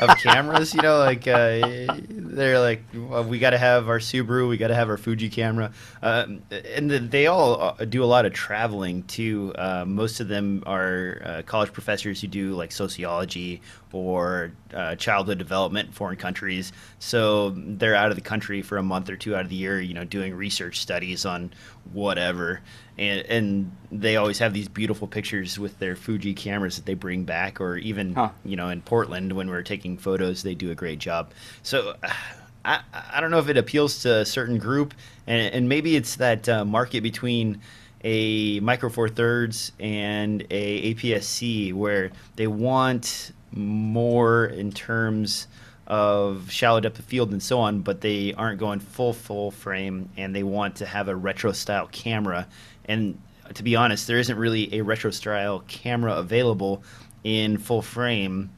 of 0.00 0.18
cameras? 0.18 0.74
You 0.74 0.82
know, 0.82 0.98
like 0.98 1.26
uh, 1.26 1.96
they're 2.08 2.60
like 2.60 2.84
well, 2.94 3.24
we 3.24 3.38
got 3.38 3.50
to 3.50 3.58
have 3.58 3.88
our 3.88 3.98
Subaru, 3.98 4.48
we 4.48 4.56
got 4.56 4.68
to 4.68 4.74
have 4.74 4.88
our 4.88 4.98
Fuji 4.98 5.28
camera, 5.28 5.72
um, 6.02 6.42
and 6.50 6.90
they 6.90 7.26
all 7.26 7.60
uh, 7.60 7.84
do 7.84 8.02
a 8.02 8.06
lot 8.06 8.24
of 8.24 8.32
traveling 8.32 9.02
too. 9.04 9.52
Uh, 9.56 9.84
most 9.86 10.20
of 10.20 10.28
them 10.28 10.62
are 10.66 11.22
uh, 11.24 11.42
college 11.42 11.72
professors 11.72 12.20
who 12.20 12.28
do 12.28 12.54
like 12.54 12.72
sociology 12.72 13.62
or 13.94 14.52
uh, 14.72 14.96
childhood 14.96 15.38
development 15.38 15.88
in 15.88 15.92
foreign 15.92 16.16
countries. 16.16 16.72
So 16.98 17.50
they're 17.56 17.94
out 17.94 18.10
of 18.10 18.16
the 18.16 18.22
country 18.22 18.62
for 18.62 18.76
a 18.78 18.82
month 18.82 19.08
or 19.08 19.16
two 19.16 19.34
out 19.34 19.42
of 19.42 19.48
the 19.48 19.56
year, 19.56 19.80
you 19.80 19.94
know, 19.94 20.04
doing 20.04 20.34
research 20.34 20.80
studies 20.80 21.24
on 21.24 21.52
whatever. 21.92 22.60
And, 22.98 23.20
and 23.26 23.76
they 23.90 24.16
always 24.16 24.38
have 24.38 24.52
these 24.52 24.68
beautiful 24.68 25.06
pictures 25.08 25.58
with 25.58 25.78
their 25.78 25.96
Fuji 25.96 26.34
cameras 26.34 26.76
that 26.76 26.86
they 26.86 26.94
bring 26.94 27.24
back, 27.24 27.60
or 27.60 27.76
even, 27.76 28.14
Huh. 28.14 28.30
you 28.44 28.56
know, 28.56 28.68
in 28.68 28.82
Portland 28.82 29.32
when 29.32 29.48
we're 29.48 29.62
taking 29.62 29.96
photos, 29.98 30.42
they 30.42 30.54
do 30.54 30.70
a 30.70 30.74
great 30.74 30.98
job. 30.98 31.30
So 31.62 31.94
I, 32.64 32.80
I 33.12 33.20
don't 33.20 33.30
know 33.30 33.40
if 33.40 33.48
it 33.48 33.58
appeals 33.58 34.02
to 34.02 34.20
a 34.20 34.24
certain 34.24 34.56
group, 34.58 34.94
and, 35.26 35.54
and 35.54 35.68
maybe 35.68 35.96
it's 35.96 36.16
that 36.16 36.48
uh, 36.48 36.64
market 36.64 37.02
between 37.02 37.60
a 38.02 38.58
Micro 38.60 38.88
Four 38.88 39.08
Thirds 39.10 39.72
and 39.78 40.46
a 40.50 40.94
APS-C 40.94 41.72
where 41.74 42.10
they 42.36 42.46
want 42.46 43.32
more 43.54 44.46
in 44.46 44.72
terms 44.72 45.46
of 45.86 46.50
shallow 46.50 46.80
depth 46.80 46.98
of 46.98 47.04
field 47.04 47.30
and 47.32 47.42
so 47.42 47.60
on, 47.60 47.80
but 47.80 48.00
they 48.00 48.32
aren't 48.34 48.58
going 48.58 48.80
full 48.80 49.12
full 49.12 49.50
frame, 49.50 50.08
and 50.16 50.34
they 50.34 50.42
want 50.42 50.76
to 50.76 50.86
have 50.86 51.08
a 51.08 51.14
retro 51.16 51.52
style 51.52 51.88
camera. 51.92 52.46
And 52.86 53.18
to 53.54 53.62
be 53.62 53.76
honest, 53.76 54.06
there 54.06 54.18
isn't 54.18 54.36
really 54.38 54.74
a 54.74 54.80
retro 54.82 55.10
style 55.10 55.62
camera 55.68 56.14
available 56.14 56.82
in 57.22 57.58
full 57.58 57.82
frame 57.82 58.50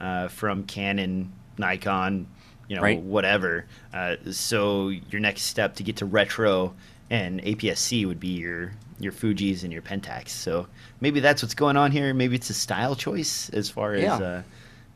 uh, 0.00 0.28
from 0.28 0.64
Canon, 0.64 1.32
Nikon, 1.56 2.26
you 2.68 2.76
know, 2.76 2.82
Right. 2.82 3.00
whatever. 3.00 3.66
Uh, 3.92 4.16
so 4.30 4.88
your 4.88 5.20
next 5.20 5.42
step 5.42 5.76
to 5.76 5.82
get 5.82 5.96
to 5.96 6.06
retro 6.06 6.74
and 7.10 7.40
APS-C 7.42 8.06
would 8.06 8.20
be 8.20 8.28
your 8.28 8.72
your 9.04 9.12
Fuji's 9.12 9.62
and 9.62 9.72
your 9.72 9.82
Pentax. 9.82 10.30
So 10.30 10.66
maybe 11.00 11.20
that's 11.20 11.42
what's 11.42 11.54
going 11.54 11.76
on 11.76 11.92
here. 11.92 12.12
Maybe 12.14 12.34
it's 12.34 12.50
a 12.50 12.54
style 12.54 12.96
choice 12.96 13.50
as 13.50 13.68
far 13.70 13.94
as 13.94 14.04
uh, 14.04 14.42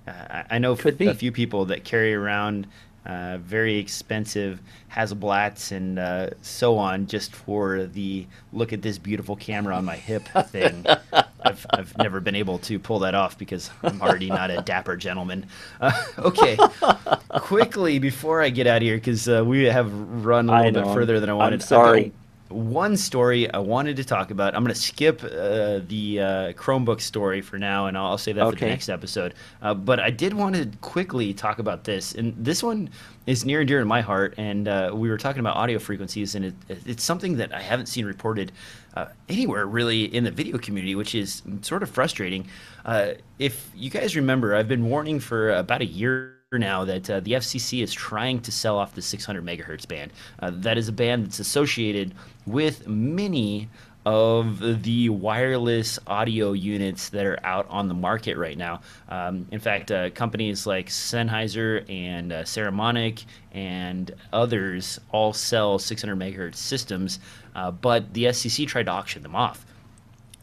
uh, 0.07 0.43
I 0.51 0.59
know 0.59 0.75
Could 0.75 0.95
f- 0.95 0.99
be. 0.99 1.07
a 1.07 1.15
few 1.15 1.31
people 1.31 1.67
that 1.67 1.85
carry 1.85 2.15
around 2.15 2.67
uh, 3.07 3.39
very 3.39 3.79
expensive 3.79 4.61
Hasselblads 4.93 5.73
and 5.73 5.99
uh, 5.99 6.31
so 6.43 6.77
on 6.77 7.07
just 7.07 7.35
for 7.35 7.85
the 7.87 8.27
look 8.53 8.73
at 8.73 8.83
this 8.83 8.99
beautiful 8.99 9.37
camera 9.37 9.77
on 9.77 9.85
my 9.85 9.97
hip 9.97 10.29
thing. 10.49 10.85
I've, 11.41 11.65
I've 11.71 11.97
never 11.99 12.21
been 12.21 12.35
able 12.35 12.59
to 12.61 12.79
pull 12.79 12.99
that 13.01 13.15
off 13.15 13.39
because 13.39 13.71
I'm 13.83 14.03
already 14.03 14.29
not 14.29 14.51
a 14.51 14.61
dapper 14.63 14.97
gentleman. 14.97 15.47
Uh, 15.81 15.93
okay, 16.19 16.59
quickly 17.31 17.99
before 17.99 18.43
I 18.43 18.51
get 18.51 18.67
out 18.67 18.79
of 18.79 18.83
here 18.83 18.97
because 18.97 19.29
uh, 19.29 19.43
we 19.47 19.65
have 19.65 19.91
run 20.25 20.51
a 20.51 20.65
little 20.65 20.83
bit 20.83 20.95
further 20.95 21.21
than 21.21 21.31
I 21.31 21.33
I'm 21.33 21.39
wanted. 21.39 21.61
I've 21.63 21.69
sorry. 21.69 22.13
One 22.49 22.97
story 22.97 23.53
I 23.53 23.59
wanted 23.59 23.97
to 23.97 24.05
talk 24.05 24.31
about. 24.31 24.55
I'm 24.55 24.63
going 24.63 24.75
to 24.75 24.81
skip 24.81 25.23
uh, 25.23 25.81
the 25.87 26.21
uh, 26.21 26.53
Chromebook 26.55 27.01
story 27.01 27.43
for 27.43 27.59
now, 27.59 27.87
and 27.87 27.97
I'll, 27.97 28.07
I'll 28.07 28.19
save 28.19 28.37
that 28.37 28.51
for 28.51 28.57
the 28.57 28.67
next 28.67 28.89
episode. 28.89 29.35
Uh, 29.61 29.75
but 29.75 30.01
I 30.01 30.11
did 30.11 30.33
want 30.33 30.55
to 30.55 30.67
quickly 30.81 31.35
talk 31.35 31.59
about 31.59 31.85
this, 31.85 32.15
and 32.15 32.35
this 32.43 32.63
one 32.63 32.89
is 33.27 33.45
near 33.45 33.61
and 33.61 33.69
dear 33.69 33.81
to 33.81 33.85
my 33.85 34.01
heart. 34.01 34.35
And 34.39 34.67
uh, 34.67 34.93
we 34.95 35.11
were 35.11 35.19
talking 35.19 35.41
about 35.41 35.57
audio 35.57 35.79
frequencies, 35.79 36.35
and 36.35 36.47
it, 36.47 36.55
it's 36.69 37.05
something 37.05 37.37
that 37.37 37.53
I 37.53 37.61
haven't 37.61 37.87
seen 37.87 38.07
reported 38.07 38.53
uh, 38.95 39.07
anywhere 39.29 39.67
really 39.67 40.05
in 40.05 40.25
the 40.25 40.31
video 40.31 40.57
community, 40.57 40.95
which 40.95 41.15
is 41.15 41.43
sort 41.61 41.83
of 41.83 41.91
frustrating. 41.91 42.49
Uh, 42.85 43.13
if 43.39 43.71
you 43.75 43.91
guys 43.91 44.17
remember, 44.17 44.55
I've 44.55 44.69
been 44.69 44.89
warning 44.89 45.21
for 45.21 45.51
about 45.51 45.83
a 45.83 45.87
year 45.87 46.38
now 46.57 46.83
that 46.87 47.11
uh, 47.11 47.21
the 47.21 47.33
FCC 47.33 47.83
is 47.83 47.93
trying 47.93 48.41
to 48.41 48.51
sell 48.51 48.79
off 48.79 48.95
the 48.95 49.03
600 49.03 49.45
megahertz 49.45 49.87
band. 49.87 50.11
Uh, 50.39 50.51
that 50.55 50.79
is 50.79 50.89
a 50.89 50.93
band 50.93 51.27
that's 51.27 51.41
associated 51.41 52.15
with 52.47 52.89
many 52.89 53.69
of 54.07 54.83
the 54.83 55.11
wireless 55.11 55.99
audio 56.07 56.53
units 56.53 57.11
that 57.11 57.27
are 57.27 57.39
out 57.45 57.67
on 57.69 57.87
the 57.89 57.93
market 57.93 58.39
right 58.39 58.57
now. 58.57 58.81
Um, 59.11 59.47
in 59.51 59.61
fact, 59.61 59.91
uh, 59.91 60.09
companies 60.09 60.67
like 60.67 60.87
Sennheiser 60.87 61.85
and 61.91 62.33
uh, 62.33 62.45
Saramonic 62.45 63.27
and 63.53 64.11
others 64.33 64.99
all 65.13 65.35
sell 65.35 65.79
600 65.79 66.19
megahertz 66.19 66.55
systems, 66.55 67.21
uh, 67.55 67.71
but 67.73 68.15
the 68.15 68.25
FCC 68.25 68.67
tried 68.67 68.87
to 68.87 68.93
auction 68.93 69.23
them 69.23 69.37
off. 69.37 69.67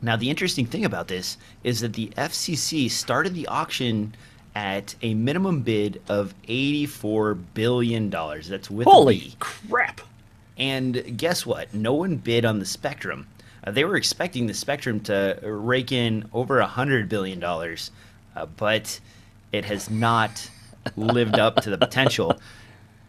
Now, 0.03 0.17
the 0.17 0.29
interesting 0.29 0.67
thing 0.67 0.85
about 0.85 1.07
this 1.07 1.39
is 1.63 1.79
that 1.79 1.93
the 1.93 2.09
FCC 2.15 2.91
started 2.91 3.33
the 3.33 3.47
auction 3.47 4.13
at 4.55 4.95
a 5.01 5.13
minimum 5.13 5.61
bid 5.61 6.01
of 6.07 6.33
$84 6.47 7.37
billion. 7.53 8.09
That's 8.09 8.71
with 8.71 8.87
Holy 8.87 9.33
crap! 9.39 10.01
And 10.57 11.17
guess 11.17 11.45
what? 11.45 11.73
No 11.73 11.93
one 11.93 12.15
bid 12.15 12.45
on 12.45 12.59
the 12.59 12.65
Spectrum. 12.65 13.27
Uh, 13.63 13.71
they 13.71 13.83
were 13.83 13.97
expecting 13.97 14.47
the 14.47 14.53
Spectrum 14.53 14.99
to 15.01 15.37
rake 15.43 15.91
in 15.91 16.29
over 16.33 16.61
$100 16.61 17.09
billion, 17.09 17.43
uh, 17.43 18.45
but 18.57 18.99
it 19.51 19.65
has 19.65 19.89
not 19.89 20.49
lived 20.95 21.37
up 21.37 21.61
to 21.61 21.69
the 21.69 21.77
potential. 21.77 22.39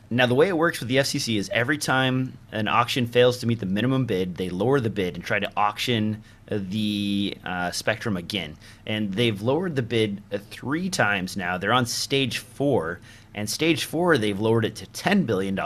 Now, 0.08 0.26
the 0.26 0.34
way 0.34 0.48
it 0.48 0.56
works 0.56 0.80
with 0.80 0.88
the 0.88 0.96
FCC 0.96 1.36
is 1.36 1.50
every 1.52 1.78
time 1.78 2.38
an 2.52 2.68
auction 2.68 3.06
fails 3.06 3.38
to 3.38 3.46
meet 3.46 3.60
the 3.60 3.66
minimum 3.66 4.06
bid, 4.06 4.36
they 4.36 4.50
lower 4.50 4.80
the 4.80 4.90
bid 4.90 5.16
and 5.16 5.24
try 5.24 5.38
to 5.40 5.50
auction 5.56 6.22
the 6.50 7.36
uh, 7.44 7.70
spectrum 7.70 8.16
again. 8.16 8.56
And 8.86 9.12
they've 9.14 9.40
lowered 9.40 9.76
the 9.76 9.82
bid 9.82 10.22
uh, 10.32 10.38
three 10.50 10.88
times 10.90 11.36
now. 11.36 11.58
They're 11.58 11.72
on 11.72 11.86
stage 11.86 12.38
four. 12.38 13.00
And 13.34 13.48
stage 13.50 13.84
four, 13.84 14.16
they've 14.16 14.38
lowered 14.38 14.64
it 14.64 14.76
to 14.76 14.86
$10 14.86 15.26
billion. 15.26 15.58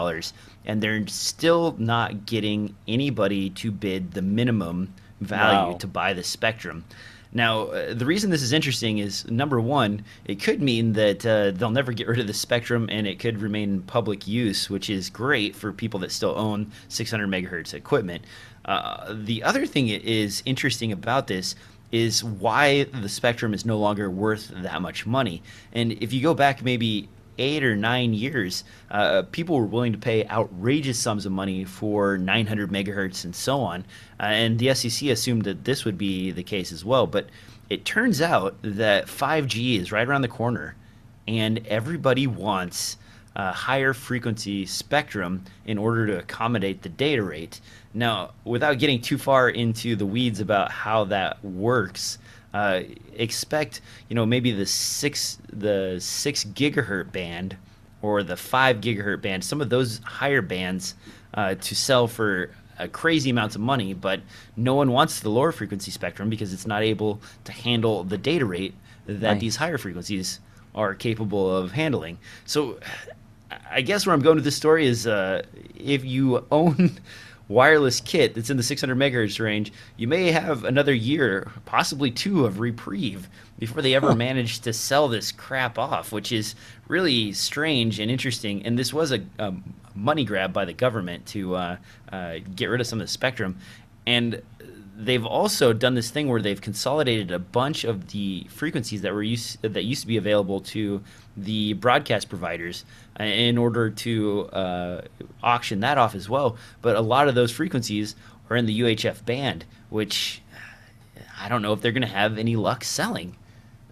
And 0.66 0.82
they're 0.82 1.06
still 1.06 1.74
not 1.78 2.26
getting 2.26 2.74
anybody 2.88 3.50
to 3.50 3.70
bid 3.70 4.12
the 4.12 4.22
minimum 4.22 4.92
value 5.20 5.72
Wow. 5.72 5.78
to 5.78 5.86
buy 5.86 6.12
the 6.14 6.22
spectrum. 6.24 6.84
Now, 7.32 7.66
uh, 7.66 7.94
the 7.94 8.06
reason 8.06 8.30
this 8.30 8.42
is 8.42 8.52
interesting 8.52 8.98
is 8.98 9.24
number 9.30 9.60
one, 9.60 10.04
it 10.24 10.42
could 10.42 10.60
mean 10.60 10.94
that 10.94 11.24
uh, 11.24 11.52
they'll 11.52 11.70
never 11.70 11.92
get 11.92 12.08
rid 12.08 12.18
of 12.18 12.26
the 12.26 12.34
spectrum 12.34 12.88
and 12.90 13.06
it 13.06 13.20
could 13.20 13.40
remain 13.40 13.74
in 13.74 13.82
public 13.82 14.26
use, 14.26 14.68
which 14.68 14.90
is 14.90 15.10
great 15.10 15.54
for 15.54 15.72
people 15.72 16.00
that 16.00 16.10
still 16.10 16.34
own 16.36 16.72
600 16.88 17.28
megahertz 17.28 17.72
equipment. 17.72 18.24
Uh, 18.70 19.16
the 19.24 19.42
other 19.42 19.66
thing 19.66 19.88
that 19.88 20.04
is 20.04 20.44
interesting 20.46 20.92
about 20.92 21.26
this 21.26 21.56
is 21.90 22.22
why 22.22 22.84
the 22.84 23.08
spectrum 23.08 23.52
is 23.52 23.64
no 23.64 23.76
longer 23.76 24.08
worth 24.08 24.52
that 24.54 24.80
much 24.80 25.04
money. 25.04 25.42
And 25.72 25.90
if 25.94 26.12
you 26.12 26.22
go 26.22 26.34
back 26.34 26.62
maybe 26.62 27.08
eight 27.36 27.64
or 27.64 27.74
nine 27.74 28.14
years, 28.14 28.62
uh, 28.92 29.22
people 29.32 29.56
were 29.56 29.66
willing 29.66 29.90
to 29.90 29.98
pay 29.98 30.24
outrageous 30.28 31.00
sums 31.00 31.26
of 31.26 31.32
money 31.32 31.64
for 31.64 32.16
900 32.16 32.70
megahertz 32.70 33.24
and 33.24 33.34
so 33.34 33.58
on. 33.58 33.80
Uh, 34.20 34.26
and 34.26 34.60
the 34.60 34.68
FCC 34.68 35.10
assumed 35.10 35.42
that 35.42 35.64
this 35.64 35.84
would 35.84 35.98
be 35.98 36.30
the 36.30 36.44
case 36.44 36.70
as 36.70 36.84
well. 36.84 37.08
But 37.08 37.28
it 37.70 37.84
turns 37.84 38.22
out 38.22 38.56
that 38.62 39.06
5G 39.06 39.80
is 39.80 39.90
right 39.90 40.06
around 40.06 40.22
the 40.22 40.28
corner, 40.28 40.76
and 41.26 41.66
everybody 41.66 42.28
wants 42.28 42.98
a 43.40 43.52
higher 43.52 43.92
frequency 43.94 44.66
spectrum 44.66 45.32
in 45.64 45.78
order 45.78 46.06
to 46.06 46.18
accommodate 46.18 46.82
the 46.82 46.88
data 46.88 47.22
rate. 47.22 47.60
Now, 47.94 48.32
without 48.44 48.78
getting 48.78 49.00
too 49.00 49.18
far 49.18 49.48
into 49.48 49.96
the 49.96 50.04
weeds 50.14 50.40
about 50.40 50.70
how 50.70 51.04
that 51.04 51.42
works, 51.44 52.18
uh, 52.52 52.80
expect 53.14 53.80
you 54.08 54.14
know 54.16 54.26
maybe 54.26 54.50
the 54.52 54.66
six 54.66 55.38
the 55.52 55.96
six 56.00 56.44
gigahertz 56.44 57.10
band 57.12 57.56
or 58.02 58.22
the 58.22 58.36
five 58.36 58.76
gigahertz 58.80 59.22
band, 59.22 59.44
some 59.44 59.60
of 59.60 59.68
those 59.70 60.00
higher 60.04 60.42
bands 60.42 60.94
uh, 61.34 61.54
to 61.54 61.74
sell 61.74 62.06
for 62.08 62.50
crazy 62.92 63.30
amounts 63.30 63.54
of 63.54 63.60
money, 63.60 63.92
but 63.94 64.20
no 64.56 64.74
one 64.74 64.90
wants 64.90 65.20
the 65.20 65.28
lower 65.28 65.52
frequency 65.52 65.90
spectrum 65.90 66.30
because 66.30 66.52
it's 66.52 66.66
not 66.66 66.82
able 66.82 67.20
to 67.44 67.52
handle 67.52 68.04
the 68.04 68.16
data 68.18 68.44
rate 68.46 68.74
that 69.06 69.32
Right. 69.32 69.40
these 69.40 69.56
higher 69.56 69.78
frequencies 69.78 70.40
are 70.74 70.94
capable 70.94 71.54
of 71.54 71.72
handling. 71.72 72.16
So 72.46 72.78
I 73.70 73.80
guess 73.82 74.06
where 74.06 74.14
I'm 74.14 74.20
going 74.20 74.36
with 74.36 74.44
this 74.44 74.56
story 74.56 74.86
is 74.86 75.06
uh, 75.06 75.42
if 75.76 76.04
you 76.04 76.46
own 76.52 76.98
wireless 77.48 78.00
kit 78.00 78.34
that's 78.34 78.48
in 78.48 78.56
the 78.56 78.62
600 78.62 78.96
megahertz 78.96 79.40
range, 79.40 79.72
you 79.96 80.06
may 80.06 80.30
have 80.30 80.64
another 80.64 80.94
year, 80.94 81.50
possibly 81.64 82.10
two, 82.10 82.46
of 82.46 82.60
reprieve 82.60 83.28
before 83.58 83.82
they 83.82 83.94
ever 83.94 84.14
manage 84.14 84.60
to 84.60 84.72
sell 84.72 85.08
this 85.08 85.32
crap 85.32 85.78
off, 85.78 86.12
which 86.12 86.30
is 86.30 86.54
really 86.86 87.32
strange 87.32 87.98
and 87.98 88.10
interesting. 88.10 88.64
And 88.64 88.78
this 88.78 88.94
was 88.94 89.12
a, 89.12 89.20
a 89.38 89.52
money 89.94 90.24
grab 90.24 90.52
by 90.52 90.64
the 90.64 90.72
government 90.72 91.26
to 91.26 91.56
uh, 91.56 91.76
uh, 92.12 92.36
get 92.54 92.66
rid 92.66 92.80
of 92.80 92.86
some 92.86 93.00
of 93.00 93.06
the 93.06 93.12
spectrum. 93.12 93.58
And 94.06 94.40
they've 94.96 95.24
also 95.24 95.72
done 95.72 95.94
this 95.94 96.10
thing 96.10 96.28
where 96.28 96.42
they've 96.42 96.60
consolidated 96.60 97.30
a 97.30 97.38
bunch 97.38 97.84
of 97.84 98.08
the 98.10 98.46
frequencies 98.48 99.02
that 99.02 99.12
were 99.12 99.22
used 99.22 99.60
that 99.62 99.84
used 99.84 100.02
to 100.02 100.06
be 100.06 100.18
available 100.18 100.60
to 100.60 101.02
the 101.36 101.72
broadcast 101.74 102.28
providers 102.28 102.84
in 103.24 103.58
order 103.58 103.90
to 103.90 104.48
uh, 104.52 105.02
auction 105.42 105.80
that 105.80 105.98
off 105.98 106.14
as 106.14 106.28
well. 106.28 106.56
But 106.82 106.96
a 106.96 107.00
lot 107.00 107.28
of 107.28 107.34
those 107.34 107.50
frequencies 107.52 108.16
are 108.48 108.56
in 108.56 108.66
the 108.66 108.80
UHF 108.80 109.24
band, 109.24 109.64
which 109.88 110.42
I 111.40 111.48
don't 111.48 111.62
know 111.62 111.72
if 111.72 111.80
they're 111.80 111.92
going 111.92 112.02
to 112.02 112.08
have 112.08 112.38
any 112.38 112.56
luck 112.56 112.84
selling. 112.84 113.36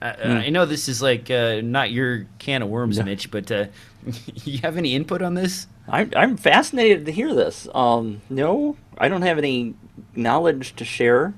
Uh, 0.01 0.13
I 0.23 0.51
know 0.51 0.65
this 0.65 0.89
is 0.89 1.03
like 1.03 1.29
uh, 1.31 1.61
not 1.63 1.91
your 1.91 2.27
can 2.39 2.63
of 2.63 2.69
worms, 2.69 2.99
No. 2.99 3.05
Mitch, 3.05 3.31
but 3.31 3.51
uh, 3.51 3.67
you 4.45 4.59
have 4.59 4.77
any 4.77 4.95
input 4.95 5.23
on 5.23 5.35
this? 5.35 5.67
I'm, 5.89 6.13
I'm 6.15 6.37
fascinated 6.37 7.07
to 7.07 7.13
hear 7.13 7.35
this. 7.35 7.67
Um, 7.75 8.21
no, 8.31 8.77
I 8.97 9.09
don't 9.09 9.23
have 9.23 9.39
any 9.39 9.75
knowledge 10.15 10.77
to 10.77 10.85
share, 10.85 11.35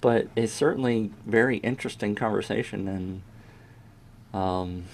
but 0.00 0.26
it's 0.34 0.52
certainly 0.52 1.12
very 1.26 1.58
interesting 1.58 2.14
conversation, 2.16 2.88
and 2.88 3.22
um, 4.34 4.84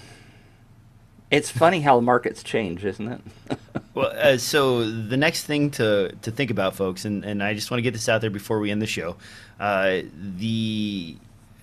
it's 1.31 1.49
funny 1.49 1.81
how 1.81 1.99
markets 1.99 2.43
change, 2.43 2.85
isn't 2.85 3.07
it? 3.07 3.21
Well, 3.95 4.13
uh, 4.15 4.37
so 4.37 4.89
the 4.89 5.17
next 5.17 5.43
thing 5.43 5.71
to, 5.71 6.15
to 6.21 6.31
think 6.31 6.51
about, 6.51 6.75
folks, 6.75 7.05
and, 7.05 7.25
and 7.25 7.43
I 7.43 7.53
just 7.53 7.69
want 7.69 7.79
to 7.79 7.81
get 7.81 7.91
this 7.91 8.07
out 8.07 8.21
there 8.21 8.29
before 8.29 8.59
we 8.59 8.71
end 8.71 8.81
the 8.81 8.87
show. 8.87 9.17
Uh, 9.59 10.01
the 10.13 11.17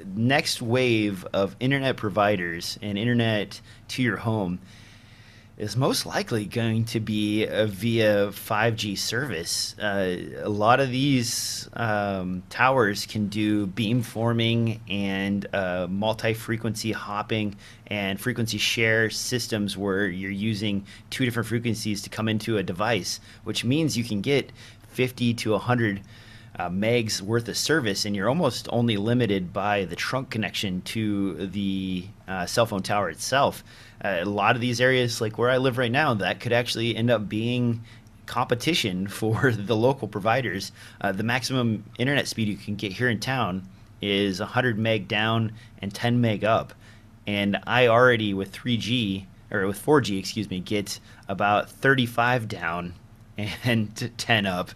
next 0.05 0.61
wave 0.61 1.25
of 1.33 1.57
internet 1.61 1.97
providers 1.97 2.79
and 2.83 2.99
internet 2.99 3.61
to 3.89 4.03
your 4.03 4.19
home 4.19 4.59
is 5.57 5.75
most 5.75 6.05
likely 6.05 6.45
going 6.45 6.85
to 6.85 7.01
be 7.01 7.47
uh, 7.47 7.67
via 7.67 8.29
5G 8.29 8.97
service. 8.99 9.75
Uh, 9.79 10.17
a 10.43 10.49
lot 10.49 10.81
of 10.81 10.91
these 10.91 11.69
um, 11.73 12.43
towers 12.51 13.07
can 13.07 13.29
do 13.29 13.67
beamforming 13.67 14.81
and 14.89 15.47
uh, 15.55 15.87
multi 15.89 16.35
frequency 16.35 16.93
hopping 16.93 17.57
and 17.87 18.21
frequency 18.21 18.59
share 18.59 19.09
systems 19.09 19.79
where 19.79 20.07
you're 20.07 20.31
using 20.31 20.85
two 21.09 21.25
different 21.25 21.49
frequencies 21.49 22.03
to 22.03 22.11
come 22.11 22.29
into 22.29 22.59
a 22.59 22.63
device, 22.63 23.19
which 23.45 23.65
means 23.65 23.97
you 23.97 24.05
can 24.05 24.21
get 24.21 24.53
50 24.91 25.33
to 25.35 25.53
100 25.53 26.03
uh, 26.59 26.69
megs 26.69 27.21
worth 27.21 27.49
of 27.49 27.57
service, 27.57 28.05
and 28.05 28.17
you're 28.17 28.29
almost 28.29 28.69
only 28.71 28.97
limited 28.97 29.53
by 29.53 29.85
the 29.85 29.97
trunk 29.97 30.31
connection 30.31 30.81
to 30.83 31.47
the 31.47 32.07
uh, 32.29 32.47
cell 32.47 32.67
phone 32.67 32.83
tower 32.83 33.09
itself. 33.11 33.63
Uh, 34.05 34.19
a 34.21 34.25
lot 34.25 34.55
of 34.55 34.61
these 34.61 34.81
areas, 34.81 35.21
like 35.21 35.39
where 35.39 35.51
I 35.51 35.57
live 35.57 35.79
right 35.79 35.91
now, 35.91 36.15
that 36.15 36.41
could 36.41 36.53
actually 36.53 36.97
end 36.97 37.11
up 37.11 37.29
being 37.29 37.83
competition 38.27 39.07
for 39.09 39.53
the 39.53 39.77
local 39.77 40.09
providers. 40.09 40.73
Uh, 41.01 41.13
the 41.13 41.23
maximum 41.23 41.85
internet 41.99 42.29
speed 42.29 42.49
you 42.49 42.57
can 42.57 42.75
get 42.77 42.93
here 42.93 43.09
in 43.09 43.21
town 43.21 43.67
is 44.03 44.41
100 44.41 44.79
meg 44.79 45.09
down 45.09 45.53
and 45.81 45.95
10 45.95 46.21
meg 46.21 46.45
up, 46.45 46.75
and 47.27 47.59
I 47.67 47.87
already 47.87 48.35
with 48.35 48.53
3G 48.53 49.27
or 49.51 49.67
with 49.67 49.85
4G, 49.85 50.19
excuse 50.19 50.51
me, 50.51 50.61
get 50.61 51.01
about 51.29 51.71
35 51.71 52.49
down 52.49 52.95
and 53.65 54.13
10 54.19 54.47
up 54.47 54.71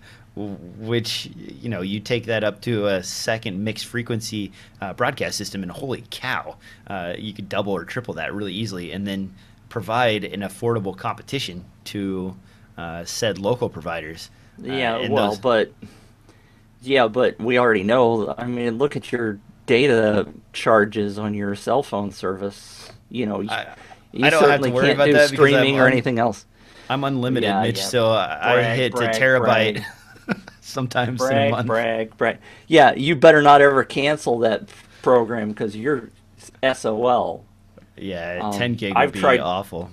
which 0.79 1.31
you 1.37 1.69
know 1.69 1.81
you 1.83 2.01
take 2.01 2.27
that 2.27 2.43
up 2.45 2.61
to 2.63 2.87
a 2.87 3.03
second 3.03 3.63
mixed 3.63 3.87
frequency 3.87 4.53
uh, 4.81 4.93
broadcast 4.95 5.37
system 5.37 5.63
and 5.63 5.71
holy 5.73 6.05
cow 6.11 6.57
uh, 6.89 7.15
you 7.19 7.33
could 7.33 7.49
double 7.49 7.73
or 7.73 7.85
triple 7.85 8.15
that 8.15 8.33
really 8.35 8.53
easily 8.53 8.93
and 8.93 9.07
then 9.07 9.33
provide 9.69 10.25
an 10.25 10.41
affordable 10.41 10.97
competition 10.97 11.65
to 11.85 12.35
uh, 12.79 13.05
said 13.05 13.39
local 13.39 13.69
providers 13.69 14.31
Uh, 14.63 14.73
yeah, 14.73 15.09
well, 15.09 15.31
those- 15.31 15.39
but 15.39 15.73
yeah, 16.83 17.09
but 17.09 17.39
we 17.39 17.59
already 17.59 17.83
know. 17.83 18.35
I 18.39 18.47
mean, 18.47 18.79
look 18.79 18.97
at 18.97 19.13
your 19.13 19.39
data 19.67 20.27
charges 20.55 21.19
on 21.19 21.35
your 21.35 21.55
cell 21.55 21.83
phone 21.83 22.11
service. 22.11 22.91
You 23.11 23.27
know, 23.27 23.41
you, 23.41 23.51
I- 23.51 23.77
you 24.13 24.25
I 24.25 24.31
don't 24.31 24.41
have 24.41 24.49
to 24.49 24.55
certainly 24.55 24.71
worry 24.73 24.87
can't 24.87 24.97
about 24.97 25.05
do 25.07 25.13
that 25.13 25.29
streaming 25.29 25.79
or 25.79 25.87
anything 25.87 26.19
else. 26.19 26.47
i'm 26.89 27.05
unlimited 27.05 27.47
Yeah, 27.49 27.63
mitch 27.63 27.79
yeah. 27.79 27.85
so 27.85 28.09
i 28.11 28.55
Brag, 28.55 28.77
hit 28.77 28.93
brag, 28.93 29.15
a 29.15 29.19
terabyte. 29.21 29.85
sometimes 30.61 31.19
Brag, 31.19 31.67
brag, 31.67 32.17
brag. 32.17 32.39
Yeah, 32.67 32.95
you 32.95 33.17
better 33.17 33.43
not 33.43 33.61
ever 33.61 33.85
cancel 33.85 34.39
that 34.41 34.69
program 35.03 35.49
because 35.51 35.77
you're 35.77 36.11
SOL. 36.75 37.45
yeah 37.97 38.39
Um, 38.43 38.53
10 38.53 38.75
gig 38.75 38.95
would 38.95 38.99
I've 39.03 39.13
be 39.13 39.21
tried- 39.21 39.41
awful 39.41 39.91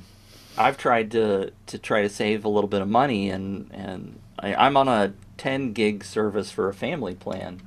I've 0.60 0.78
tried 0.78 1.12
to 1.12 1.52
to 1.68 1.78
try 1.78 2.02
to 2.02 2.10
save 2.10 2.44
a 2.44 2.50
little 2.50 2.68
bit 2.68 2.82
of 2.82 2.88
money, 2.88 3.30
and 3.30 3.70
and 3.72 4.20
I, 4.40 4.56
I'm 4.56 4.76
on 4.76 4.88
a 4.88 5.14
10 5.38 5.74
gig 5.74 6.04
service 6.04 6.50
for 6.50 6.68
a 6.68 6.74
family 6.74 7.14
plan, 7.14 7.62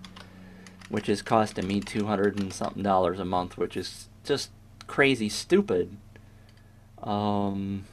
which 0.89 1.09
is 1.09 1.23
costing 1.23 1.69
me 1.69 1.79
200 1.81 2.41
and 2.41 2.53
something 2.53 2.83
dollars 2.83 3.21
a 3.21 3.25
month, 3.25 3.57
which 3.57 3.77
is 3.77 4.09
just 4.25 4.51
crazy 4.89 5.29
stupid. 5.29 5.97
Um, 7.03 7.85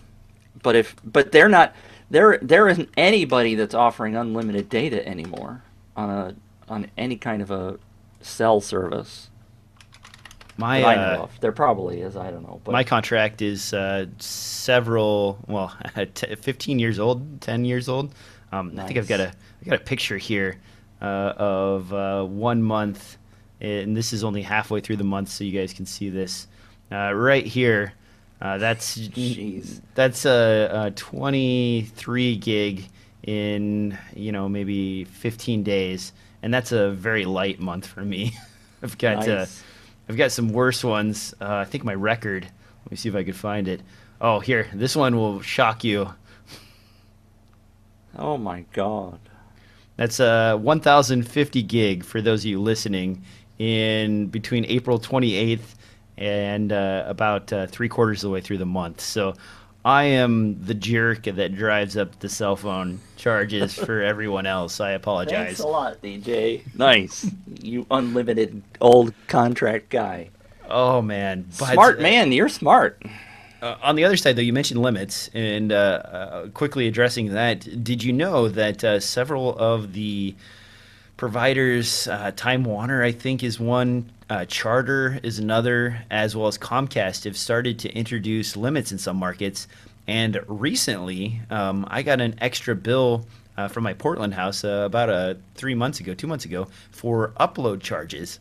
but 0.63 0.76
if 0.76 0.95
but 1.03 1.32
they're 1.32 1.47
not 1.49 1.76
there 2.09 2.39
there 2.41 2.67
isn't 2.67 2.89
anybody 2.97 3.55
that's 3.55 3.75
offering 3.75 4.15
unlimited 4.15 4.69
data 4.69 5.05
anymore 5.07 5.63
on 5.95 6.09
a 6.09 6.35
on 6.69 6.89
any 6.97 7.17
kind 7.17 7.41
of 7.41 7.51
a 7.51 7.77
cell 8.21 8.59
service 8.59 9.29
my 10.57 10.81
I 10.83 10.95
uh, 10.95 11.23
of. 11.23 11.39
There 11.39 11.51
probably 11.51 12.01
is, 12.01 12.17
I 12.17 12.31
don't 12.31 12.43
know. 12.43 12.59
But 12.63 12.71
My 12.71 12.83
contract 12.83 13.41
is 13.41 13.73
uh, 13.73 14.07
several, 14.17 15.37
well, 15.47 15.75
t- 16.15 16.35
15 16.35 16.79
years 16.79 16.99
old, 16.99 17.41
10 17.41 17.63
years 17.63 17.87
old. 17.87 18.13
Um, 18.51 18.73
I 18.77 18.87
think 18.87 18.97
I've 18.97 19.07
got 19.07 19.19
a, 19.19 19.25
Nice. 19.25 19.35
I 19.61 19.69
got 19.69 19.81
a 19.81 19.83
picture 19.83 20.17
here 20.17 20.57
uh, 21.01 21.33
of 21.37 21.93
uh, 21.93 22.23
one 22.23 22.63
month, 22.63 23.17
and 23.61 23.95
this 23.95 24.13
is 24.13 24.23
only 24.23 24.41
halfway 24.41 24.81
through 24.81 24.97
the 24.97 25.03
month, 25.03 25.29
so 25.29 25.43
you 25.43 25.57
guys 25.57 25.73
can 25.73 25.85
see 25.85 26.09
this. 26.09 26.47
Uh, 26.91 27.11
right 27.13 27.45
here, 27.45 27.93
Uh, 28.39 28.57
that's 28.57 28.97
Jeez. 28.97 29.81
that's 29.95 30.25
a, 30.25 30.69
a 30.88 30.91
23 30.91 32.35
gig 32.38 32.85
in 33.23 33.97
you 34.15 34.31
know 34.31 34.47
maybe 34.47 35.05
15 35.05 35.63
days, 35.63 36.13
and 36.43 36.53
that's 36.53 36.71
a 36.71 36.91
very 36.91 37.25
light 37.25 37.59
month 37.59 37.88
for 37.88 38.01
me. 38.01 38.33
I've 38.83 38.97
got 38.97 39.27
uh, 39.27 39.45
I've 40.07 40.17
got 40.17 40.31
some 40.31 40.49
worse 40.49 40.83
ones. 40.83 41.33
Uh, 41.41 41.55
I 41.55 41.65
think 41.65 41.83
my 41.83 41.95
record. 41.95 42.43
Let 42.85 42.91
me 42.91 42.97
see 42.97 43.09
if 43.09 43.15
I 43.15 43.23
could 43.23 43.35
find 43.35 43.67
it. 43.67 43.81
Oh, 44.21 44.39
here. 44.39 44.67
This 44.73 44.95
one 44.95 45.15
will 45.17 45.41
shock 45.41 45.83
you. 45.83 46.13
Oh 48.17 48.38
my 48.38 48.65
god. 48.73 49.19
That's 49.95 50.19
uh 50.19 50.57
1050 50.57 51.63
gig 51.63 52.05
for 52.05 52.21
those 52.21 52.41
of 52.41 52.45
you 52.45 52.61
listening 52.61 53.23
in 53.57 54.27
between 54.27 54.63
April 54.65 54.99
28th 54.99 55.75
and 56.18 56.72
uh, 56.72 57.03
about 57.07 57.51
uh, 57.53 57.68
three 57.68 57.89
quarters 57.89 58.24
of 58.24 58.30
the 58.30 58.34
way 58.34 58.41
through 58.41 58.57
the 58.57 58.65
month. 58.65 59.01
So 59.01 59.36
I 59.86 60.03
am 60.03 60.63
the 60.63 60.74
jerk 60.74 61.24
that 61.24 61.55
drives 61.55 61.95
up 61.95 62.20
the 62.20 62.30
cell 62.30 62.55
phone 62.55 62.99
charges 63.15 63.74
for 63.86 64.01
everyone 64.01 64.45
else. 64.45 64.80
I 64.80 64.91
apologize. 64.91 65.45
Thanks 65.45 65.59
a 65.59 65.68
lot, 65.68 66.01
DJ. 66.01 66.63
Nice. 66.76 67.30
you 67.61 67.86
unlimited 67.91 68.61
old 68.82 69.13
contract 69.28 69.89
guy. 69.89 70.30
Oh 70.70 71.01
man, 71.01 71.45
But, 71.57 71.74
smart 71.74 71.99
uh, 71.99 72.01
man, 72.01 72.32
you're 72.34 72.49
smart. 72.49 73.01
Uh, 73.61 73.76
on 73.82 73.95
the 73.95 74.03
other 74.03 74.18
side, 74.18 74.36
though, 74.36 74.41
you 74.41 74.53
mentioned 74.53 74.82
limits, 74.82 75.30
and 75.34 75.72
uh, 75.72 75.76
uh, 75.76 76.47
quickly 76.49 76.88
addressing 76.88 77.34
that, 77.34 77.84
did 77.84 78.03
you 78.03 78.13
know 78.13 78.49
that 78.49 78.84
uh, 78.84 78.99
several 78.99 79.57
of 79.57 79.93
the 79.93 80.36
providers, 81.15 82.07
uh, 82.07 82.32
Time 82.36 82.63
Warner, 82.63 83.03
I 83.03 83.11
think, 83.11 83.43
is 83.43 83.59
one, 83.59 84.11
uh, 84.30 84.45
Charter 84.45 85.19
is 85.23 85.39
another, 85.39 85.99
as 86.11 86.36
well 86.36 86.47
as 86.47 86.57
Comcast, 86.57 87.23
have 87.23 87.38
started 87.38 87.80
to 87.80 87.93
introduce 87.93 88.57
limits 88.57 88.91
in 88.91 88.97
some 88.97 89.17
markets. 89.17 89.67
And 90.07 90.39
recently, 90.47 91.41
um, 91.49 91.86
I 91.89 92.01
got 92.01 92.21
an 92.21 92.36
extra 92.39 92.75
bill 92.75 93.25
uh, 93.57 93.67
from 93.67 93.84
my 93.84 93.93
Portland 93.93 94.34
house 94.34 94.63
uh, 94.63 94.84
about 94.86 95.09
uh, 95.09 95.34
three 95.55 95.75
months 95.75 95.99
ago, 95.99 96.13
two 96.13 96.28
months 96.28 96.45
ago, 96.45 96.67
for 96.91 97.34
upload 97.39 97.82
charges. 97.82 98.39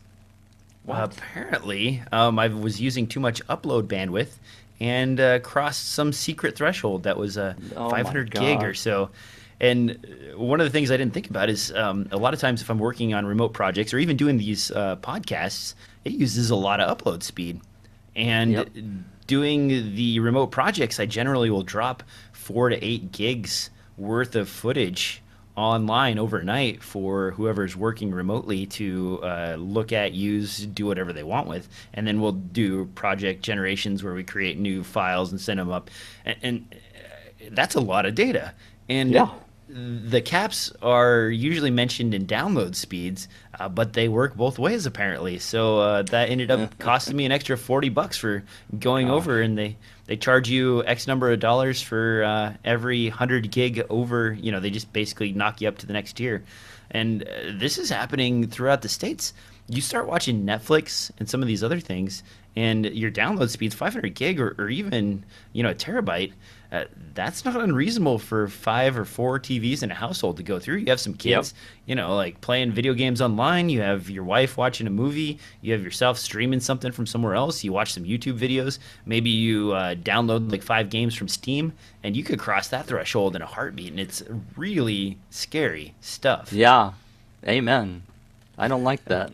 Well, 0.85 1.03
Apparently, 1.03 2.01
um, 2.11 2.39
I 2.39 2.47
was 2.47 2.79
using 2.79 3.07
too 3.07 3.19
much 3.19 3.45
upload 3.47 3.83
bandwidth 3.83 4.35
and 4.79 5.19
uh, 5.19 5.39
crossed 5.39 5.89
some 5.89 6.13
secret 6.13 6.55
threshold 6.55 7.03
that 7.03 7.17
was 7.17 7.37
uh, 7.37 7.55
Oh 7.75 7.89
500 7.89 8.31
gig 8.31 8.63
or 8.63 8.73
so. 8.73 9.09
And 9.59 10.33
one 10.35 10.61
of 10.61 10.67
the 10.67 10.71
things 10.71 10.91
I 10.91 10.97
didn't 10.97 11.13
think 11.13 11.29
about 11.29 11.49
is 11.49 11.71
um, 11.73 12.07
a 12.11 12.17
lot 12.17 12.33
of 12.33 12.39
times 12.39 12.61
if 12.61 12.69
I'm 12.69 12.79
working 12.79 13.13
on 13.13 13.25
remote 13.25 13.53
projects 13.53 13.93
or 13.93 13.97
even 13.97 14.15
doing 14.15 14.37
these 14.37 14.69
uh, 14.71 14.97
podcasts, 14.97 15.73
it 16.05 16.13
uses 16.13 16.49
a 16.51 16.55
lot 16.55 16.79
of 16.79 16.95
upload 16.97 17.23
speed. 17.23 17.61
And 18.15 18.51
Yep. 18.51 18.69
doing 19.25 19.95
the 19.95 20.19
remote 20.19 20.47
projects, 20.47 20.99
I 20.99 21.05
generally 21.05 21.49
will 21.49 21.63
drop 21.63 22.03
four 22.33 22.69
to 22.69 22.83
eight 22.85 23.11
gigs 23.11 23.69
worth 23.97 24.35
of 24.35 24.47
footage 24.47 25.21
online 25.55 26.19
overnight 26.19 26.83
for 26.83 27.31
whoever's 27.31 27.75
working 27.75 28.11
remotely 28.11 28.67
to 28.67 29.19
uh, 29.23 29.55
look 29.57 29.91
at, 29.91 30.13
use, 30.13 30.67
do 30.67 30.85
whatever 30.85 31.11
they 31.11 31.23
want 31.23 31.47
with, 31.47 31.67
and 31.95 32.05
then 32.05 32.21
we'll 32.21 32.31
do 32.31 32.85
project 32.93 33.41
generations 33.41 34.03
where 34.03 34.13
we 34.13 34.23
create 34.23 34.59
new 34.59 34.83
files 34.83 35.31
and 35.31 35.41
send 35.41 35.59
them 35.59 35.71
up, 35.71 35.89
and, 36.25 36.37
and 36.43 36.75
uh, 36.75 37.49
that's 37.53 37.73
a 37.73 37.79
lot 37.79 38.05
of 38.05 38.13
data. 38.13 38.53
And 38.87 39.11
Yeah. 39.11 39.29
The 39.69 40.21
caps 40.21 40.71
are 40.81 41.27
usually 41.27 41.71
mentioned 41.71 42.13
in 42.13 42.25
download 42.25 42.75
speeds, 42.75 43.27
uh, 43.59 43.67
but 43.67 43.93
they 43.93 44.07
work 44.07 44.35
both 44.35 44.57
ways 44.57 44.85
apparently. 44.85 45.39
So 45.39 45.79
uh, 45.79 46.01
that 46.03 46.29
ended 46.29 46.51
up 46.51 46.77
costing 46.79 47.17
me 47.17 47.25
an 47.25 47.31
extra 47.31 47.57
forty 47.57 47.89
bucks 47.89 48.17
for 48.17 48.43
going 48.79 49.09
over, 49.09 49.41
and 49.41 49.57
they 49.57 49.75
they 50.05 50.15
charge 50.15 50.49
you 50.49 50.85
X 50.85 51.05
number 51.05 51.31
of 51.31 51.39
dollars 51.39 51.81
for 51.81 52.23
uh, 52.23 52.53
every 52.63 53.09
hundred 53.09 53.51
gig 53.51 53.83
over. 53.89 54.31
You 54.33 54.51
know, 54.51 54.59
they 54.59 54.69
just 54.69 54.93
basically 54.93 55.33
knock 55.33 55.59
you 55.59 55.67
up 55.67 55.77
to 55.79 55.85
the 55.85 55.93
next 55.93 56.13
tier, 56.13 56.43
and 56.89 57.23
uh, 57.23 57.27
this 57.53 57.77
is 57.77 57.89
happening 57.89 58.47
throughout 58.47 58.81
the 58.81 58.89
states. 58.89 59.33
You 59.69 59.81
start 59.81 60.07
watching 60.07 60.45
Netflix 60.45 61.11
and 61.19 61.29
some 61.29 61.41
of 61.41 61.47
these 61.47 61.61
other 61.61 61.81
things, 61.81 62.23
and 62.55 62.85
your 62.85 63.11
download 63.11 63.49
speed's 63.49 63.75
500 63.75 64.13
gig 64.15 64.39
or, 64.39 64.55
or 64.57 64.69
even 64.69 65.25
you 65.51 65.61
know 65.61 65.71
a 65.71 65.75
terabyte. 65.75 66.31
Uh, 66.71 66.83
that's 67.13 67.45
not 67.45 67.55
unreasonable 67.55 68.19
for 68.19 68.47
five 68.47 68.97
or 68.97 69.05
four 69.05 69.39
TVs 69.39 69.83
in 69.83 69.91
a 69.91 69.93
household 69.93 70.37
to 70.37 70.43
go 70.43 70.59
through. 70.59 70.77
You 70.77 70.87
have 70.87 70.99
some 70.99 71.13
kids, 71.13 71.53
you 71.85 71.95
know, 71.95 72.15
like 72.15 72.41
playing 72.41 72.73
video 72.73 72.93
games 72.93 73.21
online. 73.21 73.69
You 73.69 73.81
have 73.81 74.09
your 74.09 74.25
wife 74.25 74.57
watching 74.57 74.85
a 74.85 74.89
movie. 74.89 75.39
You 75.61 75.71
have 75.73 75.81
yourself 75.81 76.17
streaming 76.17 76.59
something 76.59 76.91
from 76.91 77.05
somewhere 77.05 77.35
else. 77.35 77.63
You 77.63 77.71
watch 77.71 77.93
some 77.93 78.03
YouTube 78.03 78.37
videos. 78.37 78.79
Maybe 79.05 79.29
you 79.29 79.71
uh, 79.71 79.95
download 79.95 80.51
like 80.51 80.61
five 80.61 80.89
games 80.89 81.15
from 81.15 81.29
Steam, 81.29 81.71
and 82.03 82.17
you 82.17 82.23
could 82.23 82.39
cross 82.39 82.67
that 82.67 82.85
threshold 82.85 83.35
in 83.35 83.41
a 83.41 83.45
heartbeat. 83.45 83.91
And 83.91 83.99
it's 83.99 84.23
really 84.57 85.17
scary 85.29 85.93
stuff. 86.01 86.51
Yeah. 86.51 86.93
Amen. 87.47 88.03
I 88.57 88.67
don't 88.67 88.83
like 88.83 89.05
that. 89.05 89.31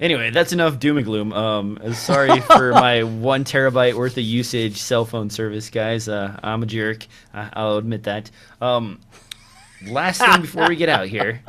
Anyway, 0.00 0.30
that's 0.30 0.52
enough 0.52 0.78
doom 0.78 0.98
and 0.98 1.06
gloom. 1.06 1.32
Um, 1.32 1.94
sorry 1.94 2.40
for 2.42 2.72
my 2.72 3.02
one 3.02 3.44
terabyte 3.44 3.94
worth 3.94 4.16
of 4.18 4.24
usage 4.24 4.76
cell 4.78 5.04
phone 5.04 5.30
service, 5.30 5.70
guys. 5.70 6.08
Uh, 6.08 6.38
I'm 6.42 6.62
a 6.62 6.66
jerk. 6.66 7.06
I- 7.32 7.50
I'll 7.54 7.76
admit 7.78 8.02
that. 8.04 8.30
Um, 8.60 9.00
last 9.86 10.20
thing 10.20 10.40
before 10.42 10.68
we 10.68 10.76
get 10.76 10.88
out 10.88 11.06
here. 11.08 11.42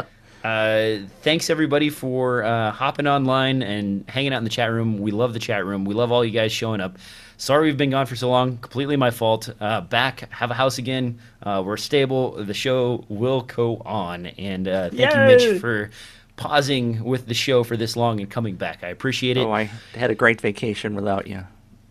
Uh, 0.44 1.00
thanks 1.24 1.50
everybody 1.50 1.90
for 1.90 2.44
uh, 2.44 2.72
hopping 2.72 3.06
online 3.08 3.62
and 3.62 4.10
hanging 4.10 4.34
out 4.34 4.38
in 4.38 4.44
the 4.46 4.50
chat 4.50 4.72
room. 4.72 5.00
We 5.00 5.12
love 5.12 5.34
the 5.34 5.40
chat 5.40 5.66
room. 5.66 5.84
We 5.84 5.94
love 5.94 6.12
all 6.14 6.24
you 6.24 6.32
guys 6.32 6.54
showing 6.54 6.80
up. 6.80 6.98
Sorry 7.36 7.66
we've 7.68 7.78
been 7.78 7.90
gone 7.90 8.06
for 8.06 8.16
so 8.16 8.30
long. 8.30 8.58
Completely 8.58 8.96
my 8.96 9.12
fault. 9.12 9.50
Uh, 9.60 9.82
back, 9.82 10.32
have 10.32 10.50
a 10.50 10.54
house 10.54 10.78
again. 10.78 11.20
Uh, 11.44 11.62
we're 11.66 11.76
stable. 11.78 12.32
The 12.44 12.54
show 12.54 13.04
will 13.10 13.42
go 13.42 13.82
on. 13.86 14.28
And 14.28 14.68
uh, 14.68 14.90
thank 14.90 15.14
you, 15.14 15.20
Yay! 15.20 15.52
Mitch, 15.54 15.60
for 15.62 15.92
pausing 16.38 17.04
with 17.04 17.28
the 17.28 17.34
show 17.34 17.64
for 17.64 17.76
this 17.76 17.96
long 17.98 18.20
and 18.22 18.30
coming 18.30 18.56
back. 18.56 18.84
I 18.84 18.88
appreciate 18.88 19.36
it. 19.38 19.46
Oh, 19.46 19.52
I 19.52 19.64
had 19.96 20.10
a 20.12 20.16
great 20.16 20.40
vacation 20.40 20.96
without 20.96 21.28
you. 21.28 21.44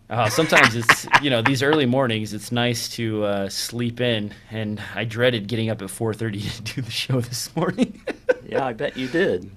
Uh, 0.08 0.28
sometimes 0.30 0.74
it's 0.76 1.06
you 1.22 1.28
know 1.30 1.42
these 1.42 1.62
early 1.62 1.84
mornings. 1.84 2.32
It's 2.32 2.50
nice 2.52 2.88
to 2.90 3.24
uh, 3.24 3.48
sleep 3.48 4.00
in, 4.00 4.32
and 4.50 4.80
I 4.94 5.04
dreaded 5.04 5.48
getting 5.48 5.68
up 5.68 5.82
at 5.82 5.88
4:30 5.88 6.56
to 6.64 6.74
do 6.74 6.80
the 6.80 6.90
show 6.90 7.20
this 7.20 7.54
morning. 7.54 8.00
Yeah, 8.48 8.64
I 8.64 8.74
bet 8.74 8.96
you 8.96 9.08
did. 9.08 9.50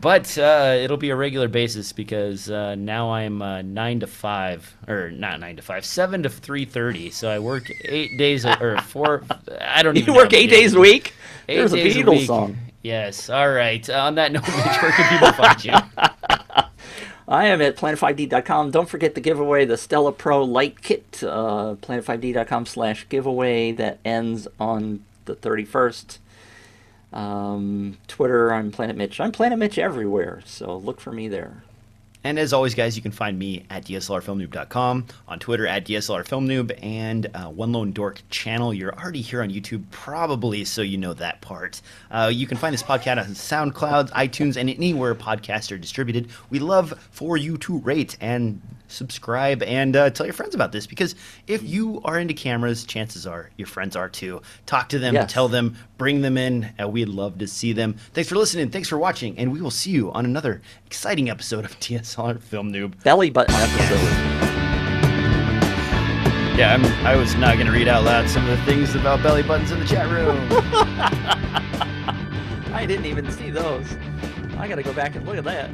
but 0.00 0.36
uh, 0.36 0.74
it'll 0.80 0.96
be 0.96 1.10
a 1.10 1.14
regular 1.16 1.46
basis 1.46 1.92
because 1.92 2.50
uh, 2.50 2.74
now 2.74 3.12
I'm 3.12 3.40
uh, 3.40 3.62
nine 3.62 4.00
to 4.00 4.08
five, 4.08 4.76
or 4.88 5.12
not 5.12 5.38
nine 5.38 5.54
to 5.54 5.62
five, 5.62 5.84
seven 5.84 6.24
to 6.24 6.28
3:30. 6.28 7.12
So 7.12 7.30
I 7.30 7.38
work 7.38 7.70
eight 7.84 8.18
days 8.18 8.44
a- 8.44 8.60
or 8.60 8.78
four. 8.80 9.22
I 9.60 9.84
don't 9.84 9.94
You 9.96 10.12
work 10.12 10.32
eight 10.32 10.50
days 10.50 10.74
a 10.74 10.80
week? 10.80 11.14
Eight 11.48 11.58
There's 11.58 11.72
a 11.72 11.76
days 11.76 11.94
Beatles 11.96 12.10
week. 12.10 12.26
song. 12.26 12.56
Yes. 12.82 13.30
All 13.30 13.50
right. 13.50 13.88
Uh, 13.88 14.04
on 14.04 14.16
that 14.16 14.32
note, 14.32 14.42
Mitch, 14.48 14.82
where 14.82 14.92
can 14.92 15.08
people 15.08 15.32
find 15.32 15.64
you? 15.64 15.72
I 17.28 17.46
am 17.46 17.62
at 17.62 17.76
planet5d.com. 17.76 18.72
Don't 18.72 18.88
forget 18.88 19.14
the 19.14 19.20
giveaway, 19.20 19.64
the 19.64 19.76
Stella 19.76 20.12
Pro 20.12 20.42
Light 20.42 20.82
Kit, 20.82 21.22
uh, 21.22 21.76
planet5d.com 21.80 22.66
slash 22.66 23.08
giveaway 23.08 23.72
that 23.72 24.00
ends 24.04 24.48
on 24.58 25.04
the 25.24 25.36
31st. 25.36 26.18
Um, 27.12 27.98
Twitter, 28.08 28.52
I'm 28.52 28.72
Planet 28.72 28.96
Mitch. 28.96 29.20
I'm 29.20 29.32
Planet 29.32 29.58
Mitch 29.58 29.78
everywhere, 29.78 30.42
so 30.44 30.76
look 30.76 31.00
for 31.00 31.12
me 31.12 31.28
there. 31.28 31.62
And 32.24 32.38
as 32.38 32.52
always, 32.52 32.74
guys, 32.74 32.96
you 32.96 33.02
can 33.02 33.10
find 33.10 33.38
me 33.38 33.64
at 33.68 33.84
DSLRFilmNoob.com, 33.84 35.06
on 35.26 35.38
Twitter 35.38 35.66
at 35.66 35.84
DSLRFilmNoob, 35.84 36.78
and 36.82 37.26
uh, 37.34 37.48
One 37.48 37.72
Lone 37.72 37.92
Dork 37.92 38.22
channel. 38.30 38.72
You're 38.72 38.94
already 38.94 39.22
here 39.22 39.42
on 39.42 39.50
YouTube, 39.50 39.84
probably, 39.90 40.64
so 40.64 40.82
you 40.82 40.98
know 40.98 41.14
that 41.14 41.40
part. 41.40 41.82
Uh, 42.10 42.30
you 42.32 42.46
can 42.46 42.56
find 42.56 42.72
this 42.72 42.82
podcast 42.82 43.18
on 43.18 43.72
SoundCloud, 43.72 44.10
iTunes, 44.10 44.56
and 44.56 44.70
anywhere 44.70 45.14
podcasts 45.14 45.72
are 45.72 45.78
distributed. 45.78 46.28
We 46.50 46.60
love 46.60 46.94
for 47.10 47.36
you 47.36 47.58
to 47.58 47.78
rate 47.78 48.16
and 48.20 48.60
subscribe 48.92 49.62
and 49.62 49.96
uh, 49.96 50.10
tell 50.10 50.26
your 50.26 50.32
friends 50.32 50.54
about 50.54 50.72
this 50.72 50.86
because 50.86 51.14
if 51.46 51.62
you 51.62 52.00
are 52.04 52.18
into 52.18 52.34
cameras, 52.34 52.84
chances 52.84 53.26
are 53.26 53.50
your 53.56 53.66
friends 53.66 53.96
are 53.96 54.08
too. 54.08 54.40
Talk 54.66 54.88
to 54.90 54.98
them, 54.98 55.14
Yes. 55.14 55.32
tell 55.32 55.48
them, 55.48 55.76
bring 55.98 56.22
them 56.22 56.36
in. 56.38 56.72
Uh, 56.80 56.88
we'd 56.88 57.08
love 57.08 57.38
to 57.38 57.46
see 57.46 57.72
them. 57.72 57.96
Thanks 58.12 58.28
for 58.28 58.36
listening. 58.36 58.70
Thanks 58.70 58.88
for 58.88 58.98
watching. 58.98 59.38
And 59.38 59.52
we 59.52 59.60
will 59.60 59.70
see 59.70 59.90
you 59.90 60.12
on 60.12 60.24
another 60.24 60.62
exciting 60.86 61.30
episode 61.30 61.64
of 61.64 61.70
DSLR 61.80 62.40
Film 62.40 62.72
Noob. 62.72 63.02
Belly 63.02 63.30
button 63.30 63.54
episode. 63.56 64.48
Yeah, 66.56 66.74
I'm, 66.74 66.84
I 67.06 67.16
was 67.16 67.34
not 67.34 67.54
going 67.54 67.66
to 67.66 67.72
read 67.72 67.88
out 67.88 68.04
loud 68.04 68.28
some 68.28 68.48
of 68.48 68.58
the 68.58 68.64
things 68.66 68.94
about 68.94 69.22
belly 69.22 69.42
buttons 69.42 69.70
in 69.72 69.80
the 69.80 69.86
chat 69.86 70.08
room. 70.10 70.36
I 72.74 72.84
didn't 72.86 73.06
even 73.06 73.30
see 73.32 73.50
those. 73.50 73.86
I 74.58 74.68
gotta 74.68 74.82
go 74.82 74.92
back 74.92 75.14
and 75.16 75.26
look 75.26 75.38
at 75.38 75.44
that. 75.44 75.70